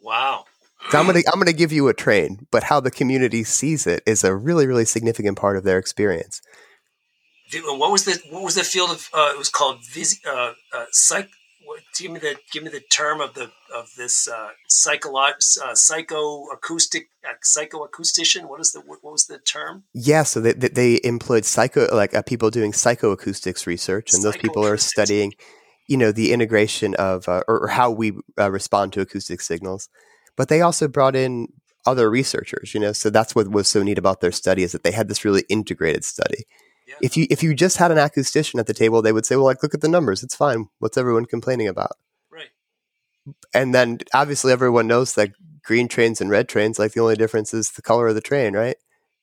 Wow. 0.00 0.46
So 0.90 0.98
I'm 0.98 1.06
gonna 1.06 1.20
I'm 1.32 1.38
gonna 1.38 1.52
give 1.52 1.72
you 1.72 1.86
a 1.86 1.94
train, 1.94 2.48
but 2.50 2.64
how 2.64 2.80
the 2.80 2.90
community 2.90 3.44
sees 3.44 3.86
it 3.86 4.02
is 4.06 4.24
a 4.24 4.34
really 4.34 4.66
really 4.66 4.84
significant 4.84 5.38
part 5.38 5.56
of 5.56 5.62
their 5.62 5.78
experience. 5.78 6.42
What 7.52 7.92
was 7.92 8.04
the 8.04 8.20
what 8.30 8.42
was 8.42 8.54
the 8.54 8.64
field 8.64 8.90
of? 8.90 9.08
Uh, 9.12 9.30
it 9.32 9.38
was 9.38 9.48
called 9.48 9.84
vis, 9.86 10.20
uh, 10.26 10.52
uh, 10.72 10.84
psych. 10.90 11.28
What, 11.64 11.80
give 11.98 12.12
me 12.12 12.20
the 12.20 12.36
give 12.52 12.62
me 12.62 12.70
the 12.70 12.80
term 12.80 13.20
of 13.20 13.34
the 13.34 13.50
of 13.74 13.90
this 13.96 14.28
uh, 14.28 14.50
psycholo- 14.70 15.34
uh, 15.62 15.74
psychoacoustic 15.74 17.06
uh, 17.24 17.34
psychoacoustician. 17.44 18.48
What 18.48 18.60
is 18.60 18.72
the 18.72 18.80
what 18.80 19.02
was 19.02 19.26
the 19.26 19.38
term? 19.38 19.84
Yeah, 19.92 20.22
so 20.22 20.40
they 20.40 20.52
they 20.52 21.00
employed 21.04 21.44
psycho 21.44 21.94
like 21.94 22.14
uh, 22.14 22.22
people 22.22 22.50
doing 22.50 22.72
psychoacoustics 22.72 23.66
research, 23.66 24.12
and 24.12 24.22
those 24.22 24.36
people 24.36 24.64
are 24.64 24.76
studying 24.76 25.32
you 25.86 25.96
know 25.96 26.12
the 26.12 26.32
integration 26.32 26.94
of 26.96 27.28
uh, 27.28 27.42
or, 27.48 27.60
or, 27.60 27.68
how 27.68 27.90
we 27.90 28.12
uh, 28.38 28.50
respond 28.50 28.92
to 28.92 29.00
acoustic 29.00 29.40
signals 29.40 29.88
but 30.36 30.48
they 30.48 30.60
also 30.60 30.88
brought 30.88 31.16
in 31.16 31.48
other 31.86 32.10
researchers 32.10 32.74
you 32.74 32.80
know 32.80 32.92
so 32.92 33.10
that's 33.10 33.34
what 33.34 33.48
was 33.48 33.68
so 33.68 33.82
neat 33.82 33.98
about 33.98 34.20
their 34.20 34.32
study 34.32 34.62
is 34.62 34.72
that 34.72 34.82
they 34.82 34.90
had 34.90 35.08
this 35.08 35.24
really 35.24 35.44
integrated 35.48 36.04
study 36.04 36.44
yeah. 36.86 36.94
if 37.02 37.16
you 37.16 37.26
if 37.30 37.42
you 37.42 37.54
just 37.54 37.76
had 37.76 37.90
an 37.90 37.98
acoustician 37.98 38.58
at 38.58 38.66
the 38.66 38.74
table 38.74 39.02
they 39.02 39.12
would 39.12 39.26
say 39.26 39.36
well 39.36 39.44
like 39.44 39.62
look 39.62 39.74
at 39.74 39.80
the 39.80 39.88
numbers 39.88 40.22
it's 40.22 40.34
fine 40.34 40.68
what's 40.78 40.96
everyone 40.96 41.24
complaining 41.24 41.68
about 41.68 41.92
right 42.30 42.50
and 43.54 43.74
then 43.74 43.98
obviously 44.14 44.52
everyone 44.52 44.86
knows 44.86 45.14
that 45.14 45.30
green 45.62 45.88
trains 45.88 46.20
and 46.20 46.30
red 46.30 46.48
trains 46.48 46.78
like 46.78 46.92
the 46.92 47.00
only 47.00 47.16
difference 47.16 47.52
is 47.52 47.70
the 47.72 47.82
color 47.82 48.08
of 48.08 48.14
the 48.14 48.20
train 48.20 48.54
right 48.54 48.76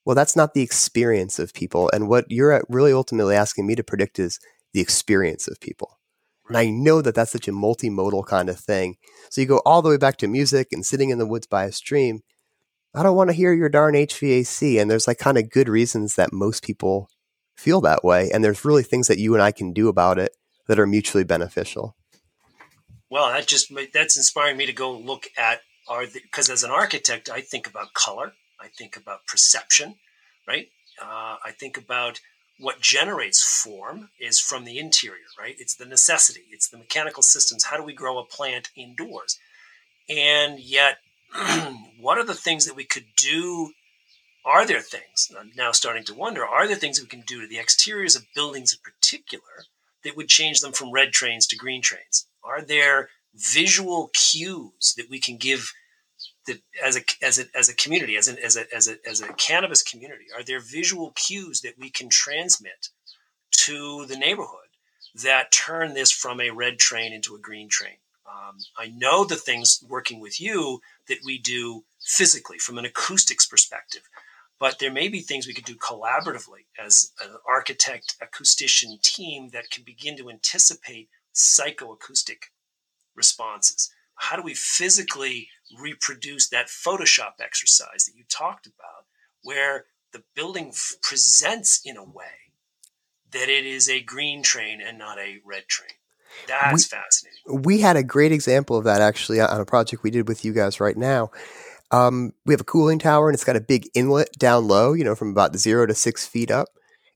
well 0.06 0.16
that's 0.16 0.36
not 0.36 0.54
the 0.54 0.62
experience 0.62 1.40
of 1.40 1.54
people 1.54 1.90
and 1.94 2.08
what 2.08 2.26
you're 2.30 2.64
really 2.70 2.94
ultimately 2.94 3.36
asking 3.36 3.66
me 3.66 3.76
to 3.76 3.84
predict 3.84 4.20
is 4.20 4.40
the 4.74 4.82
experience 4.82 5.48
of 5.48 5.60
people 5.60 6.00
and 6.48 6.58
I 6.58 6.70
know 6.70 7.02
that 7.02 7.16
that's 7.16 7.32
such 7.32 7.48
a 7.48 7.52
multimodal 7.52 8.26
kind 8.26 8.50
of 8.50 8.60
thing. 8.60 8.98
So 9.30 9.42
you 9.42 9.48
go 9.48 9.62
all 9.66 9.82
the 9.82 9.90
way 9.90 9.98
back 9.98 10.18
to 10.18 10.28
music 10.28 10.68
and 10.72 10.86
sitting 10.86 11.10
in 11.10 11.18
the 11.18 11.26
woods 11.26 11.48
by 11.48 11.66
a 11.66 11.72
stream. 11.72 12.22
I 12.94 13.02
don't 13.02 13.16
want 13.16 13.30
to 13.30 13.36
hear 13.36 13.54
your 13.54 13.70
darn 13.70 13.96
HVAC. 13.96 14.80
And 14.80 14.92
there's 14.92 15.08
like 15.08 15.18
kind 15.18 15.38
of 15.38 15.50
good 15.50 15.70
reasons 15.70 16.16
that 16.16 16.34
most 16.34 16.64
people 16.64 17.10
feel 17.56 17.82
that 17.82 18.04
way. 18.04 18.30
And 18.32 18.44
there's 18.44 18.66
really 18.66 18.84
things 18.84 19.08
that 19.08 19.20
you 19.20 19.34
and 19.34 19.44
I 19.44 19.52
can 19.52 19.74
do 19.74 19.88
about 19.88 20.20
it 20.20 20.36
that 20.68 20.80
are 20.80 20.88
mutually 20.88 21.24
beneficial. 21.24 21.96
Well, 23.10 23.30
that 23.30 23.48
just 23.48 23.72
that's 23.94 24.18
inspiring 24.18 24.58
me 24.58 24.66
to 24.66 24.74
go 24.74 24.92
look 24.92 25.28
at 25.38 25.62
are 25.88 26.06
because 26.08 26.50
as 26.50 26.64
an 26.64 26.72
architect, 26.72 27.30
I 27.30 27.42
think 27.42 27.68
about 27.68 27.94
color, 27.94 28.34
I 28.60 28.68
think 28.68 28.98
about 28.98 29.28
perception, 29.28 29.96
right? 30.48 30.68
Uh, 31.02 31.38
I 31.44 31.52
think 31.52 31.78
about 31.78 32.20
what 32.60 32.80
generates 32.80 33.44
form 33.44 34.10
is 34.20 34.40
from 34.40 34.64
the 34.64 34.80
interior, 34.80 35.26
right? 35.38 35.56
It's 35.60 35.76
the 35.76 35.86
necessity, 35.86 36.46
it's 36.52 36.70
the 36.70 36.78
mechanical 36.78 37.24
systems. 37.24 37.66
How 37.66 37.78
do 37.78 37.84
we 37.84 37.94
grow 37.94 38.18
a 38.18 38.26
plant 38.26 38.70
indoors? 38.76 39.38
And 40.10 40.60
yet, 40.60 40.98
what 42.00 42.18
are 42.18 42.26
the 42.26 42.34
things 42.34 42.66
that 42.66 42.76
we 42.76 42.86
could 42.86 43.06
do? 43.18 43.74
Are 44.46 44.66
there 44.66 44.82
things, 44.82 45.32
I'm 45.40 45.52
now 45.56 45.72
starting 45.72 46.04
to 46.06 46.14
wonder, 46.14 46.46
are 46.46 46.68
there 46.68 46.76
things 46.76 47.00
we 47.00 47.08
can 47.08 47.22
do 47.22 47.42
to 47.42 47.48
the 47.48 47.60
exteriors 47.60 48.16
of 48.16 48.26
buildings 48.36 48.74
in 48.74 48.80
particular 48.84 49.66
that 50.04 50.18
would 50.18 50.28
change 50.28 50.60
them 50.60 50.74
from 50.74 50.92
red 50.92 51.14
trains 51.14 51.48
to 51.48 51.56
green 51.56 51.82
trains? 51.82 52.28
Are 52.44 52.62
there 52.62 53.10
visual 53.34 54.12
cues 54.14 54.94
that 54.98 55.10
we 55.10 55.20
can 55.20 55.38
give 55.38 55.72
that 56.46 56.60
as 56.84 56.98
a 56.98 57.02
as 57.22 57.40
a 57.40 57.46
as 57.56 57.70
a 57.70 57.76
community, 57.76 58.18
as 58.18 58.28
a 58.28 58.44
as 58.44 58.58
a 58.58 58.76
as 58.76 58.88
a 58.88 58.98
as 59.08 59.22
a 59.22 59.32
cannabis 59.34 59.82
community, 59.82 60.26
are 60.36 60.44
there 60.44 60.60
visual 60.60 61.12
cues 61.16 61.62
that 61.62 61.78
we 61.80 61.90
can 61.90 62.10
transmit 62.10 62.90
to 63.52 64.06
the 64.08 64.18
neighborhood 64.18 64.60
that 65.16 65.54
turn 65.54 65.94
this 65.94 66.12
from 66.12 66.42
a 66.42 66.50
red 66.50 66.80
train 66.80 67.14
into 67.14 67.34
a 67.36 67.40
green 67.40 67.70
train? 67.70 67.96
Um, 68.28 68.58
I 68.78 68.88
know 68.88 69.24
the 69.24 69.36
things 69.36 69.84
working 69.88 70.20
with 70.20 70.42
you 70.42 70.82
that 71.08 71.20
we 71.24 71.38
do 71.38 71.84
physically 72.02 72.58
from 72.58 72.78
an 72.78 72.86
acoustics 72.86 73.46
perspective, 73.46 74.04
but 74.64 74.80
there 74.80 74.92
may 74.92 75.10
be 75.10 75.20
things 75.20 75.46
we 75.46 75.54
could 75.54 75.66
do 75.66 75.76
collaboratively 75.76 76.64
as 76.80 77.12
an 77.22 77.36
architect 77.48 78.16
acoustician 78.24 79.02
team 79.02 79.50
that 79.52 79.70
can 79.70 79.84
begin 79.84 80.16
to 80.18 80.30
anticipate 80.30 81.10
psychoacoustic 81.36 82.50
responses 83.16 83.92
how 84.16 84.36
do 84.36 84.42
we 84.42 84.54
physically 84.54 85.50
reproduce 85.80 86.50
that 86.50 86.68
Photoshop 86.68 87.34
exercise 87.40 88.06
that 88.06 88.16
you 88.16 88.24
talked 88.30 88.68
about, 88.68 89.06
where 89.42 89.86
the 90.12 90.24
building 90.36 90.70
f- 90.70 90.96
presents 91.02 91.82
in 91.84 91.98
a 91.98 92.04
way 92.04 92.52
that 93.32 93.50
it 93.50 93.66
is 93.66 93.90
a 93.90 94.02
green 94.02 94.44
train 94.44 94.80
and 94.82 94.98
not 94.98 95.18
a 95.20 95.40
red 95.46 95.68
train? 95.68 95.90
That's 96.48 96.92
we, 96.92 96.98
fascinating. 96.98 97.62
We 97.64 97.82
had 97.82 97.96
a 97.96 98.04
great 98.04 98.32
example 98.32 98.78
of 98.78 98.84
that 98.86 99.02
actually 99.02 99.40
on 99.40 99.60
a 99.60 99.66
project 99.66 100.04
we 100.04 100.12
did 100.12 100.28
with 100.28 100.46
you 100.46 100.54
guys 100.54 100.80
right 100.80 100.98
now. 100.98 101.32
Um, 101.94 102.34
we 102.46 102.54
have 102.56 102.62
a 102.62 102.66
cooling 102.66 102.98
tower 102.98 103.30
and 103.30 103.36
it's 103.36 103.44
got 103.44 103.56
a 103.56 103.62
big 103.62 103.88
inlet 103.94 104.30
down 104.40 104.68
low, 104.68 104.94
you 104.94 105.04
know, 105.04 105.14
from 105.14 105.30
about 105.30 105.56
zero 105.56 105.86
to 105.86 105.94
six 105.94 106.26
feet 106.26 106.50
up. 106.50 106.68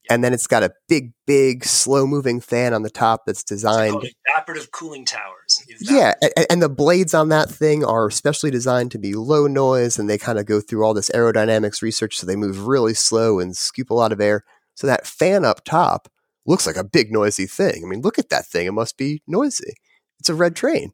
And 0.09 0.23
then 0.23 0.34
it's 0.34 0.47
got 0.47 0.63
a 0.63 0.71
big, 0.88 1.11
big, 1.25 1.65
slow 1.65 2.05
moving 2.05 2.39
fan 2.39 2.73
on 2.73 2.84
the 2.84 2.89
top 2.89 3.23
that's 3.25 3.43
designed. 3.43 3.97
evaporative 4.38 4.71
cooling 4.71 5.03
towers. 5.03 5.63
Evaporative. 5.67 5.78
Yeah. 5.82 6.13
And, 6.21 6.45
and, 6.49 6.61
the 6.61 6.69
blades 6.69 7.13
on 7.13 7.28
that 7.30 7.49
thing 7.49 7.84
are 7.84 8.09
specially 8.09 8.51
designed 8.51 8.91
to 8.91 8.99
be 8.99 9.15
low 9.15 9.47
noise 9.47 9.99
and 9.99 10.09
they 10.09 10.17
kind 10.17 10.39
of 10.39 10.45
go 10.45 10.61
through 10.61 10.86
all 10.86 10.93
this 10.93 11.09
aerodynamics 11.09 11.82
research. 11.82 12.15
So 12.15 12.25
they 12.25 12.38
move 12.38 12.67
really 12.67 12.93
slow 12.93 13.39
and 13.39 13.57
scoop 13.57 13.89
a 13.89 13.95
lot 13.95 14.13
of 14.13 14.21
air. 14.21 14.45
So 14.75 14.88
that 14.88 15.07
fan 15.07 15.43
up 15.43 15.65
top 15.65 16.07
looks 16.45 16.67
like 16.67 16.78
a 16.78 16.84
big 16.84 17.11
noisy 17.11 17.47
thing. 17.47 17.82
I 17.84 17.89
mean, 17.89 18.01
look 18.01 18.19
at 18.19 18.30
that 18.30 18.45
thing. 18.45 18.67
It 18.67 18.73
must 18.73 18.95
be 18.95 19.23
noisy. 19.28 19.73
It's 20.19 20.30
a 20.30 20.36
red 20.36 20.55
train. 20.55 20.93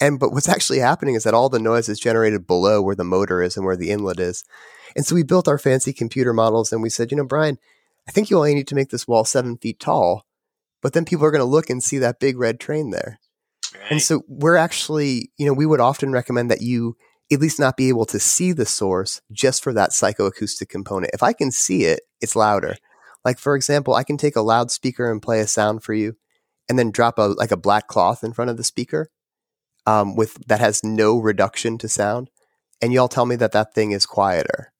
And 0.00 0.18
but 0.18 0.32
what's 0.32 0.48
actually 0.48 0.78
happening 0.78 1.14
is 1.14 1.24
that 1.24 1.34
all 1.34 1.48
the 1.48 1.58
noise 1.58 1.88
is 1.88 2.00
generated 2.00 2.46
below 2.46 2.80
where 2.80 2.94
the 2.94 3.04
motor 3.04 3.42
is 3.42 3.56
and 3.56 3.66
where 3.66 3.76
the 3.76 3.90
inlet 3.90 4.18
is. 4.18 4.44
And 4.96 5.04
so 5.04 5.14
we 5.14 5.22
built 5.22 5.46
our 5.46 5.58
fancy 5.58 5.92
computer 5.92 6.32
models 6.32 6.72
and 6.72 6.82
we 6.82 6.90
said, 6.90 7.10
you 7.10 7.16
know, 7.16 7.24
Brian, 7.24 7.58
I 8.08 8.12
think 8.12 8.30
you 8.30 8.38
only 8.38 8.54
need 8.54 8.68
to 8.68 8.74
make 8.74 8.90
this 8.90 9.06
wall 9.06 9.24
seven 9.24 9.56
feet 9.58 9.78
tall, 9.78 10.26
but 10.82 10.94
then 10.94 11.04
people 11.04 11.26
are 11.26 11.30
going 11.30 11.40
to 11.40 11.44
look 11.44 11.70
and 11.70 11.82
see 11.82 11.98
that 11.98 12.18
big 12.18 12.38
red 12.38 12.58
train 12.58 12.90
there. 12.90 13.20
Right. 13.74 13.92
And 13.92 14.02
so 14.02 14.22
we're 14.26 14.56
actually, 14.56 15.30
you 15.36 15.46
know, 15.46 15.52
we 15.52 15.66
would 15.66 15.80
often 15.80 16.12
recommend 16.12 16.50
that 16.50 16.62
you 16.62 16.96
at 17.32 17.40
least 17.40 17.60
not 17.60 17.76
be 17.76 17.88
able 17.88 18.06
to 18.06 18.18
see 18.18 18.52
the 18.52 18.66
source 18.66 19.20
just 19.30 19.62
for 19.62 19.72
that 19.72 19.90
psychoacoustic 19.90 20.68
component. 20.68 21.14
If 21.14 21.22
I 21.22 21.32
can 21.32 21.52
see 21.52 21.84
it, 21.84 22.00
it's 22.20 22.34
louder. 22.34 22.76
Like 23.24 23.38
for 23.38 23.54
example, 23.54 23.94
I 23.94 24.02
can 24.02 24.16
take 24.16 24.34
a 24.34 24.40
loudspeaker 24.40 25.10
and 25.10 25.22
play 25.22 25.40
a 25.40 25.46
sound 25.46 25.82
for 25.84 25.94
you, 25.94 26.16
and 26.68 26.78
then 26.78 26.90
drop 26.90 27.18
a 27.18 27.22
like 27.22 27.50
a 27.50 27.56
black 27.56 27.86
cloth 27.86 28.24
in 28.24 28.32
front 28.32 28.50
of 28.50 28.56
the 28.56 28.64
speaker, 28.64 29.10
um, 29.90 30.16
with 30.16 30.34
that 30.46 30.60
has 30.60 30.84
no 30.84 31.18
reduction 31.18 31.78
to 31.78 31.88
sound, 31.88 32.30
and 32.80 32.92
y'all 32.92 33.08
tell 33.08 33.26
me 33.26 33.36
that 33.36 33.52
that 33.52 33.74
thing 33.74 33.92
is 33.92 34.06
quieter. 34.06 34.72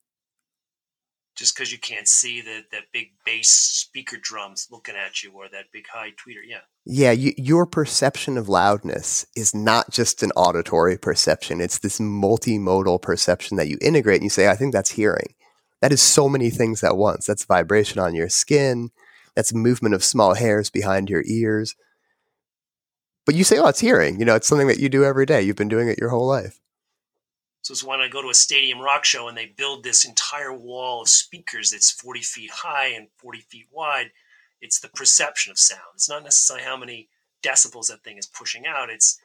Just 1.36 1.54
because 1.54 1.72
you 1.72 1.78
can't 1.78 2.08
see 2.08 2.40
the 2.40 2.64
that 2.72 2.92
big 2.92 3.12
bass 3.24 3.50
speaker 3.50 4.16
drums 4.20 4.68
looking 4.70 4.94
at 4.94 5.22
you, 5.22 5.32
or 5.32 5.48
that 5.48 5.72
big 5.72 5.86
high 5.92 6.10
tweeter, 6.10 6.42
yeah. 6.46 6.60
Yeah, 6.84 7.12
you, 7.12 7.32
your 7.36 7.66
perception 7.66 8.36
of 8.36 8.48
loudness 8.48 9.26
is 9.36 9.54
not 9.54 9.90
just 9.90 10.22
an 10.22 10.32
auditory 10.32 10.98
perception; 10.98 11.60
it's 11.60 11.78
this 11.78 11.98
multimodal 11.98 13.00
perception 13.02 13.56
that 13.56 13.68
you 13.68 13.78
integrate, 13.80 14.16
and 14.16 14.24
you 14.24 14.30
say, 14.30 14.48
"I 14.48 14.56
think 14.56 14.72
that's 14.72 14.92
hearing." 14.92 15.34
that 15.80 15.92
is 15.92 16.02
so 16.02 16.28
many 16.28 16.50
things 16.50 16.84
at 16.84 16.96
once. 16.96 17.26
That's 17.26 17.44
vibration 17.44 18.00
on 18.00 18.14
your 18.14 18.28
skin. 18.28 18.90
That's 19.34 19.54
movement 19.54 19.94
of 19.94 20.04
small 20.04 20.34
hairs 20.34 20.70
behind 20.70 21.08
your 21.08 21.22
ears. 21.26 21.74
But 23.26 23.34
you 23.34 23.44
say, 23.44 23.58
oh, 23.58 23.68
it's 23.68 23.80
hearing. 23.80 24.18
You 24.18 24.24
know, 24.24 24.34
it's 24.34 24.48
something 24.48 24.68
that 24.68 24.78
you 24.78 24.88
do 24.88 25.04
every 25.04 25.26
day. 25.26 25.42
You've 25.42 25.56
been 25.56 25.68
doing 25.68 25.88
it 25.88 25.98
your 25.98 26.10
whole 26.10 26.26
life. 26.26 26.60
So 27.62 27.72
it's 27.72 27.84
when 27.84 28.00
I 28.00 28.08
go 28.08 28.22
to 28.22 28.30
a 28.30 28.34
stadium 28.34 28.80
rock 28.80 29.04
show 29.04 29.28
and 29.28 29.36
they 29.36 29.46
build 29.46 29.84
this 29.84 30.04
entire 30.04 30.52
wall 30.52 31.02
of 31.02 31.08
speakers 31.08 31.70
that's 31.70 31.90
40 31.90 32.20
feet 32.20 32.50
high 32.50 32.88
and 32.88 33.08
40 33.18 33.40
feet 33.40 33.66
wide. 33.70 34.12
It's 34.60 34.80
the 34.80 34.88
perception 34.88 35.50
of 35.50 35.58
sound. 35.58 35.80
It's 35.94 36.08
not 36.08 36.24
necessarily 36.24 36.64
how 36.64 36.76
many 36.76 37.08
decibels 37.42 37.88
that 37.88 38.02
thing 38.02 38.16
is 38.18 38.26
pushing 38.26 38.66
out. 38.66 38.90
It's 38.90 39.20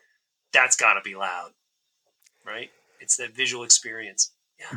that's 0.54 0.76
got 0.76 0.94
to 0.94 1.02
be 1.02 1.16
loud, 1.16 1.52
right? 2.46 2.70
It's 3.00 3.18
that 3.18 3.36
visual 3.36 3.64
experience. 3.64 4.32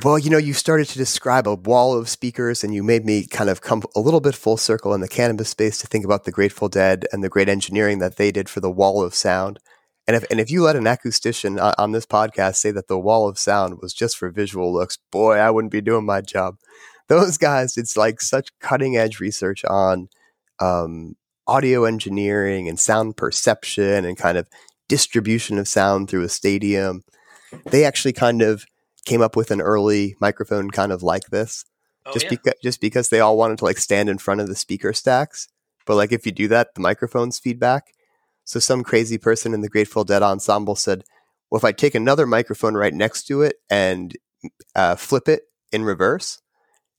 Well, 0.04 0.18
you 0.18 0.28
know, 0.28 0.38
you 0.38 0.52
started 0.52 0.86
to 0.88 0.98
describe 0.98 1.48
a 1.48 1.54
wall 1.54 1.96
of 1.96 2.08
speakers, 2.08 2.62
and 2.62 2.74
you 2.74 2.82
made 2.82 3.06
me 3.06 3.26
kind 3.26 3.48
of 3.48 3.62
come 3.62 3.82
a 3.96 4.00
little 4.00 4.20
bit 4.20 4.34
full 4.34 4.58
circle 4.58 4.92
in 4.92 5.00
the 5.00 5.08
cannabis 5.08 5.48
space 5.48 5.78
to 5.78 5.86
think 5.86 6.04
about 6.04 6.24
the 6.24 6.30
Grateful 6.30 6.68
Dead 6.68 7.06
and 7.10 7.24
the 7.24 7.28
great 7.30 7.48
engineering 7.48 7.98
that 8.00 8.16
they 8.16 8.30
did 8.30 8.48
for 8.50 8.60
the 8.60 8.70
wall 8.70 9.02
of 9.02 9.14
sound. 9.14 9.58
And 10.06 10.14
if 10.14 10.24
and 10.30 10.40
if 10.40 10.50
you 10.50 10.62
let 10.62 10.76
an 10.76 10.84
acoustician 10.84 11.74
on 11.78 11.92
this 11.92 12.06
podcast 12.06 12.56
say 12.56 12.70
that 12.70 12.88
the 12.88 12.98
wall 12.98 13.28
of 13.28 13.38
sound 13.38 13.78
was 13.80 13.94
just 13.94 14.16
for 14.16 14.30
visual 14.30 14.72
looks, 14.72 14.98
boy, 15.10 15.36
I 15.36 15.50
wouldn't 15.50 15.72
be 15.72 15.80
doing 15.80 16.04
my 16.04 16.20
job. 16.20 16.56
Those 17.08 17.38
guys, 17.38 17.78
it's 17.78 17.96
like 17.96 18.20
such 18.20 18.50
cutting 18.60 18.96
edge 18.96 19.20
research 19.20 19.64
on 19.64 20.08
um, 20.60 21.16
audio 21.46 21.84
engineering 21.84 22.68
and 22.68 22.78
sound 22.78 23.16
perception 23.16 24.04
and 24.04 24.18
kind 24.18 24.36
of 24.36 24.46
distribution 24.88 25.58
of 25.58 25.66
sound 25.66 26.10
through 26.10 26.24
a 26.24 26.28
stadium. 26.28 27.04
They 27.70 27.84
actually 27.84 28.12
kind 28.12 28.42
of 28.42 28.66
came 29.08 29.22
up 29.22 29.36
with 29.36 29.50
an 29.50 29.60
early 29.60 30.16
microphone 30.20 30.70
kind 30.70 30.92
of 30.92 31.02
like 31.02 31.26
this. 31.30 31.64
Oh, 32.06 32.12
just 32.12 32.26
yeah. 32.26 32.30
because 32.30 32.54
just 32.62 32.80
because 32.80 33.08
they 33.08 33.20
all 33.20 33.36
wanted 33.36 33.58
to 33.58 33.64
like 33.64 33.78
stand 33.78 34.08
in 34.08 34.18
front 34.18 34.40
of 34.40 34.48
the 34.48 34.54
speaker 34.54 34.92
stacks. 34.92 35.48
But 35.86 35.96
like 35.96 36.12
if 36.12 36.26
you 36.26 36.32
do 36.32 36.48
that, 36.48 36.74
the 36.74 36.80
microphones 36.80 37.38
feedback. 37.38 37.94
So 38.44 38.60
some 38.60 38.84
crazy 38.84 39.18
person 39.18 39.52
in 39.54 39.62
the 39.62 39.68
Grateful 39.68 40.04
Dead 40.04 40.22
ensemble 40.22 40.76
said, 40.76 41.04
"Well, 41.50 41.58
if 41.58 41.64
I 41.64 41.72
take 41.72 41.94
another 41.94 42.26
microphone 42.26 42.74
right 42.74 42.94
next 42.94 43.24
to 43.24 43.42
it 43.42 43.56
and 43.70 44.16
uh, 44.74 44.96
flip 44.96 45.28
it 45.28 45.42
in 45.72 45.84
reverse 45.84 46.40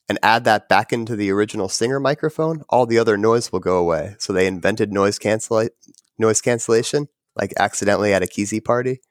and 0.08 0.20
add 0.24 0.44
that 0.46 0.68
back 0.68 0.92
into 0.92 1.16
the 1.16 1.32
original 1.32 1.70
singer 1.70 2.00
microphone, 2.00 2.64
all 2.70 2.86
the 2.86 3.00
other 3.00 3.18
noise 3.18 3.52
will 3.52 3.60
go 3.60 3.78
away." 3.78 4.16
So 4.20 4.34
they 4.34 4.48
invented 4.48 4.92
noise 4.92 5.20
cancel 5.20 5.70
noise 6.18 6.42
cancellation, 6.42 7.08
like 7.36 7.54
accidentally 7.58 8.14
at 8.14 8.24
a 8.24 8.28
Kesey 8.28 8.64
party. 8.64 9.02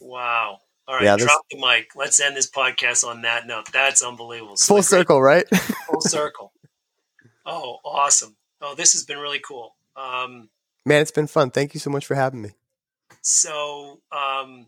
Wow. 0.00 0.58
All 0.86 0.96
right, 0.96 1.04
yeah, 1.04 1.16
drop 1.16 1.46
the 1.50 1.58
mic. 1.58 1.90
Let's 1.96 2.20
end 2.20 2.36
this 2.36 2.50
podcast 2.50 3.06
on 3.06 3.22
that 3.22 3.46
note. 3.46 3.72
That's 3.72 4.02
unbelievable. 4.02 4.56
So 4.56 4.74
Full 4.74 4.82
circle, 4.82 5.22
right? 5.22 5.46
Full 5.90 6.00
circle. 6.02 6.52
Oh, 7.46 7.78
awesome. 7.84 8.36
Oh, 8.60 8.74
this 8.74 8.92
has 8.92 9.04
been 9.04 9.18
really 9.18 9.38
cool. 9.38 9.76
Um, 9.96 10.50
Man, 10.84 11.00
it's 11.00 11.10
been 11.10 11.26
fun. 11.26 11.50
Thank 11.50 11.72
you 11.72 11.80
so 11.80 11.88
much 11.88 12.04
for 12.04 12.14
having 12.14 12.42
me. 12.42 12.50
So, 13.22 14.00
um, 14.12 14.66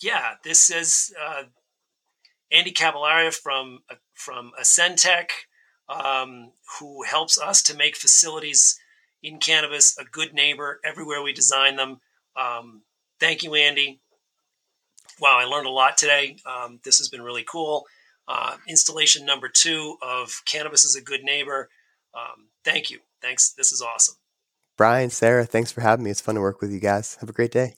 yeah, 0.00 0.34
this 0.44 0.70
is 0.70 1.14
uh, 1.22 1.44
Andy 2.50 2.72
Carballeira 2.72 3.34
from 3.34 3.80
uh, 3.90 3.96
from 4.14 4.52
Acentech, 4.58 5.28
um, 5.90 6.52
who 6.78 7.02
helps 7.02 7.38
us 7.38 7.62
to 7.64 7.76
make 7.76 7.96
facilities 7.96 8.80
in 9.22 9.38
cannabis 9.38 9.96
a 9.98 10.04
good 10.04 10.32
neighbor 10.32 10.80
everywhere 10.84 11.22
we 11.22 11.34
design 11.34 11.76
them. 11.76 12.00
Um, 12.34 12.82
thank 13.20 13.42
you, 13.42 13.54
Andy 13.54 14.00
wow, 15.20 15.38
I 15.38 15.44
learned 15.44 15.66
a 15.66 15.70
lot 15.70 15.96
today. 15.96 16.36
Um, 16.46 16.80
this 16.84 16.98
has 16.98 17.08
been 17.08 17.22
really 17.22 17.44
cool. 17.44 17.86
Uh, 18.26 18.56
installation 18.68 19.26
number 19.26 19.48
two 19.48 19.96
of 20.02 20.42
Cannabis 20.46 20.84
is 20.84 20.96
a 20.96 21.02
Good 21.02 21.22
Neighbor. 21.22 21.68
Um, 22.14 22.48
thank 22.64 22.90
you. 22.90 23.00
Thanks. 23.20 23.52
This 23.52 23.72
is 23.72 23.82
awesome. 23.82 24.16
Brian, 24.76 25.10
Sarah, 25.10 25.44
thanks 25.44 25.70
for 25.70 25.82
having 25.82 26.04
me. 26.04 26.10
It's 26.10 26.20
fun 26.20 26.34
to 26.34 26.40
work 26.40 26.60
with 26.60 26.72
you 26.72 26.80
guys. 26.80 27.16
Have 27.20 27.28
a 27.28 27.32
great 27.32 27.52
day. 27.52 27.74